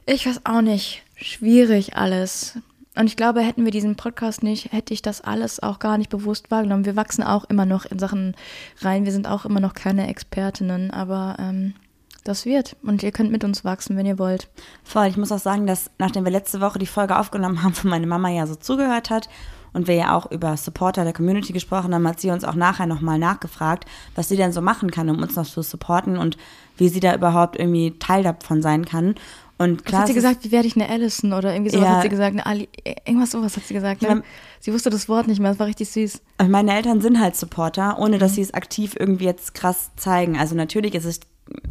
ich 0.05 0.27
weiß 0.27 0.43
auch 0.45 0.61
nicht, 0.61 1.03
schwierig 1.17 1.97
alles. 1.97 2.59
Und 2.97 3.07
ich 3.07 3.17
glaube, 3.17 3.41
hätten 3.41 3.65
wir 3.65 3.73
diesen 3.73 3.97
Podcast 3.97 4.43
nicht, 4.43 4.73
hätte 4.73 4.95
ich 4.95 5.03
das 5.03 5.21
alles 5.21 5.61
auch 5.61 5.79
gar 5.79 5.99
nicht 5.99 6.11
bewusst 6.11 6.51
wahrgenommen. 6.51 6.85
Wir 6.85 6.97
wachsen 6.97 7.25
auch 7.25 7.45
immer 7.45 7.67
noch 7.67 7.85
in 7.85 7.99
Sachen 7.99 8.37
rein. 8.81 9.05
Wir 9.05 9.13
sind 9.13 9.27
auch 9.29 9.45
immer 9.45 9.61
noch 9.61 9.75
keine 9.75 10.07
Expertinnen, 10.07 10.93
aber 10.93 11.37
ähm, 11.41 11.75
das 12.23 12.47
wird. 12.47 12.77
Und 12.83 13.03
ihr 13.03 13.13
könnt 13.13 13.33
mit 13.33 13.45
uns 13.45 13.65
wachsen, 13.65 13.97
wenn 13.97 14.07
ihr 14.07 14.19
wollt. 14.19 14.49
Voll, 14.83 15.07
ich 15.07 15.17
muss 15.17 15.33
auch 15.33 15.39
sagen, 15.39 15.67
dass 15.67 15.91
nachdem 15.99 16.25
wir 16.25 16.33
letzte 16.33 16.61
Woche 16.61 16.79
die 16.79 16.87
Folge 16.87 17.19
aufgenommen 17.19 17.63
haben, 17.63 17.75
wo 17.83 17.89
meine 17.89 18.07
Mama 18.07 18.29
ja 18.31 18.47
so 18.47 18.55
zugehört 18.55 19.11
hat 19.11 19.29
und 19.73 19.89
wir 19.89 19.95
ja 19.97 20.17
auch 20.17 20.31
über 20.31 20.57
Supporter 20.57 21.05
der 21.05 21.13
Community 21.13 21.53
gesprochen 21.53 21.95
haben, 21.95 22.09
hat 22.09 22.21
sie 22.21 22.31
uns 22.31 22.45
auch 22.45 22.55
nachher 22.55 22.87
nochmal 22.87 23.19
nachgefragt, 23.19 23.85
was 24.15 24.29
sie 24.29 24.37
denn 24.37 24.53
so 24.53 24.63
machen 24.63 24.91
kann, 24.91 25.11
um 25.11 25.21
uns 25.21 25.37
noch 25.37 25.47
zu 25.47 25.63
supporten 25.63 26.17
und 26.17 26.39
wie 26.77 26.89
sie 26.89 27.01
da 27.01 27.15
überhaupt 27.15 27.57
irgendwie 27.59 27.99
Teil 27.99 28.23
davon 28.23 28.63
sein 28.63 28.85
kann. 28.85 29.17
Und 29.65 29.81
Was 29.81 29.85
klar, 29.85 30.01
hat 30.03 30.09
sie 30.09 30.15
gesagt, 30.15 30.45
wie 30.45 30.53
werde 30.53 30.67
ich 30.69 30.77
eine 30.77 30.89
Allison 30.89 31.33
oder 31.33 31.53
irgendwie 31.53 31.71
sowas 31.73 31.85
Ja. 31.87 31.95
hat 31.97 32.03
sie 32.03 32.09
gesagt, 32.09 32.33
eine 32.33 32.47
Ali, 32.47 32.69
irgendwas 33.07 33.31
sowas 33.33 33.57
hat 33.57 33.65
sie 33.65 33.75
gesagt. 33.75 34.03
Ne? 34.03 34.09
mein- 34.09 34.23
Sie 34.61 34.73
wusste 34.73 34.89
das 34.91 35.09
Wort 35.09 35.27
nicht 35.27 35.41
mehr, 35.41 35.51
das 35.51 35.59
war 35.59 35.67
richtig 35.67 35.89
süß. 35.91 36.21
Meine 36.49 36.75
Eltern 36.75 37.01
sind 37.01 37.21
halt 37.21 37.37
Supporter, 37.37 37.99
ohne 37.99 38.17
Mhm. 38.17 38.21
dass 38.21 38.35
sie 38.35 38.41
es 38.43 38.55
aktiv 38.55 38.95
irgendwie 38.99 39.25
jetzt 39.25 39.55
krass 39.55 39.91
zeigen. 39.97 40.39
Also 40.39 40.55
natürlich 40.55 40.95
ist 40.95 41.05
es 41.05 41.21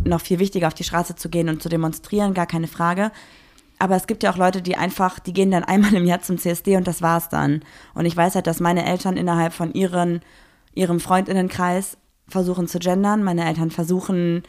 noch 0.03 0.21
viel 0.21 0.38
wichtiger, 0.39 0.67
auf 0.67 0.73
die 0.75 0.84
Straße 0.84 1.15
zu 1.15 1.29
gehen 1.29 1.49
und 1.49 1.62
zu 1.63 1.69
demonstrieren, 1.69 2.34
gar 2.34 2.45
keine 2.47 2.67
Frage. 2.67 3.12
Aber 3.79 3.95
es 3.95 4.06
gibt 4.08 4.21
ja 4.23 4.32
auch 4.32 4.38
Leute, 4.38 4.62
die 4.62 4.75
einfach, 4.77 5.17
die 5.19 5.34
gehen 5.34 5.49
dann 5.51 5.63
einmal 5.91 5.93
im 5.95 6.06
Jahr 6.06 6.21
zum 6.21 6.38
CSD 6.38 6.77
und 6.77 6.88
das 6.88 7.01
war's 7.01 7.29
dann. 7.29 7.63
Und 7.95 8.06
ich 8.06 8.15
weiß 8.15 8.36
halt, 8.36 8.45
dass 8.47 8.60
meine 8.60 8.86
Eltern 8.86 9.17
innerhalb 9.17 9.53
von 9.53 9.73
ihren, 9.73 10.21
ihrem 10.75 10.99
Freundinnenkreis 10.99 11.97
versuchen 12.27 12.67
zu 12.67 12.79
gendern. 12.79 13.23
Meine 13.23 13.45
Eltern 13.45 13.71
versuchen 13.71 14.43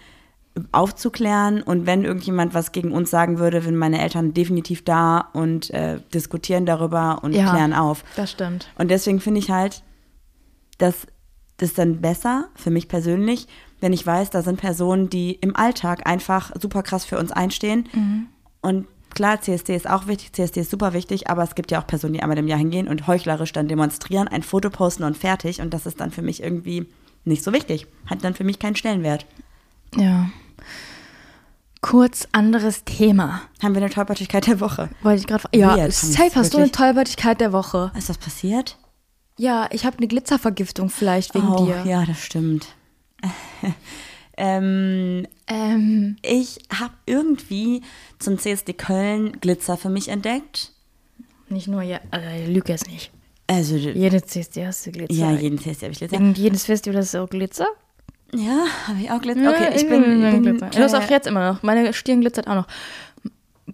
aufzuklären 0.73 1.63
und 1.63 1.87
wenn 1.87 2.05
irgendjemand 2.05 2.55
was 2.55 2.71
gegen 2.73 2.93
uns 2.93 3.11
sagen 3.11 3.39
würde, 3.39 3.61
sind 3.61 3.77
meine 3.77 4.01
Eltern 4.01 4.35
definitiv 4.35 4.85
da 4.85 5.19
und 5.33 5.71
äh, 5.71 6.01
diskutieren 6.13 6.65
darüber 6.65 7.21
und 7.23 7.33
Ja. 7.35 7.51
klären 7.51 7.73
auf. 7.73 8.05
Das 8.17 8.31
stimmt. 8.31 8.69
Und 8.79 8.91
deswegen 8.91 9.21
finde 9.21 9.41
ich 9.41 9.51
halt, 9.51 9.83
dass 10.79 11.07
das 11.57 11.75
dann 11.75 12.01
besser, 12.01 12.49
für 12.55 12.71
mich 12.71 12.89
persönlich, 12.89 13.49
wenn 13.81 13.93
ich 13.93 14.07
weiß, 14.07 14.31
da 14.31 14.43
sind 14.43 14.61
Personen, 14.61 15.11
die 15.11 15.33
im 15.33 15.55
Alltag 15.57 16.07
einfach 16.07 16.53
super 16.61 16.83
krass 16.83 17.05
für 17.05 17.19
uns 17.19 17.31
einstehen. 17.33 17.89
Und 18.61 18.87
klar, 19.11 19.41
CSD 19.41 19.75
ist 19.77 19.89
auch 19.89 20.07
wichtig, 20.07 20.33
CSD 20.33 20.61
ist 20.63 20.71
super 20.71 20.93
wichtig, 20.93 21.29
aber 21.29 21.43
es 21.43 21.55
gibt 21.55 21.71
ja 21.71 21.81
auch 21.81 21.87
Personen, 21.87 22.15
die 22.15 22.23
einmal 22.23 22.39
im 22.39 22.49
Jahr 22.49 22.59
hingehen 22.59 22.89
und 22.89 23.07
heuchlerisch 23.07 23.53
dann 23.53 23.69
demonstrieren, 23.69 24.27
ein 24.29 24.43
Foto 24.43 24.71
posten 24.71 25.05
und 25.05 25.17
fertig. 25.17 25.61
Und 25.61 25.75
das 25.75 25.87
ist 25.87 26.01
dann 26.01 26.11
für 26.11 26.23
mich 26.23 26.43
irgendwie 26.43 26.87
nicht 27.25 27.43
so 27.45 27.53
wichtig. 27.53 27.87
Hat 28.07 28.25
dann 28.25 28.35
für 28.35 28.45
mich 28.45 28.59
keinen 28.59 28.77
Stellenwert. 28.77 29.27
Ja. 29.97 30.29
Kurz 31.81 32.27
anderes 32.33 32.85
Thema. 32.85 33.43
Haben 33.63 33.75
wir 33.75 33.83
eine 33.83 33.91
Tollpatschigkeit 33.93 34.47
der 34.47 34.61
Woche? 34.61 34.89
Wollte 35.03 35.21
ich 35.21 35.27
gerade 35.27 35.45
Ja, 35.55 35.77
Weird. 35.77 35.93
safe 35.93 36.35
hast 36.35 36.55
du 36.55 36.59
eine? 36.59 36.71
Tollpatschigkeit 36.73 37.41
der 37.41 37.53
Woche. 37.53 37.93
Ist 37.97 38.09
das 38.09 38.17
passiert? 38.17 38.79
Ja, 39.37 39.69
ich 39.71 39.85
habe 39.85 39.99
eine 39.99 40.07
Glitzervergiftung 40.07 40.89
vielleicht 40.89 41.35
wegen 41.35 41.49
oh, 41.49 41.67
dir. 41.67 41.83
ja, 41.85 42.07
das 42.07 42.21
stimmt. 42.21 42.69
ähm, 44.37 45.27
Ähm, 45.47 46.17
Ich 46.23 46.59
habe 46.79 46.95
irgendwie 47.07 47.83
zum 48.19 48.39
CSD 48.39 48.73
Köln 48.73 49.39
Glitzer 49.41 49.77
für 49.77 49.91
mich 49.91 50.09
entdeckt. 50.09 50.73
nicht 51.49 51.69
nur, 51.69 51.83
ja, 51.83 52.01
äh, 52.13 52.47
lüge 52.47 52.73
jetzt 52.73 52.89
nicht. 52.89 53.11
Also, 53.47 53.77
Jede 53.77 54.25
CSD 54.25 54.67
hast 54.67 54.87
du 54.87 54.93
Glitzer. 54.93 55.15
ja, 55.15 55.33
jeden 55.33 55.59
CSD 55.59 55.85
habe 55.87 55.93
ich 55.93 55.99
Glitzer. 55.99 56.19
Wegen 56.19 56.35
jedes 56.35 56.65
Festival 56.65 57.03
ist 57.03 57.15
auch 57.15 57.29
Glitzer. 57.29 57.67
Ja, 58.35 58.65
habe 58.89 59.01
ich 59.01 59.11
auch 59.11 59.21
Glitzer. 59.21 59.51
Okay, 59.51 59.69
ich 59.77 59.89
bin, 59.89 60.23
Ja, 60.23 60.31
bin 60.31 60.43
Glitzer. 60.43 60.71
Das 60.71 60.95
auch 60.95 61.09
jetzt 61.09 61.27
immer 61.27 61.53
noch. 61.53 61.63
Meine 61.63 61.93
Stirn 61.93 62.21
glitzert 62.21 62.49
auch 62.49 62.55
noch. 62.55 62.67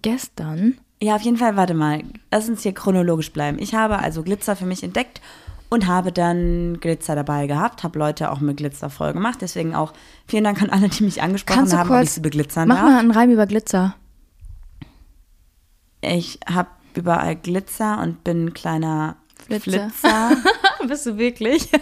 Gestern 0.01 0.77
Ja, 1.01 1.15
auf 1.15 1.21
jeden 1.21 1.37
Fall, 1.37 1.55
warte 1.55 1.73
mal. 1.73 2.03
Lass 2.31 2.47
uns 2.47 2.63
hier 2.63 2.73
chronologisch 2.73 3.31
bleiben. 3.31 3.57
Ich 3.59 3.73
habe 3.73 3.99
also 3.99 4.23
Glitzer 4.23 4.55
für 4.55 4.65
mich 4.65 4.83
entdeckt 4.83 5.19
und 5.69 5.87
habe 5.87 6.11
dann 6.11 6.79
Glitzer 6.79 7.15
dabei 7.15 7.47
gehabt, 7.47 7.83
habe 7.83 7.97
Leute 7.97 8.31
auch 8.31 8.39
mit 8.39 8.57
Glitzer 8.57 8.89
voll 8.89 9.13
gemacht. 9.13 9.39
Deswegen 9.41 9.73
auch 9.73 9.93
vielen 10.27 10.43
Dank 10.43 10.61
an 10.61 10.69
alle, 10.69 10.89
die 10.89 11.03
mich 11.03 11.21
angesprochen 11.21 11.71
haben, 11.71 11.91
ob 11.91 12.03
ich 12.03 12.11
sie 12.11 12.21
beglitzern 12.21 12.67
mach 12.67 12.75
darf. 12.75 12.85
mal 12.85 12.99
einen 12.99 13.11
Reim 13.11 13.31
über 13.31 13.47
Glitzer. 13.47 13.95
Ich 16.01 16.39
habe 16.47 16.69
überall 16.95 17.35
Glitzer 17.35 17.99
und 18.01 18.23
bin 18.23 18.45
ein 18.45 18.53
kleiner 18.53 19.15
Flitzer. 19.47 19.89
Flitzer. 19.89 20.31
Bist 20.87 21.05
du 21.05 21.17
wirklich? 21.17 21.69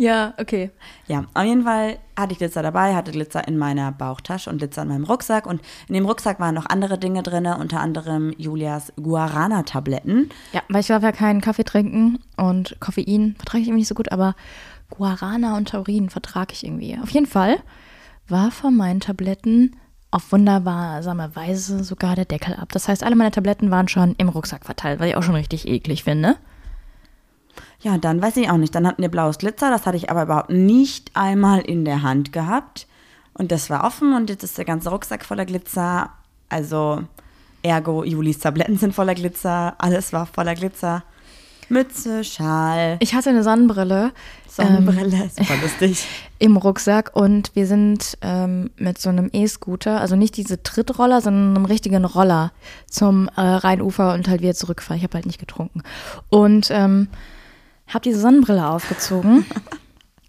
ja, 0.00 0.32
okay. 0.38 0.70
Ja, 1.08 1.26
auf 1.34 1.44
jeden 1.44 1.64
Fall 1.64 1.98
hatte 2.18 2.32
ich 2.32 2.38
Glitzer 2.38 2.62
dabei, 2.62 2.94
hatte 2.94 3.12
Glitzer 3.12 3.46
in 3.46 3.58
meiner 3.58 3.92
Bauchtasche 3.92 4.48
und 4.48 4.56
Glitzer 4.56 4.82
in 4.82 4.88
meinem 4.88 5.04
Rucksack. 5.04 5.46
Und 5.46 5.60
in 5.88 5.94
dem 5.94 6.06
Rucksack 6.06 6.40
waren 6.40 6.54
noch 6.54 6.66
andere 6.66 6.96
Dinge 6.98 7.22
drin, 7.22 7.46
unter 7.46 7.80
anderem 7.80 8.32
Julias 8.38 8.94
Guarana-Tabletten. 8.96 10.30
Ja, 10.52 10.62
weil 10.70 10.80
ich 10.80 10.86
darf 10.86 11.02
ja 11.02 11.12
keinen 11.12 11.42
Kaffee 11.42 11.64
trinken 11.64 12.18
und 12.38 12.76
Koffein 12.80 13.34
vertrage 13.36 13.60
ich 13.60 13.68
irgendwie 13.68 13.80
nicht 13.80 13.88
so 13.88 13.94
gut, 13.94 14.10
aber 14.10 14.34
Guarana 14.88 15.56
und 15.58 15.68
Taurin 15.68 16.08
vertrage 16.08 16.54
ich 16.54 16.64
irgendwie. 16.64 16.98
Auf 17.02 17.10
jeden 17.10 17.26
Fall 17.26 17.58
war 18.26 18.50
von 18.50 18.74
meinen 18.74 19.00
Tabletten 19.00 19.76
auf 20.10 20.32
wundersame 20.32 21.36
Weise 21.36 21.84
sogar 21.84 22.16
der 22.16 22.24
Deckel 22.24 22.54
ab. 22.54 22.72
Das 22.72 22.88
heißt, 22.88 23.04
alle 23.04 23.16
meine 23.16 23.30
Tabletten 23.32 23.70
waren 23.70 23.86
schon 23.88 24.14
im 24.16 24.28
Rucksack 24.30 24.64
verteilt, 24.64 24.98
was 24.98 25.08
ich 25.08 25.16
auch 25.16 25.22
schon 25.22 25.34
richtig 25.34 25.68
eklig 25.68 26.04
finde. 26.04 26.36
Ja, 27.82 27.98
dann 27.98 28.20
weiß 28.20 28.36
ich 28.36 28.50
auch 28.50 28.56
nicht. 28.56 28.74
Dann 28.74 28.86
hatten 28.86 29.02
wir 29.02 29.08
blaues 29.08 29.38
Glitzer, 29.38 29.70
das 29.70 29.86
hatte 29.86 29.96
ich 29.96 30.10
aber 30.10 30.24
überhaupt 30.24 30.50
nicht 30.50 31.10
einmal 31.14 31.60
in 31.60 31.84
der 31.84 32.02
Hand 32.02 32.32
gehabt. 32.32 32.86
Und 33.34 33.52
das 33.52 33.70
war 33.70 33.84
offen 33.84 34.14
und 34.14 34.28
jetzt 34.28 34.44
ist 34.44 34.58
der 34.58 34.64
ganze 34.64 34.90
Rucksack 34.90 35.24
voller 35.24 35.46
Glitzer. 35.46 36.10
Also, 36.48 37.02
ergo, 37.62 38.04
Julis 38.04 38.38
Tabletten 38.38 38.76
sind 38.76 38.94
voller 38.94 39.14
Glitzer, 39.14 39.74
alles 39.78 40.12
war 40.12 40.26
voller 40.26 40.54
Glitzer. 40.54 41.04
Mütze, 41.68 42.24
Schal, 42.24 42.96
Ich 42.98 43.14
hatte 43.14 43.30
eine 43.30 43.44
Sonnenbrille 43.44 44.12
Sonnenbrille, 44.50 45.30
super 45.36 45.56
lustig. 45.62 46.04
im 46.38 46.56
Rucksack 46.56 47.14
und 47.14 47.52
wir 47.54 47.66
sind 47.66 48.18
ähm, 48.22 48.70
mit 48.76 48.98
so 48.98 49.08
einem 49.08 49.30
E-Scooter, 49.32 50.00
also 50.00 50.16
nicht 50.16 50.36
diese 50.36 50.62
Trittroller, 50.62 51.20
sondern 51.20 51.56
einem 51.56 51.64
richtigen 51.66 52.04
Roller 52.04 52.52
zum 52.88 53.28
äh, 53.36 53.40
Rheinufer 53.40 54.14
und 54.14 54.28
halt 54.28 54.42
wieder 54.42 54.54
zurückfahren. 54.54 54.98
Ich 54.98 55.04
habe 55.04 55.14
halt 55.14 55.26
nicht 55.26 55.38
getrunken. 55.38 55.82
Und 56.28 56.68
ähm, 56.70 57.08
habe 57.94 58.02
diese 58.02 58.20
Sonnenbrille 58.20 58.66
aufgezogen 58.68 59.44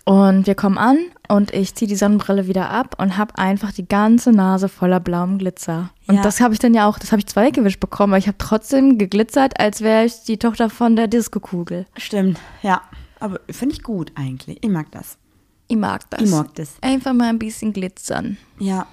und 0.06 0.47
wir 0.47 0.56
kommen 0.56 0.78
an 0.78 0.97
und 1.28 1.54
ich 1.54 1.76
ziehe 1.76 1.88
die 1.88 1.95
Sonnenbrille 1.95 2.47
wieder 2.47 2.69
ab 2.69 2.95
und 3.00 3.17
habe 3.17 3.38
einfach 3.38 3.71
die 3.71 3.88
ganze 3.88 4.32
Nase 4.32 4.67
voller 4.67 5.00
blauem 5.00 5.38
Glitzer. 5.38 5.91
Und 6.08 6.15
Ja. 6.15 6.21
das 6.21 6.41
habe 6.41 6.54
ich 6.54 6.60
dann 6.60 6.74
ja 6.74 6.88
auch, 6.88 6.97
das 7.00 7.12
habe 7.12 7.19
ich 7.19 7.28
zwar 7.28 7.43
weggewischt 7.45 7.80
bekommen, 7.80 8.13
aber 8.13 8.17
ich 8.17 8.28
habe 8.28 8.38
trotzdem 8.38 8.97
geglitzert, 8.97 9.60
als 9.60 9.82
wäre 9.82 10.06
ich 10.06 10.24
die 10.24 10.38
Tochter 10.38 10.70
von 10.70 10.95
der 10.95 11.07
Disco-Kugel. 11.07 11.86
Stimmt, 11.97 12.39
ja. 12.64 12.82
Aber 13.20 13.39
finde 13.49 13.76
ich 13.76 13.84
gut 13.84 14.12
eigentlich. 14.16 14.57
Ich 14.62 14.70
mag 14.70 14.91
das. 14.91 15.18
Ich 15.68 15.78
mag 15.78 16.09
das. 16.09 16.22
Ich 16.22 16.30
mag 16.32 16.53
das. 16.55 16.74
Einfach 16.82 17.14
mal 17.14 17.30
ein 17.30 17.39
bisschen 17.39 17.72
glitzern. 17.72 18.38
Ja, 18.59 18.88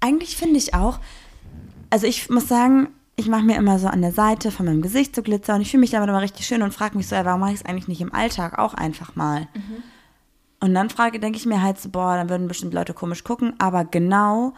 eigentlich 0.00 0.36
finde 0.36 0.56
ich 0.58 0.74
auch, 0.74 0.98
also 1.90 2.06
ich 2.06 2.28
muss 2.30 2.48
sagen, 2.48 2.88
ich 3.16 3.28
mache 3.28 3.44
mir 3.44 3.56
immer 3.56 3.78
so 3.78 3.86
an 3.86 4.02
der 4.02 4.12
Seite 4.12 4.50
von 4.50 4.66
meinem 4.66 4.82
Gesicht 4.82 5.14
so 5.14 5.22
Glitzer 5.22 5.54
und 5.54 5.60
ich 5.60 5.70
fühle 5.70 5.82
mich 5.82 5.90
damit 5.90 6.08
immer 6.08 6.20
richtig 6.20 6.46
schön 6.46 6.62
und 6.62 6.74
frage 6.74 6.96
mich 6.96 7.08
so, 7.08 7.14
ey, 7.14 7.24
warum 7.24 7.40
mache 7.40 7.52
ich 7.52 7.60
es 7.60 7.66
eigentlich 7.66 7.88
nicht 7.88 8.00
im 8.00 8.12
Alltag 8.12 8.58
auch 8.58 8.74
einfach 8.74 9.14
mal? 9.14 9.46
Und 10.60 10.74
dann 10.74 10.90
frage, 10.90 11.20
denke 11.20 11.38
ich 11.38 11.46
mir 11.46 11.62
halt 11.62 11.78
so, 11.78 11.90
boah, 11.90 12.16
dann 12.16 12.28
würden 12.28 12.48
bestimmt 12.48 12.74
Leute 12.74 12.94
komisch 12.94 13.22
gucken, 13.22 13.54
aber 13.58 13.84
genau, 13.84 14.54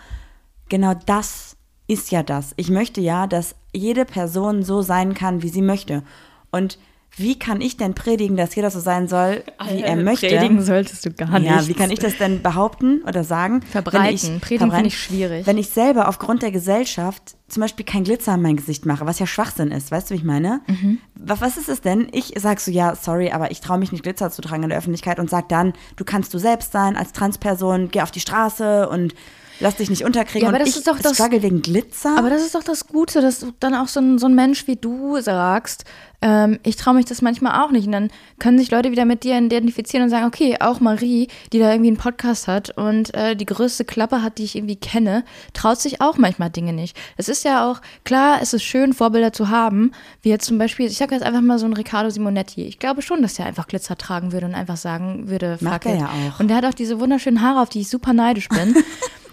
genau 0.68 0.94
das 0.94 1.56
ist 1.88 2.10
ja 2.10 2.22
das. 2.22 2.54
Ich 2.56 2.70
möchte 2.70 3.00
ja, 3.00 3.26
dass 3.26 3.56
jede 3.72 4.04
Person 4.04 4.62
so 4.62 4.82
sein 4.82 5.14
kann, 5.14 5.42
wie 5.42 5.48
sie 5.48 5.62
möchte. 5.62 6.02
Und 6.50 6.78
wie 7.18 7.38
kann 7.38 7.62
ich 7.62 7.78
denn 7.78 7.94
predigen, 7.94 8.36
dass 8.36 8.54
jeder 8.54 8.70
so 8.70 8.78
sein 8.78 9.08
soll, 9.08 9.42
wie 9.70 9.80
er 9.80 9.96
möchte? 9.96 10.28
Predigen 10.28 10.60
solltest 10.62 11.06
du 11.06 11.12
gar 11.12 11.38
nicht. 11.38 11.50
Ja, 11.50 11.66
wie 11.66 11.72
kann 11.72 11.90
ich 11.90 11.98
das 11.98 12.18
denn 12.18 12.42
behaupten 12.42 13.02
oder 13.06 13.24
sagen? 13.24 13.62
Verbreiten. 13.62 14.36
Ich, 14.36 14.40
Predigen 14.42 14.70
finde 14.70 14.88
ich 14.88 14.98
schwierig. 14.98 15.46
Wenn 15.46 15.56
ich 15.56 15.70
selber 15.70 16.08
aufgrund 16.08 16.42
der 16.42 16.50
Gesellschaft 16.50 17.36
zum 17.48 17.62
Beispiel 17.62 17.86
kein 17.86 18.04
Glitzer 18.04 18.34
in 18.34 18.42
mein 18.42 18.56
Gesicht 18.56 18.84
mache, 18.84 19.06
was 19.06 19.18
ja 19.18 19.26
Schwachsinn 19.26 19.70
ist, 19.70 19.90
weißt 19.90 20.10
du, 20.10 20.14
wie 20.14 20.18
ich 20.18 20.24
meine? 20.24 20.60
Mhm. 20.66 20.98
Was, 21.14 21.40
was 21.40 21.56
ist 21.56 21.68
es 21.68 21.80
denn? 21.80 22.08
Ich 22.12 22.34
sag 22.36 22.60
so, 22.60 22.70
ja, 22.70 22.94
sorry, 22.96 23.30
aber 23.30 23.50
ich 23.50 23.60
traue 23.60 23.78
mich 23.78 23.92
nicht 23.92 24.02
Glitzer 24.02 24.30
zu 24.30 24.42
tragen 24.42 24.64
in 24.64 24.68
der 24.68 24.78
Öffentlichkeit 24.78 25.18
und 25.18 25.30
sag 25.30 25.48
dann, 25.48 25.72
du 25.96 26.04
kannst 26.04 26.34
du 26.34 26.38
selbst 26.38 26.72
sein 26.72 26.96
als 26.96 27.12
Transperson, 27.12 27.88
geh 27.90 28.02
auf 28.02 28.10
die 28.10 28.20
Straße 28.20 28.88
und 28.88 29.14
lass 29.60 29.76
dich 29.76 29.90
nicht 29.90 30.04
unterkriegen. 30.04 30.42
Ja, 30.42 30.48
aber 30.48 30.58
und 30.58 30.66
das 30.66 30.70
ich 30.70 30.76
ist 30.78 30.86
doch 30.86 30.98
das- 30.98 31.14
struggle 31.14 31.42
wegen 31.42 31.62
Glitzer. 31.62 32.16
Aber 32.18 32.30
das 32.30 32.42
ist 32.42 32.54
doch 32.54 32.64
das 32.64 32.86
Gute, 32.86 33.20
dass 33.20 33.40
du 33.40 33.52
dann 33.60 33.74
auch 33.74 33.88
so 33.88 34.00
ein, 34.00 34.18
so 34.18 34.26
ein 34.26 34.34
Mensch 34.34 34.66
wie 34.66 34.76
du 34.76 35.20
sagst, 35.20 35.84
ähm, 36.22 36.58
ich 36.62 36.76
traue 36.76 36.94
mich 36.94 37.04
das 37.04 37.20
manchmal 37.20 37.62
auch 37.62 37.70
nicht. 37.70 37.86
Und 37.86 37.92
dann 37.92 38.10
können 38.38 38.58
sich 38.58 38.70
Leute 38.70 38.90
wieder 38.90 39.04
mit 39.04 39.22
dir 39.22 39.36
identifizieren 39.38 40.02
und 40.04 40.08
sagen, 40.10 40.24
okay, 40.26 40.56
auch 40.60 40.80
Marie, 40.80 41.28
die 41.52 41.58
da 41.58 41.70
irgendwie 41.70 41.88
einen 41.88 41.98
Podcast 41.98 42.48
hat 42.48 42.70
und 42.70 43.12
äh, 43.14 43.36
die 43.36 43.44
größte 43.44 43.84
Klappe 43.84 44.22
hat, 44.22 44.38
die 44.38 44.44
ich 44.44 44.56
irgendwie 44.56 44.76
kenne, 44.76 45.24
traut 45.52 45.78
sich 45.78 46.00
auch 46.00 46.16
manchmal 46.16 46.48
Dinge 46.48 46.72
nicht. 46.72 46.96
Es 47.18 47.28
ist 47.28 47.44
ja 47.44 47.70
auch, 47.70 47.82
klar, 48.04 48.38
es 48.40 48.54
ist 48.54 48.62
schön, 48.62 48.94
Vorbilder 48.94 49.32
zu 49.34 49.50
haben, 49.50 49.92
wie 50.22 50.30
jetzt 50.30 50.46
zum 50.46 50.56
Beispiel, 50.56 50.86
ich 50.86 50.96
sage 50.96 51.14
jetzt 51.14 51.22
einfach 51.24 51.42
mal 51.42 51.58
so 51.58 51.66
einen 51.66 51.74
Riccardo 51.74 52.08
Simonetti. 52.08 52.62
Ich 52.64 52.78
glaube 52.78 53.02
schon, 53.02 53.20
dass 53.20 53.38
er 53.38 53.44
einfach 53.44 53.68
Glitzer 53.68 53.98
tragen 53.98 54.32
würde 54.32 54.46
und 54.46 54.54
einfach 54.54 54.78
sagen 54.78 55.28
würde, 55.28 55.58
Macht 55.60 55.84
fuck 55.84 55.92
er 55.92 55.94
it. 55.96 56.00
ja 56.00 56.06
auch. 56.08 56.40
Und 56.40 56.48
der 56.48 56.56
hat 56.56 56.64
auch 56.64 56.74
diese 56.74 56.98
wunderschönen 56.98 57.42
Haare, 57.42 57.60
auf 57.60 57.68
die 57.68 57.82
ich 57.82 57.88
super 57.90 58.14
neidisch 58.14 58.48
bin. 58.48 58.74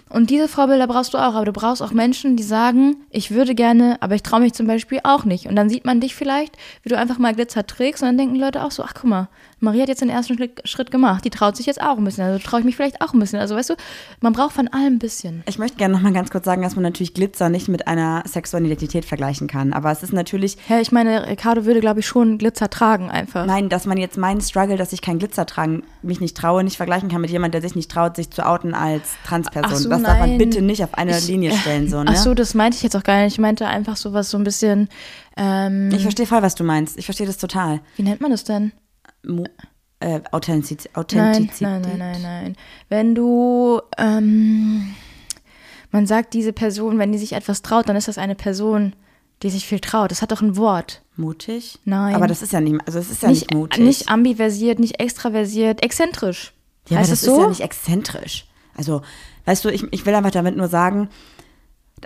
Und 0.08 0.30
diese 0.30 0.48
Vorbilder 0.48 0.86
brauchst 0.86 1.14
du 1.14 1.18
auch, 1.18 1.34
aber 1.34 1.44
du 1.44 1.52
brauchst 1.52 1.82
auch 1.82 1.90
Menschen, 1.90 2.36
die 2.36 2.42
sagen, 2.42 2.96
ich 3.10 3.30
würde 3.30 3.54
gerne, 3.54 3.96
aber 4.00 4.14
ich 4.14 4.22
traue 4.22 4.40
mich 4.40 4.52
zum 4.52 4.66
Beispiel 4.66 5.00
auch 5.02 5.24
nicht. 5.24 5.46
Und 5.46 5.56
dann 5.56 5.68
sieht 5.68 5.84
man 5.84 6.00
dich 6.00 6.14
vielleicht, 6.14 6.56
wie 6.82 6.90
du 6.90 6.98
einfach 6.98 7.18
mal 7.18 7.34
Glitzer 7.34 7.66
trägst 7.66 8.02
und 8.02 8.08
dann 8.08 8.18
denken 8.18 8.36
Leute 8.36 8.62
auch 8.62 8.70
so, 8.70 8.82
ach 8.82 8.94
guck 8.94 9.10
mal, 9.10 9.28
Marie 9.64 9.80
hat 9.82 9.88
jetzt 9.88 10.00
den 10.02 10.10
ersten 10.10 10.36
Schritt, 10.64 10.90
gemacht, 10.90 11.24
die 11.24 11.30
traut 11.30 11.56
sich 11.56 11.66
jetzt 11.66 11.80
auch 11.80 11.98
ein 11.98 12.04
bisschen, 12.04 12.24
also 12.24 12.38
traue 12.38 12.60
ich 12.60 12.66
mich 12.66 12.76
vielleicht 12.76 13.00
auch 13.00 13.12
ein 13.12 13.18
bisschen. 13.18 13.40
Also 13.40 13.56
weißt 13.56 13.70
du, 13.70 13.74
man 14.20 14.32
braucht 14.32 14.52
von 14.54 14.68
allem 14.68 14.94
ein 14.94 14.98
bisschen. 14.98 15.42
Ich 15.48 15.58
möchte 15.58 15.76
gerne 15.76 15.94
noch 15.94 16.02
mal 16.02 16.12
ganz 16.12 16.30
kurz 16.30 16.44
sagen, 16.44 16.62
dass 16.62 16.76
man 16.76 16.82
natürlich 16.84 17.14
Glitzer 17.14 17.48
nicht 17.48 17.68
mit 17.68 17.88
einer 17.88 18.22
sexuellen 18.26 18.66
Identität 18.66 19.04
vergleichen 19.04 19.48
kann. 19.48 19.72
Aber 19.72 19.90
es 19.90 20.02
ist 20.02 20.12
natürlich, 20.12 20.56
Ja, 20.68 20.80
ich 20.80 20.92
meine, 20.92 21.26
Ricardo 21.26 21.64
würde, 21.64 21.80
glaube 21.80 22.00
ich, 22.00 22.06
schon 22.06 22.38
Glitzer 22.38 22.70
tragen 22.70 23.10
einfach. 23.10 23.46
nein, 23.46 23.68
dass 23.68 23.86
man 23.86 23.96
jetzt 23.98 24.16
meinen 24.18 24.40
Struggle, 24.40 24.76
dass 24.76 24.92
ich 24.92 25.00
kein 25.02 25.18
Glitzer 25.18 25.46
tragen, 25.46 25.82
mich 26.02 26.20
nicht 26.20 26.36
traue, 26.36 26.62
nicht 26.62 26.76
vergleichen 26.76 27.08
kann 27.08 27.20
mit 27.22 27.30
jemand, 27.30 27.54
der 27.54 27.62
sich 27.62 27.74
nicht 27.74 27.90
traut, 27.90 28.16
sich 28.16 28.30
zu 28.30 28.46
outen 28.46 28.74
als 28.74 29.14
Transperson. 29.26 29.76
So, 29.78 29.88
das 29.88 30.02
darf 30.02 30.18
man 30.18 30.28
nein. 30.30 30.38
bitte 30.38 30.60
nicht 30.62 30.84
auf 30.84 30.94
eine 30.94 31.16
Ich- 31.18 31.26
Linie 31.28 31.52
stellen. 31.56 31.88
So, 31.88 31.98
ne? 32.04 32.10
Ach 32.12 32.16
so, 32.16 32.34
das 32.34 32.54
meinte 32.54 32.76
ich 32.76 32.82
jetzt 32.82 32.94
auch 32.96 33.02
gar 33.02 33.22
nicht. 33.24 33.32
Ich 33.34 33.38
meinte 33.40 33.66
einfach 33.66 33.96
sowas 33.96 34.30
so 34.30 34.36
ein 34.38 34.44
bisschen, 34.44 34.88
ähm, 35.36 35.90
Ich 35.92 36.02
verstehe 36.02 36.26
voll, 36.26 36.42
was 36.42 36.54
du 36.54 36.64
meinst. 36.64 36.98
Ich 36.98 37.06
verstehe 37.06 37.26
das 37.26 37.38
total. 37.38 37.80
wie 37.96 38.02
nennt 38.02 38.20
man 38.20 38.30
das 38.30 38.44
denn? 38.44 38.72
Äh, 40.00 40.20
Authentiz 40.32 40.84
Nein, 40.84 40.96
Authentizität. 40.96 41.60
nein, 41.62 41.82
nein, 41.82 41.98
nein, 41.98 42.22
nein. 42.22 42.56
Wenn 42.88 43.14
du, 43.14 43.80
ähm, 43.96 44.94
man 45.90 46.06
sagt, 46.06 46.34
diese 46.34 46.52
Person, 46.52 46.98
wenn 46.98 47.12
die 47.12 47.18
sich 47.18 47.32
etwas 47.32 47.62
traut, 47.62 47.88
dann 47.88 47.96
ist 47.96 48.08
das 48.08 48.18
eine 48.18 48.34
Person, 48.34 48.94
die 49.42 49.50
sich 49.50 49.66
viel 49.66 49.80
traut. 49.80 50.10
Das 50.10 50.20
hat 50.20 50.32
doch 50.32 50.42
ein 50.42 50.56
Wort. 50.56 51.02
Mutig? 51.16 51.78
Nein. 51.84 52.14
Aber 52.14 52.26
das 52.26 52.42
ist 52.42 52.52
ja 52.52 52.60
nicht, 52.60 52.76
also 52.86 52.98
es 52.98 53.10
ist 53.10 53.22
ja 53.22 53.28
nicht, 53.30 53.54
mutig. 53.54 53.82
nicht 53.82 54.08
ambiversiert, 54.08 54.78
nicht 54.78 55.00
extraversiert, 55.00 55.82
exzentrisch. 55.82 56.52
ja, 56.88 56.98
aber 56.98 57.06
das 57.06 57.12
es 57.12 57.20
so? 57.22 57.36
ist 57.36 57.42
ja 57.42 57.48
nicht 57.48 57.60
exzentrisch. 57.60 58.46
Also, 58.76 59.02
weißt 59.44 59.64
du, 59.64 59.68
ich, 59.68 59.84
ich 59.92 60.04
will 60.04 60.14
einfach 60.14 60.32
damit 60.32 60.56
nur 60.56 60.68
sagen, 60.68 61.08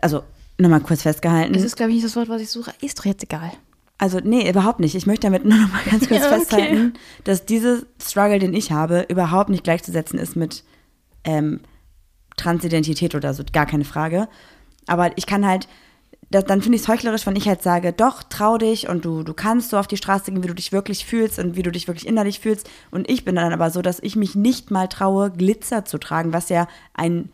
also 0.03 0.23
nochmal 0.59 0.81
kurz 0.81 1.03
festgehalten. 1.03 1.55
das 1.55 1.63
ist, 1.63 1.77
glaube 1.77 1.91
ich, 1.91 1.97
nicht 1.97 2.07
das 2.07 2.17
Wort, 2.17 2.29
was 2.29 2.43
ich 2.43 2.51
suche. 2.51 2.73
Ist 2.81 2.99
doch 2.99 3.07
jetzt 3.07 3.23
egal. 3.23 3.53
Also, 3.99 4.21
nee, 4.23 4.49
überhaupt 4.49 4.81
nicht. 4.81 4.95
Ich 4.95 5.07
möchte 5.07 5.27
damit 5.27 5.45
nur 5.45 5.59
noch 5.59 5.73
mal 5.73 5.83
ganz 5.91 6.09
kurz 6.09 6.23
Ja, 6.23 6.29
okay. 6.29 6.39
festhalten, 6.39 6.95
dass 7.25 7.45
dieser 7.45 7.81
Struggle, 8.01 8.39
den 8.39 8.55
ich 8.55 8.71
habe, 8.73 9.07
überhaupt 9.09 9.51
nicht 9.51 9.65
gleichzusetzen 9.65 10.19
ist 10.19 10.37
mit 10.37 10.65
ähm, 11.25 11.61
Transidentität 12.37 13.15
oder 13.15 13.35
so, 13.35 13.43
gar 13.53 13.67
keine 13.67 13.85
Frage. 13.85 14.29
Aber 14.87 15.11
ich 15.19 15.27
kann 15.27 15.45
halt, 15.47 15.69
da, 16.31 16.43
dann 16.43 16.63
finde 16.63 16.77
ich 16.77 16.83
es 16.83 16.89
heuchlerisch, 16.89 17.27
wenn 17.27 17.37
ich 17.37 17.49
halt 17.49 17.63
sage, 17.63 17.93
doch, 17.93 18.23
trau 18.23 18.57
dich 18.57 18.89
und 18.89 19.05
du, 19.05 19.23
du 19.23 19.35
kannst 19.35 19.71
so 19.71 19.79
auf 19.79 19.87
die 19.87 19.97
Straße 19.97 20.31
gehen, 20.31 20.43
wie 20.43 20.49
du 20.49 20.55
dich 20.55 20.73
wirklich 20.73 21.05
fühlst 21.05 21.39
und 21.39 21.57
wie 21.57 21.63
du 21.63 21.73
dich 21.73 21.89
wirklich 21.89 22.07
innerlich 22.07 22.41
fühlst. 22.41 22.71
Und 22.91 23.11
ich 23.11 23.25
bin 23.25 23.35
dann 23.35 23.53
aber 23.53 23.71
so, 23.71 23.83
dass 23.83 24.01
ich 24.01 24.15
mich 24.15 24.35
nicht 24.35 24.71
mal 24.71 24.89
traue, 24.89 25.31
Glitzer 25.31 25.85
zu 25.85 25.99
tragen, 25.99 26.33
was 26.33 26.49
ja 26.49 26.69
ein 26.95 27.31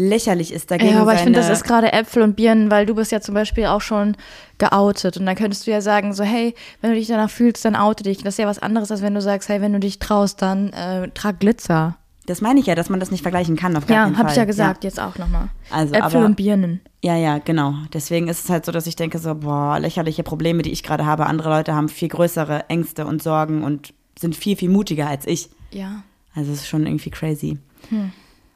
lächerlich 0.00 0.52
ist 0.52 0.70
dagegen. 0.70 0.92
Ja, 0.94 1.02
aber 1.02 1.14
ich 1.14 1.20
finde, 1.20 1.38
das 1.38 1.50
ist 1.50 1.64
gerade 1.64 1.92
Äpfel 1.92 2.22
und 2.22 2.34
Birnen, 2.36 2.70
weil 2.70 2.86
du 2.86 2.94
bist 2.94 3.12
ja 3.12 3.20
zum 3.20 3.34
Beispiel 3.34 3.66
auch 3.66 3.80
schon 3.82 4.16
geoutet. 4.58 5.16
Und 5.18 5.26
dann 5.26 5.36
könntest 5.36 5.66
du 5.66 5.70
ja 5.70 5.80
sagen, 5.80 6.12
so, 6.14 6.24
hey, 6.24 6.54
wenn 6.80 6.90
du 6.90 6.96
dich 6.96 7.08
danach 7.08 7.30
fühlst, 7.30 7.64
dann 7.64 7.76
oute 7.76 8.02
dich. 8.04 8.18
Das 8.18 8.34
ist 8.34 8.38
ja 8.38 8.46
was 8.46 8.58
anderes, 8.58 8.90
als 8.90 9.02
wenn 9.02 9.14
du 9.14 9.20
sagst, 9.20 9.48
hey, 9.48 9.60
wenn 9.60 9.72
du 9.72 9.80
dich 9.80 9.98
traust, 9.98 10.40
dann 10.42 10.70
äh, 10.72 11.08
trag 11.10 11.40
Glitzer. 11.40 11.96
Das 12.26 12.40
meine 12.40 12.60
ich 12.60 12.66
ja, 12.66 12.74
dass 12.74 12.88
man 12.90 13.00
das 13.00 13.10
nicht 13.10 13.22
vergleichen 13.22 13.56
kann, 13.56 13.76
auf 13.76 13.86
gar 13.86 13.96
Ja, 13.96 14.04
keinen 14.04 14.16
habe 14.18 14.28
Fall. 14.28 14.32
ich 14.32 14.38
ja 14.38 14.44
gesagt, 14.44 14.84
jetzt 14.84 15.00
auch 15.00 15.18
nochmal. 15.18 15.48
Also, 15.70 15.94
Äpfel 15.94 16.18
aber- 16.18 16.26
und 16.26 16.36
Birnen. 16.36 16.80
Ja, 17.02 17.16
ja, 17.16 17.38
genau. 17.38 17.74
Deswegen 17.92 18.28
ist 18.28 18.44
es 18.44 18.50
halt 18.50 18.64
so, 18.66 18.72
dass 18.72 18.86
ich 18.86 18.94
denke 18.94 19.18
so, 19.18 19.34
boah, 19.34 19.78
lächerliche 19.80 20.22
Probleme, 20.22 20.62
die 20.62 20.70
ich 20.70 20.82
gerade 20.82 21.06
habe. 21.06 21.26
Andere 21.26 21.48
Leute 21.48 21.74
haben 21.74 21.88
viel 21.88 22.08
größere 22.08 22.68
Ängste 22.68 23.06
und 23.06 23.22
Sorgen 23.22 23.64
und 23.64 23.94
sind 24.18 24.36
viel, 24.36 24.54
viel 24.56 24.68
mutiger 24.68 25.08
als 25.08 25.26
ich. 25.26 25.48
Ja. 25.72 26.02
Also 26.34 26.52
es 26.52 26.60
ist 26.60 26.68
schon 26.68 26.86
irgendwie 26.86 27.10
crazy. 27.10 27.58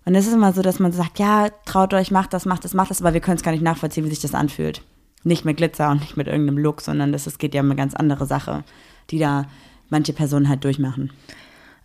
Und 0.05 0.15
es 0.15 0.27
ist 0.27 0.35
immer 0.35 0.53
so, 0.53 0.63
dass 0.63 0.79
man 0.79 0.93
sagt, 0.93 1.19
ja, 1.19 1.49
traut 1.65 1.95
euch, 1.95 2.11
macht 2.11 2.33
das, 2.33 2.45
macht 2.45 2.65
das, 2.65 2.75
macht 2.75 2.91
das, 2.91 3.01
aber 3.01 3.15
wir 3.15 3.21
können 3.21 3.37
es 3.37 3.43
gar 3.43 3.53
nicht 3.53 3.63
nachvollziehen, 3.63 4.05
wie 4.05 4.11
sich 4.11 4.21
das 4.21 4.35
anfühlt. 4.35 4.83
Nicht 5.23 5.45
mit 5.47 5.57
Glitzer 5.57 5.91
und 5.91 6.01
nicht 6.01 6.17
mit 6.17 6.27
irgendeinem 6.27 6.59
Look, 6.59 6.83
sondern 6.83 7.13
das, 7.13 7.27
es 7.27 7.39
geht 7.39 7.55
ja 7.55 7.63
um 7.63 7.67
eine 7.67 7.77
ganz 7.77 7.95
andere 7.95 8.27
Sache, 8.27 8.65
die 9.11 9.19
da 9.19 9.47
manche 9.89 10.13
Personen 10.13 10.49
halt 10.49 10.65
durchmachen. 10.65 11.11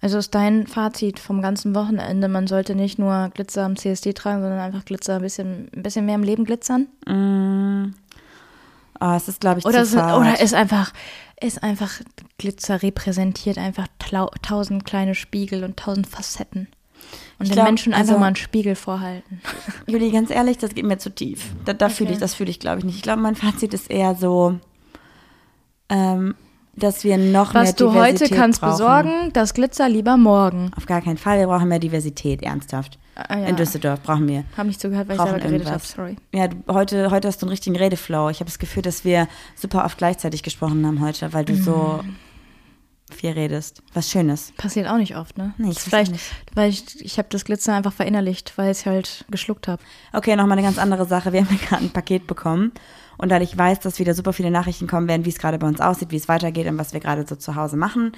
Also 0.01 0.17
ist 0.17 0.33
dein 0.33 0.65
Fazit 0.67 1.19
vom 1.19 1.41
ganzen 1.41 1.75
Wochenende, 1.75 2.27
man 2.27 2.47
sollte 2.47 2.75
nicht 2.75 2.99
nur 2.99 3.29
Glitzer 3.33 3.65
am 3.65 3.75
CSD 3.75 4.13
tragen, 4.13 4.41
sondern 4.41 4.59
einfach 4.59 4.85
Glitzer 4.85 5.15
ein 5.15 5.21
bisschen, 5.21 5.69
ein 5.75 5.83
bisschen 5.83 6.05
mehr 6.05 6.15
im 6.15 6.23
Leben 6.23 6.45
glitzern? 6.45 6.87
Oh, 9.01 9.13
es 9.15 9.27
ist, 9.27 9.41
glaube 9.41 9.59
ich, 9.59 9.65
Oder, 9.65 9.83
zu 9.83 9.91
sind, 9.91 10.03
oder 10.03 10.39
ist 10.41 10.53
einfach, 10.53 10.91
ist 11.41 11.63
einfach 11.63 11.91
Glitzer 12.37 12.81
repräsentiert 12.81 13.57
einfach 13.57 13.87
tausend 14.41 14.85
kleine 14.85 15.15
Spiegel 15.15 15.63
und 15.63 15.77
tausend 15.77 16.07
Facetten. 16.07 16.67
Und 17.39 17.45
Ich 17.45 17.49
den 17.49 17.55
glaub, 17.55 17.65
Menschen 17.67 17.93
einfach 17.93 18.09
also- 18.09 18.19
mal 18.19 18.27
einen 18.27 18.35
Spiegel 18.35 18.75
vorhalten. 18.75 19.41
Juli, 19.87 20.11
ganz 20.11 20.29
ehrlich, 20.29 20.57
das 20.57 20.73
geht 20.75 20.85
mir 20.85 20.97
zu 20.97 21.09
tief. 21.13 21.45
Da, 21.65 21.73
da 21.73 21.89
fühle 21.89 22.09
ich, 22.09 22.15
Okay. 22.17 22.21
das 22.21 22.33
fühle 22.35 22.49
ich, 22.49 22.59
glaube 22.59 22.79
ich, 22.79 22.85
nicht. 22.85 22.95
Ich 22.97 23.01
glaube, 23.01 23.21
mein 23.21 23.35
Fazit 23.35 23.73
ist 23.73 23.89
eher 23.89 24.15
so, 24.15 24.59
ähm, 25.89 26.35
dass 26.75 27.03
wir 27.03 27.17
noch 27.17 27.53
mehr 27.53 27.63
Was 27.63 27.75
du 27.75 27.87
Diversität 27.89 28.29
heute 28.29 28.35
kannst 28.35 28.61
brauchen. 28.61 28.71
besorgen, 28.71 29.33
das 29.33 29.53
Glitzer 29.53 29.89
lieber 29.89 30.17
morgen. 30.17 30.71
Auf 30.77 30.85
gar 30.85 31.01
keinen 31.01 31.17
Fall. 31.17 31.39
Wir 31.39 31.47
brauchen 31.47 31.67
mehr 31.67 31.79
Diversität, 31.79 32.41
ernsthaft. 32.41 32.97
Ah, 33.15 33.37
ja. 33.37 33.45
In 33.47 33.55
Düsseldorf 33.57 34.01
brauchen 34.01 34.27
wir. 34.29 34.45
Hab 34.55 34.65
nicht 34.65 34.79
zugehört, 34.79 35.09
weil 35.09 35.17
ich 35.17 35.21
selber 35.21 35.39
geredet 35.39 35.69
habe. 35.69 35.83
Sorry. 35.83 36.15
Ja, 36.33 36.47
du, 36.47 36.57
heute, 36.73 37.11
heute 37.11 37.27
hast 37.27 37.41
du 37.41 37.45
einen 37.47 37.51
richtigen 37.51 37.75
Redeflow. 37.75 38.29
Ich 38.29 38.39
habe 38.39 38.45
das 38.49 38.59
Gefühl, 38.59 38.81
dass 38.81 39.03
wir 39.03 39.27
super 39.55 39.83
oft 39.83 39.97
gleichzeitig 39.97 40.41
gesprochen 40.41 40.85
haben 40.85 41.01
heute, 41.01 41.33
weil 41.33 41.43
du 41.43 41.55
so 41.55 41.99
Mhm. 42.03 42.15
Viel 43.13 43.31
redest. 43.31 43.81
Was 43.93 44.09
Schönes. 44.09 44.51
Passiert 44.57 44.87
auch 44.87 44.97
nicht 44.97 45.15
oft, 45.15 45.37
ne? 45.37 45.53
Nee, 45.57 45.71
ich 45.71 45.79
vielleicht, 45.79 46.11
nicht. 46.11 46.23
weil 46.55 46.69
ich, 46.69 46.83
ich 47.03 47.17
habe 47.17 47.27
das 47.31 47.45
Glitzer 47.45 47.73
einfach 47.73 47.93
verinnerlicht, 47.93 48.53
weil 48.57 48.71
ich 48.71 48.79
es 48.79 48.85
halt 48.85 49.25
geschluckt 49.29 49.67
habe. 49.67 49.81
Okay, 50.13 50.35
nochmal 50.35 50.57
eine 50.57 50.65
ganz 50.67 50.77
andere 50.77 51.05
Sache. 51.05 51.33
Wir 51.33 51.41
haben 51.45 51.49
ja 51.59 51.67
gerade 51.67 51.83
ein 51.83 51.91
Paket 51.91 52.27
bekommen. 52.27 52.71
Und 53.17 53.29
weil 53.31 53.41
ich 53.41 53.57
weiß, 53.57 53.81
dass 53.81 53.99
wieder 53.99 54.13
super 54.13 54.31
viele 54.33 54.49
Nachrichten 54.51 54.87
kommen 54.87 55.07
werden, 55.09 55.25
wie 55.25 55.29
es 55.29 55.37
gerade 55.39 55.57
bei 55.57 55.67
uns 55.67 55.81
aussieht, 55.81 56.11
wie 56.11 56.15
es 56.15 56.29
weitergeht 56.29 56.67
und 56.67 56.77
was 56.77 56.93
wir 56.93 57.01
gerade 57.01 57.25
so 57.27 57.35
zu 57.35 57.55
Hause 57.55 57.75
machen. 57.75 58.13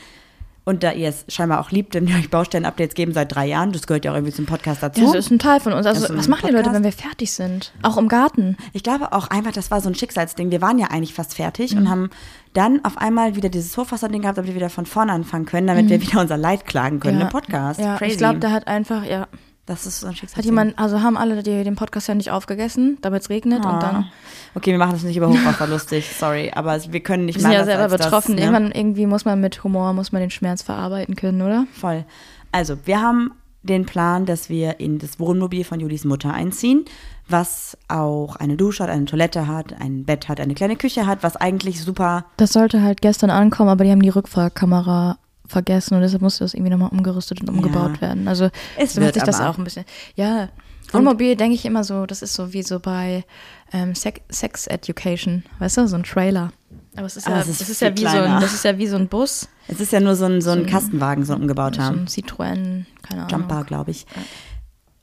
Und 0.63 0.83
da 0.83 0.91
ihr 0.91 1.09
es 1.09 1.25
scheinbar 1.27 1.59
auch 1.59 1.71
liebt, 1.71 1.95
wenn 1.95 2.07
wir 2.07 2.15
euch 2.19 2.29
Baustellen-Updates 2.29 2.93
geben 2.93 3.11
seit 3.13 3.33
drei 3.33 3.47
Jahren, 3.47 3.71
das 3.71 3.87
gehört 3.87 4.05
ja 4.05 4.11
auch 4.11 4.15
irgendwie 4.15 4.33
zum 4.33 4.45
Podcast 4.45 4.83
dazu. 4.83 5.01
Das 5.01 5.15
ist 5.15 5.31
ein 5.31 5.39
Teil 5.39 5.59
von 5.59 5.73
uns. 5.73 5.87
Also, 5.87 6.15
was 6.15 6.27
machen 6.27 6.45
die 6.47 6.53
Leute, 6.53 6.71
wenn 6.71 6.83
wir 6.83 6.91
fertig 6.91 7.31
sind? 7.31 7.73
Auch 7.81 7.97
im 7.97 8.07
Garten. 8.07 8.57
Ich 8.73 8.83
glaube 8.83 9.11
auch 9.11 9.27
einfach, 9.29 9.51
das 9.53 9.71
war 9.71 9.81
so 9.81 9.89
ein 9.89 9.95
Schicksalsding. 9.95 10.51
Wir 10.51 10.61
waren 10.61 10.77
ja 10.77 10.87
eigentlich 10.91 11.15
fast 11.15 11.33
fertig 11.33 11.71
Mhm. 11.71 11.77
und 11.79 11.89
haben 11.89 12.09
dann 12.53 12.83
auf 12.83 12.97
einmal 12.97 13.35
wieder 13.35 13.49
dieses 13.49 13.77
Hochwasser-Ding 13.77 14.21
gehabt, 14.23 14.37
damit 14.37 14.49
wir 14.49 14.55
wieder 14.55 14.69
von 14.69 14.85
vorne 14.85 15.11
anfangen 15.13 15.45
können, 15.45 15.67
damit 15.67 15.89
wir 15.89 16.01
wieder 16.01 16.19
unser 16.21 16.37
Leid 16.37 16.65
klagen 16.65 16.99
können 16.99 17.15
Mhm. 17.15 17.21
Ja. 17.21 17.27
im 17.27 17.31
Podcast. 17.31 17.79
Ja, 17.79 17.97
Crazy. 17.97 18.11
ich 18.13 18.17
glaube, 18.17 18.39
da 18.39 18.51
hat 18.51 18.67
einfach, 18.67 19.03
ja, 19.05 19.27
das 19.67 19.85
ist 19.85 20.01
so 20.01 20.07
ein 20.07 20.13
Schicksalsding. 20.15 20.37
hat 20.39 20.45
jemand, 20.45 20.79
also 20.79 21.01
haben 21.01 21.15
alle 21.17 21.43
die, 21.43 21.63
den 21.63 21.75
Podcast 21.75 22.07
ja 22.09 22.15
nicht 22.15 22.31
aufgegessen, 22.31 22.97
damit 23.01 23.21
es 23.21 23.29
regnet 23.29 23.63
und 23.65 23.81
dann. 23.81 24.09
Okay, 24.55 24.71
wir 24.71 24.79
machen 24.79 24.91
das 24.93 25.03
nicht 25.03 25.15
über 25.15 25.29
Hochwasser 25.29 25.67
lustig, 25.67 26.09
sorry, 26.17 26.51
aber 26.53 26.77
wir 26.91 26.99
können 26.99 27.25
nicht 27.25 27.35
Wir 27.35 27.41
sind 27.41 27.51
mehr 27.51 27.59
ja 27.59 27.65
selber 27.65 27.87
betroffen. 27.87 28.35
Das, 28.35 28.45
ne? 28.45 28.51
Irgendwann 28.51 28.71
irgendwie 28.71 29.05
muss 29.05 29.23
man 29.23 29.39
mit 29.39 29.63
Humor, 29.63 29.93
muss 29.93 30.11
man 30.11 30.19
den 30.21 30.31
Schmerz 30.31 30.61
verarbeiten 30.61 31.15
können, 31.15 31.41
oder? 31.41 31.67
Voll. 31.73 32.03
Also, 32.51 32.75
wir 32.85 32.99
haben 33.01 33.31
den 33.63 33.85
Plan, 33.85 34.25
dass 34.25 34.49
wir 34.49 34.79
in 34.79 34.97
das 34.97 35.19
Wohnmobil 35.19 35.63
von 35.63 35.79
Julis 35.79 36.03
Mutter 36.03 36.33
einziehen, 36.33 36.83
was 37.31 37.77
auch 37.87 38.35
eine 38.35 38.57
Dusche 38.57 38.83
hat, 38.83 38.89
eine 38.89 39.05
Toilette 39.05 39.47
hat, 39.47 39.79
ein 39.79 40.05
Bett 40.05 40.27
hat, 40.29 40.39
eine 40.39 40.53
kleine 40.53 40.75
Küche 40.75 41.05
hat, 41.07 41.23
was 41.23 41.35
eigentlich 41.35 41.81
super. 41.81 42.25
Das 42.37 42.53
sollte 42.53 42.81
halt 42.81 43.01
gestern 43.01 43.29
ankommen, 43.29 43.69
aber 43.69 43.83
die 43.83 43.91
haben 43.91 44.01
die 44.01 44.09
Rückfahrkamera 44.09 45.17
vergessen 45.47 45.95
und 45.95 46.01
deshalb 46.01 46.21
musste 46.21 46.43
das 46.43 46.53
irgendwie 46.53 46.71
nochmal 46.71 46.89
umgerüstet 46.89 47.41
und 47.41 47.49
umgebaut 47.49 47.95
Ja. 47.95 48.01
werden. 48.01 48.27
Also 48.27 48.49
Es 48.77 48.93
so 48.93 49.01
wird 49.01 49.13
sich 49.15 49.23
das 49.23 49.41
auch 49.41 49.57
ein 49.57 49.63
bisschen. 49.63 49.85
Ja, 50.15 50.49
Wohnmobil 50.93 51.35
denke 51.37 51.55
ich 51.55 51.65
immer 51.65 51.83
so, 51.85 52.05
das 52.05 52.21
ist 52.21 52.33
so 52.33 52.51
wie 52.53 52.63
so 52.63 52.79
bei 52.79 53.23
ähm, 53.71 53.95
Sex, 53.95 54.19
Sex 54.29 54.67
Education, 54.67 55.43
weißt 55.59 55.77
du, 55.77 55.87
so 55.87 55.95
ein 55.95 56.03
Trailer. 56.03 56.51
Aber 56.97 57.05
es 57.05 57.15
ist 57.15 57.27
Aber 57.27 57.37
ja, 57.37 57.41
es 57.43 57.61
ist 57.69 57.81
ja 57.81 57.95
wie 57.95 58.01
so 58.01 58.07
kleiner. 58.09 58.35
ein, 58.35 58.41
das 58.41 58.53
ist 58.53 58.65
ja 58.65 58.77
wie 58.77 58.87
so 58.87 58.97
ein 58.97 59.07
Bus, 59.07 59.47
Es 59.69 59.79
ist 59.79 59.93
ja 59.93 60.01
nur 60.01 60.15
so 60.15 60.25
ein, 60.25 60.41
so 60.41 60.51
ein 60.51 60.65
Kastenwagen, 60.65 61.23
so 61.23 61.33
ein 61.33 61.41
umgebauter. 61.41 61.85
so 61.85 61.93
ein 61.93 62.07
Citroën, 62.07 62.83
keine 63.03 63.21
Ahnung. 63.25 63.29
Jumper, 63.29 63.63
glaube 63.63 63.91
ich. 63.91 64.05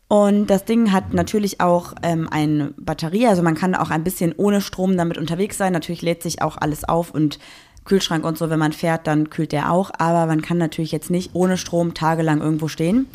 Und 0.09 0.47
das 0.47 0.65
Ding 0.65 0.91
hat 0.91 1.13
natürlich 1.13 1.61
auch 1.61 1.93
ähm, 2.03 2.29
eine 2.31 2.73
Batterie, 2.79 3.27
also 3.27 3.43
man 3.43 3.55
kann 3.55 3.75
auch 3.75 3.91
ein 3.91 4.05
bisschen 4.05 4.35
ohne 4.37 4.63
Strom 4.63 4.97
damit 4.97 5.19
unterwegs 5.19 5.59
sein. 5.59 5.75
Natürlich 5.75 6.01
lädt 6.01 6.23
sich 6.23 6.41
auch 6.41 6.57
alles 6.57 6.89
auf 6.89 7.11
und 7.11 7.39
Kühlschrank 7.85 8.25
und 8.25 8.37
so, 8.37 8.51
wenn 8.51 8.59
man 8.59 8.73
fährt, 8.73 9.07
dann 9.07 9.31
kühlt 9.31 9.53
der 9.53 9.73
auch. 9.73 9.91
Aber 9.99 10.27
man 10.27 10.43
kann 10.43 10.59
natürlich 10.59 10.93
jetzt 10.93 11.11
nicht 11.11 11.31
ohne 11.35 11.57
Strom 11.57 11.95
tagelang 11.95 12.41
irgendwo 12.41 12.69
stehen. 12.69 13.07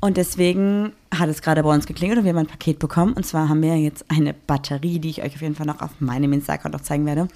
Und 0.00 0.16
deswegen 0.16 0.92
hat 1.12 1.28
es 1.28 1.42
gerade 1.42 1.62
bei 1.62 1.74
uns 1.74 1.86
geklingelt 1.86 2.18
und 2.18 2.24
wir 2.24 2.30
haben 2.30 2.38
ein 2.38 2.46
Paket 2.46 2.78
bekommen. 2.78 3.12
Und 3.12 3.26
zwar 3.26 3.48
haben 3.48 3.60
wir 3.60 3.76
jetzt 3.76 4.04
eine 4.08 4.32
Batterie, 4.32 5.00
die 5.00 5.10
ich 5.10 5.22
euch 5.22 5.34
auf 5.34 5.42
jeden 5.42 5.56
Fall 5.56 5.66
noch 5.66 5.82
auf 5.82 5.90
meinem 6.00 6.32
Insta-Account 6.32 6.74
noch 6.74 6.82
zeigen 6.82 7.06
werde. 7.06 7.28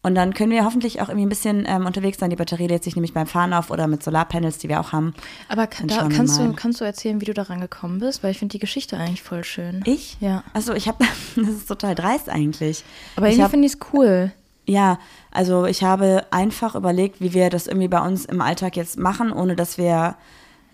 Und 0.00 0.14
dann 0.14 0.32
können 0.32 0.52
wir 0.52 0.64
hoffentlich 0.64 1.00
auch 1.00 1.08
irgendwie 1.08 1.26
ein 1.26 1.28
bisschen 1.28 1.64
ähm, 1.66 1.84
unterwegs 1.84 2.18
sein. 2.18 2.30
Die 2.30 2.36
Batterie 2.36 2.68
lädt 2.68 2.84
sich 2.84 2.94
nämlich 2.94 3.14
beim 3.14 3.26
Fahren 3.26 3.52
auf 3.52 3.70
oder 3.70 3.88
mit 3.88 4.02
Solarpanels, 4.02 4.58
die 4.58 4.68
wir 4.68 4.80
auch 4.80 4.92
haben. 4.92 5.12
Aber 5.48 5.66
kann, 5.66 5.88
da, 5.88 6.08
kannst, 6.08 6.38
du, 6.38 6.52
kannst 6.52 6.80
du 6.80 6.84
erzählen, 6.84 7.20
wie 7.20 7.24
du 7.24 7.34
daran 7.34 7.60
gekommen 7.60 7.98
bist? 7.98 8.22
Weil 8.22 8.30
ich 8.30 8.38
finde 8.38 8.52
die 8.52 8.60
Geschichte 8.60 8.96
eigentlich 8.96 9.22
voll 9.22 9.42
schön. 9.42 9.82
Ich? 9.86 10.16
Ja. 10.20 10.44
Also 10.52 10.72
ich 10.72 10.86
habe, 10.86 11.04
das 11.36 11.48
ist 11.48 11.66
total 11.66 11.96
dreist 11.96 12.28
eigentlich. 12.28 12.84
Aber 13.16 13.26
ich 13.26 13.32
irgendwie 13.32 13.42
hab, 13.42 13.50
finde 13.50 13.66
ich 13.66 13.74
es 13.74 13.80
cool. 13.92 14.30
ja, 14.66 14.98
also 15.32 15.66
ich 15.66 15.82
habe 15.82 16.26
einfach 16.30 16.76
überlegt, 16.76 17.20
wie 17.20 17.34
wir 17.34 17.50
das 17.50 17.66
irgendwie 17.66 17.88
bei 17.88 18.00
uns 18.00 18.24
im 18.24 18.40
Alltag 18.40 18.76
jetzt 18.76 18.98
machen, 18.98 19.32
ohne 19.32 19.56
dass 19.56 19.78
wir 19.78 20.16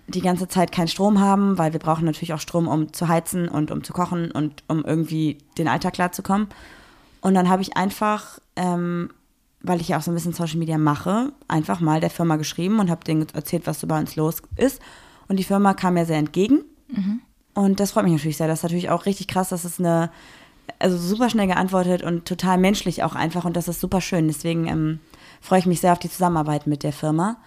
die 0.06 0.20
ganze 0.20 0.48
Zeit 0.48 0.70
keinen 0.70 0.88
Strom 0.88 1.18
haben, 1.18 1.56
weil 1.56 1.72
wir 1.72 1.80
brauchen 1.80 2.04
natürlich 2.04 2.34
auch 2.34 2.40
Strom, 2.40 2.68
um 2.68 2.92
zu 2.92 3.08
heizen 3.08 3.48
und 3.48 3.70
um 3.70 3.82
zu 3.84 3.92
kochen 3.92 4.30
und 4.30 4.62
um 4.68 4.84
irgendwie 4.84 5.38
den 5.56 5.66
Alltag 5.66 5.94
klarzukommen. 5.94 6.48
Und 7.24 7.32
dann 7.32 7.48
habe 7.48 7.62
ich 7.62 7.74
einfach, 7.74 8.38
ähm, 8.54 9.08
weil 9.62 9.80
ich 9.80 9.88
ja 9.88 9.96
auch 9.96 10.02
so 10.02 10.10
ein 10.10 10.14
bisschen 10.14 10.34
Social 10.34 10.58
Media 10.58 10.76
mache, 10.76 11.32
einfach 11.48 11.80
mal 11.80 11.98
der 11.98 12.10
Firma 12.10 12.36
geschrieben 12.36 12.80
und 12.80 12.90
habe 12.90 13.02
denen 13.02 13.26
erzählt, 13.32 13.66
was 13.66 13.80
so 13.80 13.86
bei 13.86 13.98
uns 13.98 14.14
los 14.14 14.42
ist. 14.56 14.78
Und 15.26 15.38
die 15.38 15.44
Firma 15.44 15.72
kam 15.72 15.94
mir 15.94 16.04
sehr 16.04 16.18
entgegen. 16.18 16.64
Und 17.54 17.80
das 17.80 17.92
freut 17.92 18.04
mich 18.04 18.12
natürlich 18.12 18.36
sehr. 18.36 18.46
Das 18.46 18.58
ist 18.58 18.62
natürlich 18.64 18.90
auch 18.90 19.06
richtig 19.06 19.26
krass, 19.26 19.48
dass 19.48 19.64
es 19.64 19.80
eine, 19.80 20.10
also 20.78 20.98
super 20.98 21.30
schnell 21.30 21.46
geantwortet 21.46 22.02
und 22.02 22.26
total 22.26 22.58
menschlich 22.58 23.02
auch 23.02 23.14
einfach 23.14 23.46
und 23.46 23.56
das 23.56 23.68
ist 23.68 23.80
super 23.80 24.02
schön. 24.02 24.28
Deswegen 24.28 24.66
ähm, 24.66 25.00
freue 25.40 25.60
ich 25.60 25.66
mich 25.66 25.80
sehr 25.80 25.92
auf 25.92 25.98
die 25.98 26.10
Zusammenarbeit 26.10 26.66
mit 26.66 26.82
der 26.82 26.92
Firma. 26.92 27.38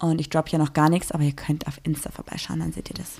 Und 0.00 0.20
ich 0.20 0.30
droppe 0.30 0.50
hier 0.50 0.60
noch 0.60 0.74
gar 0.74 0.88
nichts, 0.88 1.10
aber 1.10 1.24
ihr 1.24 1.32
könnt 1.32 1.66
auf 1.66 1.80
Insta 1.82 2.12
vorbeischauen, 2.12 2.60
dann 2.60 2.72
seht 2.72 2.88
ihr 2.88 2.94
das. 2.94 3.16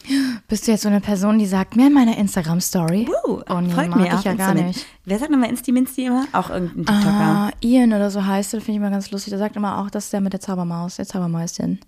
Bist 0.46 0.66
du 0.66 0.70
jetzt 0.70 0.82
so 0.82 0.88
eine 0.88 1.00
Person, 1.00 1.38
die 1.40 1.46
sagt, 1.46 1.74
mehr 1.74 1.88
in 1.88 1.92
meiner 1.92 2.16
Instagram-Story? 2.16 3.08
Uh, 3.26 3.40
oh 3.48 3.60
nee, 3.60 3.72
folgt 3.72 3.90
mag 3.90 3.98
mir 3.98 4.14
ich 4.16 4.22
ja 4.22 4.34
gar 4.34 4.54
nicht. 4.54 4.86
Wer 5.04 5.18
sagt 5.18 5.32
nochmal 5.32 5.50
Insti-Minsti 5.50 6.06
immer? 6.06 6.26
Auch 6.32 6.50
irgendein 6.50 6.86
TikToker. 6.86 7.10
Ah, 7.10 7.50
Ian 7.60 7.92
oder 7.92 8.10
so 8.10 8.24
heißt 8.24 8.54
er, 8.54 8.60
finde 8.60 8.72
ich 8.72 8.76
immer 8.76 8.90
ganz 8.90 9.10
lustig. 9.10 9.30
Der 9.30 9.40
sagt 9.40 9.56
immer 9.56 9.78
auch, 9.78 9.90
das 9.90 10.04
ist 10.04 10.12
der 10.12 10.20
mit 10.20 10.32
der 10.32 10.40
Zaubermaus, 10.40 10.96
der 10.96 11.06
Zaubermäuschen. 11.06 11.80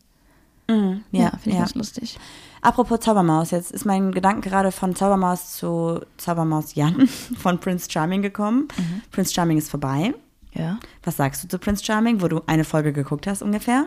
Mhm, 0.69 1.03
Ja, 1.13 1.31
finde 1.41 1.51
ich 1.51 1.59
ganz 1.59 1.75
lustig. 1.77 2.19
Apropos 2.63 3.01
Zaubermaus, 3.01 3.53
jetzt 3.53 3.71
ist 3.71 3.87
mein 3.87 4.11
Gedanke 4.13 4.51
gerade 4.51 4.73
von 4.73 4.95
Zaubermaus 4.97 5.53
zu 5.57 6.01
Zaubermaus 6.17 6.75
Jan 6.75 7.07
von 7.39 7.59
Prince 7.59 7.89
Charming 7.91 8.23
gekommen. 8.23 8.69
Mhm. 8.77 9.03
Prince 9.13 9.33
Charming 9.33 9.59
ist 9.59 9.71
vorbei. 9.71 10.15
Ja. 10.55 10.79
Was 11.05 11.17
sagst 11.17 11.45
du 11.45 11.49
zu 11.49 11.59
Prince 11.59 11.85
Charming, 11.85 12.21
wo 12.23 12.29
du 12.29 12.43
eine 12.47 12.65
Folge 12.65 12.93
geguckt 12.93 13.27
hast 13.27 13.43
ungefähr? 13.43 13.87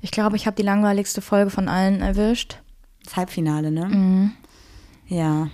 Ich 0.00 0.10
glaube, 0.10 0.36
ich 0.36 0.46
habe 0.46 0.56
die 0.56 0.62
langweiligste 0.62 1.22
Folge 1.22 1.50
von 1.50 1.68
allen 1.68 2.00
erwischt. 2.02 2.58
Das 3.04 3.16
Halbfinale, 3.16 3.70
ne? 3.70 3.86
Mhm. 3.86 4.32
Ja. 5.08 5.48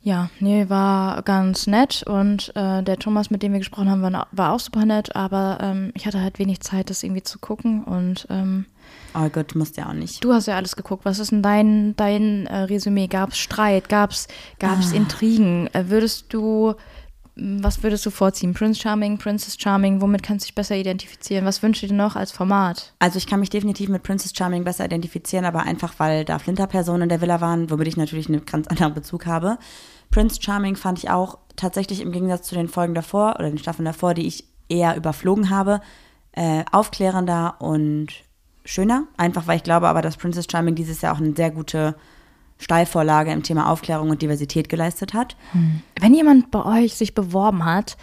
Ja, 0.00 0.30
nee, 0.38 0.68
war 0.68 1.22
ganz 1.22 1.66
nett 1.66 2.02
und 2.06 2.52
äh, 2.54 2.82
der 2.82 2.98
Thomas, 2.98 3.30
mit 3.30 3.42
dem 3.42 3.52
wir 3.52 3.58
gesprochen 3.58 3.90
haben, 3.90 4.00
war, 4.00 4.28
war 4.30 4.52
auch 4.52 4.60
super 4.60 4.86
nett, 4.86 5.14
aber 5.14 5.58
ähm, 5.60 5.90
ich 5.94 6.06
hatte 6.06 6.22
halt 6.22 6.38
wenig 6.38 6.60
Zeit, 6.60 6.88
das 6.88 7.02
irgendwie 7.02 7.24
zu 7.24 7.38
gucken 7.40 7.84
und 7.84 8.26
ähm, 8.30 8.66
Oh 9.14 9.28
Gott, 9.28 9.54
musst 9.54 9.76
ja 9.76 9.88
auch 9.88 9.92
nicht. 9.94 10.22
du 10.24 10.32
hast 10.32 10.46
ja 10.46 10.56
alles 10.56 10.76
geguckt. 10.76 11.04
Was 11.04 11.18
ist 11.18 11.32
denn 11.32 11.42
dein, 11.42 11.94
dein 11.96 12.46
äh, 12.46 12.56
Resümee? 12.60 13.06
Gab 13.08 13.30
es 13.30 13.38
Streit? 13.38 13.88
Gab 13.88 14.12
es 14.12 14.28
gab's 14.58 14.92
Intrigen? 14.92 15.66
Äh, 15.74 15.88
würdest 15.90 16.32
du, 16.32 16.74
was 17.40 17.82
würdest 17.82 18.04
du 18.04 18.10
vorziehen? 18.10 18.52
Prince 18.52 18.80
Charming, 18.80 19.18
Princess 19.18 19.56
Charming? 19.58 20.00
Womit 20.00 20.22
kannst 20.22 20.44
du 20.44 20.48
dich 20.48 20.54
besser 20.54 20.76
identifizieren? 20.76 21.44
Was 21.44 21.62
wünschst 21.62 21.82
du 21.82 21.86
dir 21.86 21.94
noch 21.94 22.16
als 22.16 22.32
Format? 22.32 22.92
Also 22.98 23.18
ich 23.18 23.26
kann 23.26 23.40
mich 23.40 23.50
definitiv 23.50 23.88
mit 23.88 24.02
Princess 24.02 24.32
Charming 24.36 24.64
besser 24.64 24.84
identifizieren, 24.84 25.44
aber 25.44 25.62
einfach, 25.62 25.94
weil 25.98 26.24
da 26.24 26.38
Flinterpersonen 26.38 27.02
in 27.02 27.08
der 27.08 27.20
Villa 27.20 27.40
waren, 27.40 27.70
womit 27.70 27.86
ich 27.86 27.96
natürlich 27.96 28.28
einen 28.28 28.44
ganz 28.44 28.66
anderen 28.66 28.94
Bezug 28.94 29.26
habe. 29.26 29.58
Prince 30.10 30.40
Charming 30.42 30.74
fand 30.74 30.98
ich 30.98 31.10
auch 31.10 31.38
tatsächlich 31.54 32.00
im 32.00 32.12
Gegensatz 32.12 32.48
zu 32.48 32.54
den 32.54 32.68
Folgen 32.68 32.94
davor 32.94 33.36
oder 33.38 33.48
den 33.48 33.58
Staffeln 33.58 33.86
davor, 33.86 34.14
die 34.14 34.26
ich 34.26 34.44
eher 34.68 34.96
überflogen 34.96 35.50
habe, 35.50 35.80
äh, 36.32 36.64
aufklärender 36.72 37.56
und 37.60 38.08
schöner. 38.64 39.04
Einfach, 39.16 39.46
weil 39.46 39.56
ich 39.56 39.62
glaube 39.62 39.88
aber, 39.88 40.02
dass 40.02 40.16
Princess 40.16 40.46
Charming 40.50 40.74
dieses 40.74 41.02
Jahr 41.02 41.14
auch 41.14 41.20
eine 41.20 41.34
sehr 41.34 41.50
gute 41.50 41.94
Steilvorlage 42.58 43.32
im 43.32 43.42
Thema 43.42 43.70
Aufklärung 43.70 44.10
und 44.10 44.20
Diversität 44.20 44.68
geleistet 44.68 45.14
hat. 45.14 45.36
Wenn 46.00 46.14
jemand 46.14 46.50
bei 46.50 46.64
euch 46.64 46.94
sich 46.94 47.14
beworben 47.14 47.64
hat, 47.64 47.96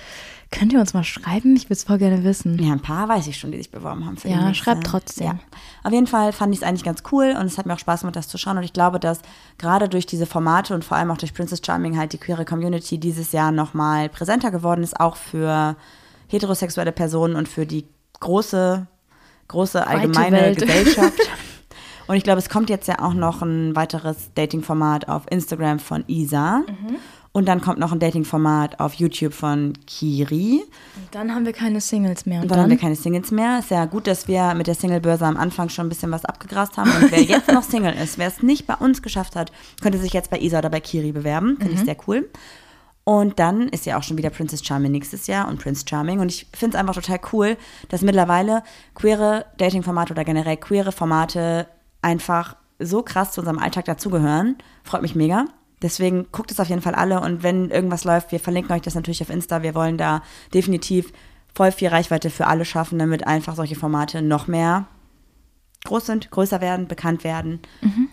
könnt 0.52 0.72
ihr 0.72 0.80
uns 0.80 0.94
mal 0.94 1.04
schreiben? 1.04 1.56
Ich 1.56 1.66
würde 1.66 1.74
es 1.74 1.84
voll 1.84 1.98
gerne 1.98 2.24
wissen. 2.24 2.58
Ja, 2.64 2.72
ein 2.72 2.80
paar 2.80 3.10
weiß 3.10 3.28
ich 3.28 3.38
schon, 3.38 3.52
die 3.52 3.58
sich 3.58 3.72
beworben 3.72 4.06
haben. 4.06 4.16
Für 4.16 4.30
Ja, 4.30 4.54
schreibt 4.54 4.86
trotzdem. 4.86 5.28
Ja. 5.28 5.40
Auf 5.84 5.92
jeden 5.92 6.08
Fall 6.08 6.32
fand 6.32 6.54
ich 6.54 6.62
es 6.62 6.68
eigentlich 6.68 6.84
ganz 6.86 7.04
cool 7.12 7.36
und 7.38 7.46
es 7.46 7.58
hat 7.58 7.66
mir 7.66 7.74
auch 7.74 7.80
Spaß 7.80 8.02
gemacht, 8.02 8.16
das 8.16 8.30
zu 8.30 8.38
schauen. 8.38 8.58
Und 8.58 8.64
ich 8.64 8.74
glaube, 8.74 9.00
dass 9.00 9.20
gerade 9.58 9.90
durch 9.90 10.06
diese 10.06 10.26
Formate 10.26 10.74
und 10.74 10.86
vor 10.86 10.96
allem 10.98 11.12
auch 11.12 11.18
durch 11.18 11.34
Princess 11.34 11.62
Charming 11.66 11.98
halt 11.98 12.14
die 12.14 12.18
queere 12.18 12.46
Community 12.46 12.98
dieses 12.98 13.34
Jahr 13.34 13.52
nochmal 13.52 14.08
präsenter 14.08 14.52
geworden 14.52 14.84
ist, 14.84 15.00
auch 15.00 15.18
für 15.18 15.76
heterosexuelle 16.28 16.92
Personen 16.92 17.36
und 17.36 17.50
für 17.50 17.66
die 17.66 17.86
große, 18.22 18.88
große 19.48 19.86
allgemeine. 19.86 20.56
Gesellschaft. 20.56 21.20
Und 22.08 22.16
ich 22.16 22.24
glaube, 22.24 22.40
es 22.40 22.50
kommt 22.50 22.70
jetzt 22.70 22.88
ja 22.88 23.00
auch 23.00 23.14
noch 23.14 23.42
ein 23.42 23.76
weiteres 23.76 24.32
Dating-Format 24.36 25.10
auf 25.10 25.24
Instagram 25.30 25.80
von 25.80 26.04
Isa. 26.08 26.60
Mhm. 26.60 26.98
Und 27.32 27.50
dann 27.50 27.60
kommt 27.60 27.80
noch 27.80 27.92
ein 27.92 28.00
Dating-Format 28.00 28.80
auf 28.80 28.94
YouTube 28.94 29.34
von 29.34 29.74
Kiri. 29.86 30.64
Dann 31.12 31.36
haben 31.36 31.46
wir 31.46 31.52
keine 31.52 31.82
Singles 31.82 32.26
mehr. 32.26 32.42
Und 32.42 32.50
dann 32.50 32.60
haben 32.60 32.70
wir 32.70 32.78
keine 32.78 32.96
Singles 32.96 33.30
mehr. 33.32 33.60
Ist 33.60 33.72
ja 33.72 33.84
gut, 33.86 34.08
dass 34.08 34.30
wir 34.30 34.54
mit 34.54 34.68
der 34.68 34.76
Single-Börse 34.76 35.26
am 35.26 35.36
Anfang 35.36 35.68
schon 35.68 35.88
ein 35.88 35.90
bisschen 35.90 36.12
was 36.12 36.24
abgegrast 36.24 36.78
haben. 36.78 36.90
Und 36.92 37.12
wer 37.12 37.22
jetzt 37.24 37.52
noch 37.52 37.64
Single 37.64 37.94
ist, 37.94 38.18
wer 38.18 38.30
es 38.30 38.42
nicht 38.42 38.68
bei 38.68 38.76
uns 38.76 39.02
geschafft 39.02 39.36
hat, 39.36 39.52
könnte 39.82 39.98
sich 39.98 40.14
jetzt 40.14 40.30
bei 40.30 40.40
Isa 40.40 40.60
oder 40.60 40.70
bei 40.70 40.80
Kiri 40.80 41.12
bewerben. 41.12 41.58
Finde 41.60 41.74
ich 41.74 41.82
sehr 41.82 41.98
cool. 42.08 42.30
Und 43.04 43.38
dann 43.38 43.68
ist 43.68 43.86
ja 43.86 43.98
auch 43.98 44.04
schon 44.04 44.18
wieder 44.18 44.30
Princess 44.30 44.66
Charming 44.66 44.92
nächstes 44.92 45.28
Jahr 45.28 45.50
und 45.50 45.60
Prince 45.60 45.86
Charming. 45.88 46.20
Und 46.20 46.30
ich 46.30 46.48
finde 46.54 46.78
es 46.78 46.80
einfach 46.80 46.96
total 46.96 47.20
cool, 47.34 47.58
dass 47.90 48.02
mittlerweile 48.02 48.64
queere 48.96 49.46
Dating-Formate 49.58 50.14
oder 50.14 50.24
generell 50.24 50.56
queere 50.56 50.94
Formate 50.94 51.68
einfach 52.06 52.56
so 52.80 53.02
krass 53.02 53.32
zu 53.32 53.42
unserem 53.42 53.60
Alltag 53.60 53.86
dazugehören. 53.86 54.58
Freut 54.84 55.02
mich 55.02 55.16
mega. 55.16 55.46
Deswegen 55.82 56.28
guckt 56.32 56.52
es 56.52 56.60
auf 56.60 56.70
jeden 56.70 56.82
Fall 56.82 56.96
alle 56.96 57.20
und 57.20 57.44
wenn 57.44 57.70
irgendwas 57.70 58.06
läuft, 58.06 58.32
wir 58.32 58.40
verlinken 58.40 58.74
euch 58.74 58.82
das 58.82 58.96
natürlich 58.96 59.22
auf 59.22 59.30
Insta. 59.30 59.62
Wir 59.62 59.76
wollen 59.76 59.98
da 59.98 60.22
definitiv 60.54 61.12
voll 61.54 61.72
viel 61.72 61.90
Reichweite 61.90 62.30
für 62.30 62.48
alle 62.48 62.66
schaffen, 62.66 63.00
damit 63.00 63.28
einfach 63.28 63.56
solche 63.56 63.76
Formate 63.76 64.22
noch 64.22 64.48
mehr 64.48 64.86
groß 65.86 66.08
sind, 66.08 66.32
größer 66.32 66.62
werden, 66.62 66.88
bekannt 66.88 67.24
werden 67.24 67.60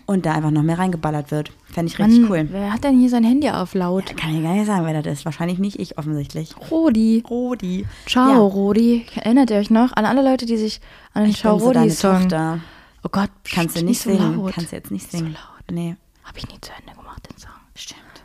und 0.05 0.25
da 0.27 0.33
einfach 0.33 0.51
noch 0.51 0.61
mehr 0.61 0.77
reingeballert 0.77 1.31
wird. 1.31 1.51
Fände 1.65 1.91
ich 1.91 1.97
richtig 1.97 2.21
Mann, 2.21 2.29
cool. 2.31 2.47
Wer 2.51 2.71
hat 2.71 2.83
denn 2.83 2.99
hier 2.99 3.09
sein 3.09 3.23
Handy 3.23 3.49
auf 3.49 3.73
laut? 3.73 4.15
Kann 4.15 4.35
ich 4.35 4.43
gar 4.43 4.53
nicht 4.53 4.67
sagen, 4.67 4.85
wer 4.85 5.01
das 5.01 5.11
ist. 5.11 5.25
Wahrscheinlich 5.25 5.57
nicht 5.57 5.79
ich 5.79 5.97
offensichtlich. 5.97 6.55
Rodi. 6.69 7.23
Rodi. 7.27 7.87
Ciao, 8.05 8.29
Ja. 8.29 8.37
Rodi. 8.37 9.05
Erinnert 9.15 9.49
ihr 9.49 9.57
euch 9.57 9.71
noch 9.71 9.91
an 9.93 10.05
alle 10.05 10.21
Leute, 10.21 10.45
die 10.45 10.57
sich 10.57 10.81
an 11.13 11.23
den 11.23 11.31
Ich 11.31 11.39
Ciao 11.39 11.55
bin 11.55 11.65
so 11.65 11.71
deine 11.71 11.85
Rodi-Song. 11.85 12.21
Tochter. 12.21 12.59
Oh 13.03 13.09
Gott, 13.11 13.29
Kannst 13.43 13.75
du 13.75 13.83
nicht 13.83 14.01
so 14.01 14.09
singen. 14.11 14.37
Laut. 14.37 14.53
Kannst 14.53 14.71
du 14.71 14.75
jetzt 14.75 14.91
nicht 14.91 15.11
so 15.11 15.17
singen. 15.17 15.33
laut. 15.33 15.71
Nee. 15.71 15.95
Habe 16.23 16.37
ich 16.39 16.47
nie 16.47 16.59
zu 16.61 16.71
Ende 16.73 16.93
gemacht, 16.93 17.29
den 17.29 17.37
Song. 17.37 17.51
Stimmt. 17.75 18.23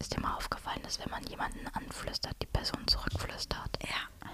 Ist 0.00 0.14
dir 0.16 0.20
mal 0.20 0.34
aufgefallen, 0.34 0.80
dass 0.82 0.98
wenn 1.00 1.10
man 1.10 1.22
jemanden 1.24 1.66
anflüstert, 1.72 2.34
die 2.42 2.46
Person 2.46 2.80
zurückflüstert? 2.86 3.78
Ja. 3.82 4.28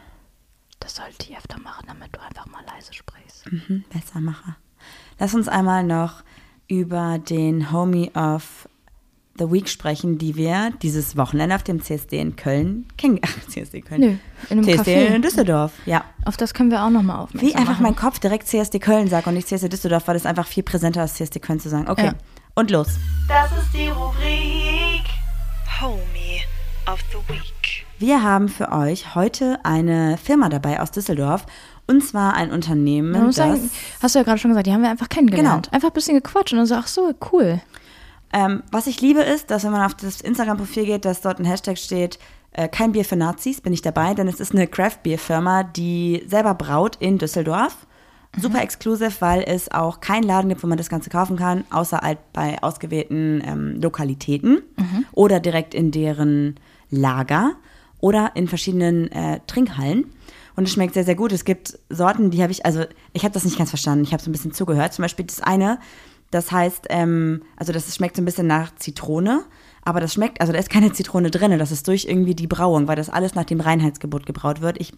Das 0.80 0.96
sollte 0.96 1.30
ich 1.30 1.36
öfter 1.36 1.58
machen, 1.60 1.84
damit 1.86 2.14
du 2.14 2.20
einfach 2.20 2.46
mal 2.46 2.64
leise 2.66 2.92
sprichst. 2.92 3.50
Mhm, 3.52 3.84
Bessermacher. 3.90 4.56
Lass 5.18 5.34
uns 5.34 5.46
einmal 5.48 5.84
noch 5.84 6.24
über 6.66 7.18
den 7.18 7.70
Homie 7.70 8.10
of 8.14 8.68
the 9.46 9.52
Week 9.52 9.68
sprechen, 9.68 10.18
die 10.18 10.36
wir 10.36 10.72
dieses 10.82 11.16
Wochenende 11.16 11.54
auf 11.56 11.62
dem 11.62 11.82
CSD 11.82 12.18
in 12.20 12.36
Köln 12.36 12.86
kennen. 12.96 13.20
Ach, 13.24 13.30
CSD 13.48 13.80
Köln. 13.80 14.00
Nö, 14.00 14.06
in 14.50 14.58
einem 14.58 14.64
CSD 14.64 14.94
Café. 14.96 15.14
in 15.14 15.22
Düsseldorf, 15.22 15.72
ja. 15.86 16.04
Auf 16.24 16.36
das 16.36 16.54
können 16.54 16.70
wir 16.70 16.82
auch 16.84 16.90
nochmal 16.90 17.18
aufmerksam 17.20 17.48
Wie 17.48 17.54
einfach 17.54 17.72
machen. 17.74 17.82
mein 17.82 17.96
Kopf 17.96 18.18
direkt 18.18 18.46
CSD 18.48 18.78
Köln 18.78 19.08
sagt 19.08 19.26
und 19.26 19.34
nicht 19.34 19.48
CSD 19.48 19.68
Düsseldorf, 19.68 20.06
weil 20.08 20.14
das 20.14 20.26
einfach 20.26 20.46
viel 20.46 20.62
präsenter 20.62 21.04
ist, 21.04 21.16
CSD 21.16 21.40
Köln 21.40 21.60
zu 21.60 21.68
sagen. 21.68 21.88
Okay, 21.88 22.06
Ja. 22.06 22.12
und 22.54 22.70
los. 22.70 22.88
Das 23.28 23.50
ist 23.52 23.72
die 23.74 23.88
Rubrik 23.88 25.02
Homie 25.80 26.42
of 26.90 27.00
the 27.12 27.18
Week. 27.32 27.86
Wir 27.98 28.22
haben 28.22 28.48
für 28.48 28.72
euch 28.72 29.14
heute 29.14 29.58
eine 29.64 30.16
Firma 30.18 30.48
dabei 30.48 30.80
aus 30.80 30.90
Düsseldorf 30.90 31.46
und 31.86 32.04
zwar 32.04 32.34
ein 32.34 32.50
Unternehmen, 32.50 33.12
das 33.12 33.36
sagen, 33.36 33.70
hast 34.02 34.14
du 34.14 34.18
ja 34.18 34.24
gerade 34.24 34.38
schon 34.38 34.50
gesagt, 34.50 34.66
die 34.66 34.72
haben 34.72 34.82
wir 34.82 34.90
einfach 34.90 35.08
kennengelernt. 35.08 35.66
Genau. 35.66 35.74
Einfach 35.74 35.88
ein 35.90 35.94
bisschen 35.94 36.16
gequatscht 36.16 36.52
und 36.52 36.58
dann 36.58 36.66
so, 36.66 36.74
ach 36.74 36.86
so, 36.88 37.12
cool. 37.32 37.60
Ähm, 38.32 38.62
was 38.70 38.86
ich 38.86 39.00
liebe 39.00 39.20
ist, 39.20 39.50
dass 39.50 39.64
wenn 39.64 39.72
man 39.72 39.82
auf 39.82 39.94
das 39.94 40.20
Instagram-Profil 40.20 40.86
geht, 40.86 41.04
dass 41.04 41.20
dort 41.20 41.38
ein 41.38 41.44
Hashtag 41.44 41.78
steht, 41.78 42.18
äh, 42.52 42.68
kein 42.68 42.92
Bier 42.92 43.04
für 43.04 43.16
Nazis, 43.16 43.60
bin 43.60 43.72
ich 43.72 43.82
dabei, 43.82 44.14
denn 44.14 44.28
es 44.28 44.40
ist 44.40 44.52
eine 44.52 44.66
Craft-Bier-Firma, 44.66 45.64
die 45.64 46.24
selber 46.26 46.54
braut 46.54 46.96
in 46.96 47.18
Düsseldorf. 47.18 47.86
Super 48.38 48.62
exklusiv, 48.62 49.20
weil 49.20 49.42
es 49.46 49.70
auch 49.70 50.00
keinen 50.00 50.22
Laden 50.22 50.48
gibt, 50.48 50.62
wo 50.62 50.66
man 50.66 50.78
das 50.78 50.88
Ganze 50.88 51.10
kaufen 51.10 51.36
kann, 51.36 51.64
außer 51.68 51.98
halt 51.98 52.18
bei 52.32 52.62
ausgewählten 52.62 53.42
ähm, 53.44 53.78
Lokalitäten 53.80 54.62
oder 55.12 55.38
direkt 55.38 55.74
in 55.74 55.90
deren 55.90 56.58
Lager 56.88 57.52
oder 58.00 58.32
in 58.34 58.48
verschiedenen 58.48 59.12
äh, 59.12 59.40
Trinkhallen. 59.46 60.06
Und 60.56 60.64
es 60.64 60.72
schmeckt 60.72 60.94
sehr, 60.94 61.04
sehr 61.04 61.14
gut. 61.14 61.32
Es 61.32 61.44
gibt 61.44 61.78
Sorten, 61.90 62.30
die 62.30 62.42
habe 62.42 62.52
ich, 62.52 62.64
also 62.64 62.84
ich 63.12 63.24
habe 63.24 63.32
das 63.34 63.44
nicht 63.44 63.58
ganz 63.58 63.70
verstanden. 63.70 64.04
Ich 64.04 64.12
habe 64.12 64.22
so 64.22 64.30
ein 64.30 64.32
bisschen 64.32 64.52
zugehört. 64.52 64.92
Zum 64.92 65.02
Beispiel 65.02 65.24
das 65.24 65.40
eine, 65.40 65.78
das 66.32 66.50
heißt, 66.50 66.86
ähm, 66.88 67.42
also 67.56 67.72
das 67.72 67.94
schmeckt 67.94 68.16
so 68.16 68.22
ein 68.22 68.24
bisschen 68.24 68.46
nach 68.46 68.74
Zitrone, 68.74 69.44
aber 69.84 70.00
das 70.00 70.14
schmeckt, 70.14 70.40
also 70.40 70.52
da 70.52 70.58
ist 70.58 70.70
keine 70.70 70.92
Zitrone 70.92 71.30
drin. 71.30 71.56
Das 71.58 71.70
ist 71.70 71.86
durch 71.86 72.06
irgendwie 72.06 72.34
die 72.34 72.46
Brauung, 72.46 72.88
weil 72.88 72.96
das 72.96 73.10
alles 73.10 73.34
nach 73.34 73.44
dem 73.44 73.60
Reinheitsgebot 73.60 74.24
gebraut 74.24 74.62
wird. 74.62 74.80
Ich 74.80 74.94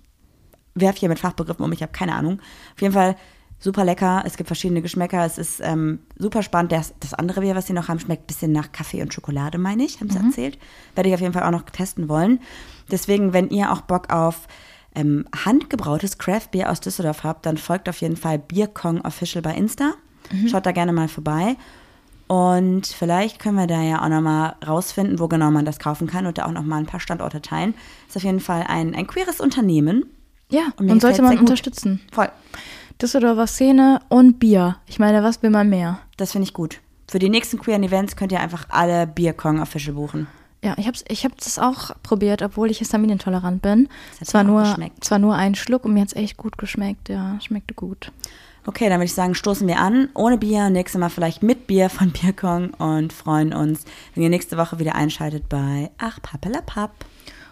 werfe 0.74 1.01
hier 1.01 1.09
mit 1.09 1.18
Fachbegriffen 1.18 1.64
um, 1.64 1.72
ich 1.72 1.82
habe 1.82 1.93
keine 1.93 2.14
Ahnung. 2.14 2.41
Auf 2.74 2.82
jeden 2.82 2.95
Fall 2.95 3.16
super 3.59 3.85
lecker. 3.85 4.22
Es 4.24 4.37
gibt 4.37 4.47
verschiedene 4.47 4.80
Geschmäcker. 4.80 5.24
Es 5.24 5.37
ist 5.37 5.61
ähm, 5.61 6.01
super 6.16 6.43
spannend. 6.43 6.70
Das, 6.70 6.95
das 7.01 7.14
andere 7.14 7.41
Bier, 7.41 7.57
was 7.57 7.66
sie 7.66 7.72
noch 7.72 7.89
haben, 7.89 7.99
schmeckt 7.99 8.24
ein 8.24 8.26
bisschen 8.28 8.53
nach 8.53 8.70
Kaffee 8.70 9.03
und 9.03 9.12
Schokolade, 9.12 9.59
meine 9.59 9.85
ich, 9.85 10.01
haben 10.01 10.11
sie 10.11 10.18
erzählt. 10.18 10.57
Werde 10.95 11.09
ich 11.09 11.14
auf 11.14 11.20
jeden 11.20 11.32
Fall 11.32 11.43
auch 11.43 11.51
noch 11.51 11.62
testen 11.62 12.09
wollen. 12.09 12.39
Deswegen, 12.93 13.32
wenn 13.32 13.49
ihr 13.49 13.72
auch 13.72 13.80
Bock 13.80 14.12
auf 14.12 14.47
ähm, 14.95 15.26
handgebrautes 15.45 16.18
Craft-Bier 16.18 16.70
aus 16.70 16.80
Düsseldorf 16.80 17.24
habt, 17.24 17.45
dann 17.47 17.57
folgt 17.57 17.89
auf 17.89 18.01
jeden 18.01 18.16
Fall 18.16 18.39
Bierkong 18.39 19.01
Official 19.01 19.43
bei 19.43 19.55
Insta. 19.55 19.95
Schaut 20.50 20.66
da 20.66 20.72
gerne 20.72 20.92
mal 20.92 21.08
vorbei. 21.08 21.56
Und 22.26 22.86
vielleicht 22.86 23.38
können 23.38 23.56
wir 23.58 23.66
da 23.66 23.82
ja 23.82 24.02
auch 24.02 24.08
nochmal 24.08 24.56
rausfinden, 24.66 25.18
wo 25.18 25.28
genau 25.28 25.50
man 25.50 25.64
das 25.64 25.78
kaufen 25.78 26.06
kann 26.06 26.26
und 26.26 26.38
da 26.38 26.46
auch 26.46 26.52
nochmal 26.52 26.80
ein 26.80 26.86
paar 26.86 27.00
Standorte 27.00 27.42
teilen. 27.42 27.74
Ist 28.08 28.16
auf 28.16 28.24
jeden 28.24 28.40
Fall 28.40 28.64
ein, 28.66 28.94
ein 28.94 29.06
queeres 29.06 29.40
Unternehmen. 29.40 30.06
Ja, 30.50 30.68
Und 30.78 30.90
und 30.90 31.00
sollte 31.02 31.22
man 31.22 31.38
unterstützen. 31.38 32.00
Voll. 32.12 32.28
Düsseldorfer 33.00 33.46
Szene 33.46 34.00
und 34.08 34.38
Bier. 34.38 34.76
Ich 34.86 34.98
meine, 34.98 35.22
was 35.22 35.42
will 35.42 35.50
man 35.50 35.68
mehr? 35.68 35.98
Das 36.16 36.32
finde 36.32 36.46
ich 36.46 36.54
gut. 36.54 36.80
Für 37.10 37.18
die 37.18 37.28
nächsten 37.28 37.58
queeren 37.58 37.82
Events 37.82 38.16
könnt 38.16 38.32
ihr 38.32 38.40
einfach 38.40 38.66
alle 38.70 39.06
Bierkong 39.06 39.60
Official 39.60 39.94
buchen. 39.94 40.26
Ja, 40.62 40.74
ich 40.78 40.86
hab's, 40.86 41.04
ich 41.08 41.26
hab 41.26 41.36
das 41.36 41.58
auch 41.58 41.90
probiert, 42.02 42.40
obwohl 42.40 42.70
ich 42.70 42.78
histaminintolerant 42.78 43.60
bin. 43.60 43.88
Das 44.12 44.20
hat 44.20 44.28
Es 44.28 44.34
war 44.34 44.44
mir 44.44 44.50
auch 44.50 44.54
nur, 44.54 44.62
geschmeckt. 44.62 45.04
zwar 45.04 45.18
nur 45.18 45.34
ein 45.34 45.54
Schluck 45.54 45.84
und 45.84 45.92
mir 45.92 46.00
hat's 46.00 46.14
echt 46.16 46.38
gut 46.38 46.56
geschmeckt. 46.56 47.10
Ja, 47.10 47.38
schmeckte 47.42 47.74
gut. 47.74 48.12
Okay, 48.66 48.88
dann 48.88 48.98
würde 48.98 49.04
ich 49.04 49.14
sagen, 49.14 49.34
stoßen 49.34 49.68
wir 49.68 49.78
an. 49.78 50.08
Ohne 50.14 50.38
Bier, 50.38 50.70
nächstes 50.70 50.98
Mal 50.98 51.10
vielleicht 51.10 51.42
mit 51.42 51.66
Bier 51.66 51.90
von 51.90 52.10
Bierkong 52.12 52.70
und 52.74 53.12
freuen 53.12 53.52
uns, 53.52 53.84
wenn 54.14 54.22
ihr 54.22 54.30
nächste 54.30 54.56
Woche 54.56 54.78
wieder 54.78 54.94
einschaltet 54.94 55.48
bei 55.48 55.90
Ach 55.98 56.20
Pappelapapp. 56.22 56.92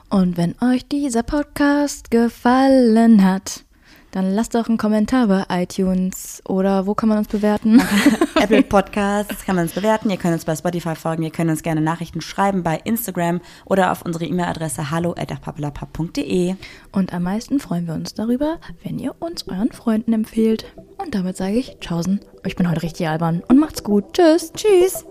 Und 0.09 0.37
wenn 0.37 0.55
euch 0.63 0.87
dieser 0.89 1.23
Podcast 1.23 2.11
gefallen 2.11 3.25
hat, 3.25 3.65
dann 4.13 4.31
lasst 4.31 4.55
doch 4.55 4.69
einen 4.69 4.77
Kommentar 4.77 5.27
bei 5.27 5.45
iTunes 5.49 6.43
oder 6.47 6.87
wo 6.87 6.95
kann 6.95 7.09
man 7.09 7.19
uns 7.19 7.29
bewerten? 7.29 7.83
Apple 8.41 8.63
Podcasts 8.63 9.45
kann 9.45 9.57
man 9.57 9.65
uns 9.65 9.73
bewerten. 9.73 10.11
Ihr 10.11 10.19
könnt 10.19 10.35
uns 10.35 10.45
bei 10.45 10.55
Spotify 10.55 10.95
folgen. 10.95 11.23
Ihr 11.23 11.31
könnt 11.31 11.51
uns 11.51 11.63
gerne 11.63 11.81
Nachrichten 11.81 12.21
schreiben 12.21 12.63
bei 12.63 12.79
Instagram 12.85 13.41
oder 13.65 13.91
auf 13.91 14.03
unsere 14.03 14.27
E-Mail-Adresse 14.27 14.91
hallo@achpappelapapp.de. 14.91 16.57
Und 16.93 17.15
am 17.15 17.23
meisten 17.23 17.59
freuen 17.59 17.87
wir 17.87 17.95
uns 17.95 18.13
darüber, 18.13 18.59
wenn 18.85 18.99
ihr 18.99 19.15
uns 19.19 19.49
euren 19.49 19.73
Freunden 19.73 20.13
empfehlt. 20.13 20.67
Und 20.99 21.15
damit 21.15 21.39
sage 21.39 21.55
ich 21.55 21.79
Tschaußen. 21.81 22.21
Ich 22.45 22.55
bin 22.55 22.71
heute 22.71 22.83
richtig 22.83 23.09
albern 23.09 23.43
und 23.49 23.59
macht's 23.59 23.83
gut. 23.83 24.13
Tschüss. 24.13 24.53
Tschüss. 24.53 25.07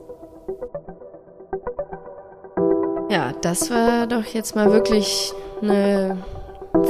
Ja, 3.09 3.33
das 3.41 3.71
war 3.71 4.05
doch 4.05 4.25
jetzt 4.25 4.55
mal 4.55 4.71
wirklich 4.71 5.33
eine 5.61 6.23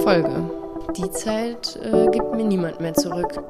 Folge 0.03 0.60
die 0.97 1.09
Zeit 1.11 1.79
äh, 1.81 2.07
gibt 2.07 2.33
mir 2.35 2.43
niemand 2.43 2.79
mehr 2.81 2.93
zurück. 2.93 3.41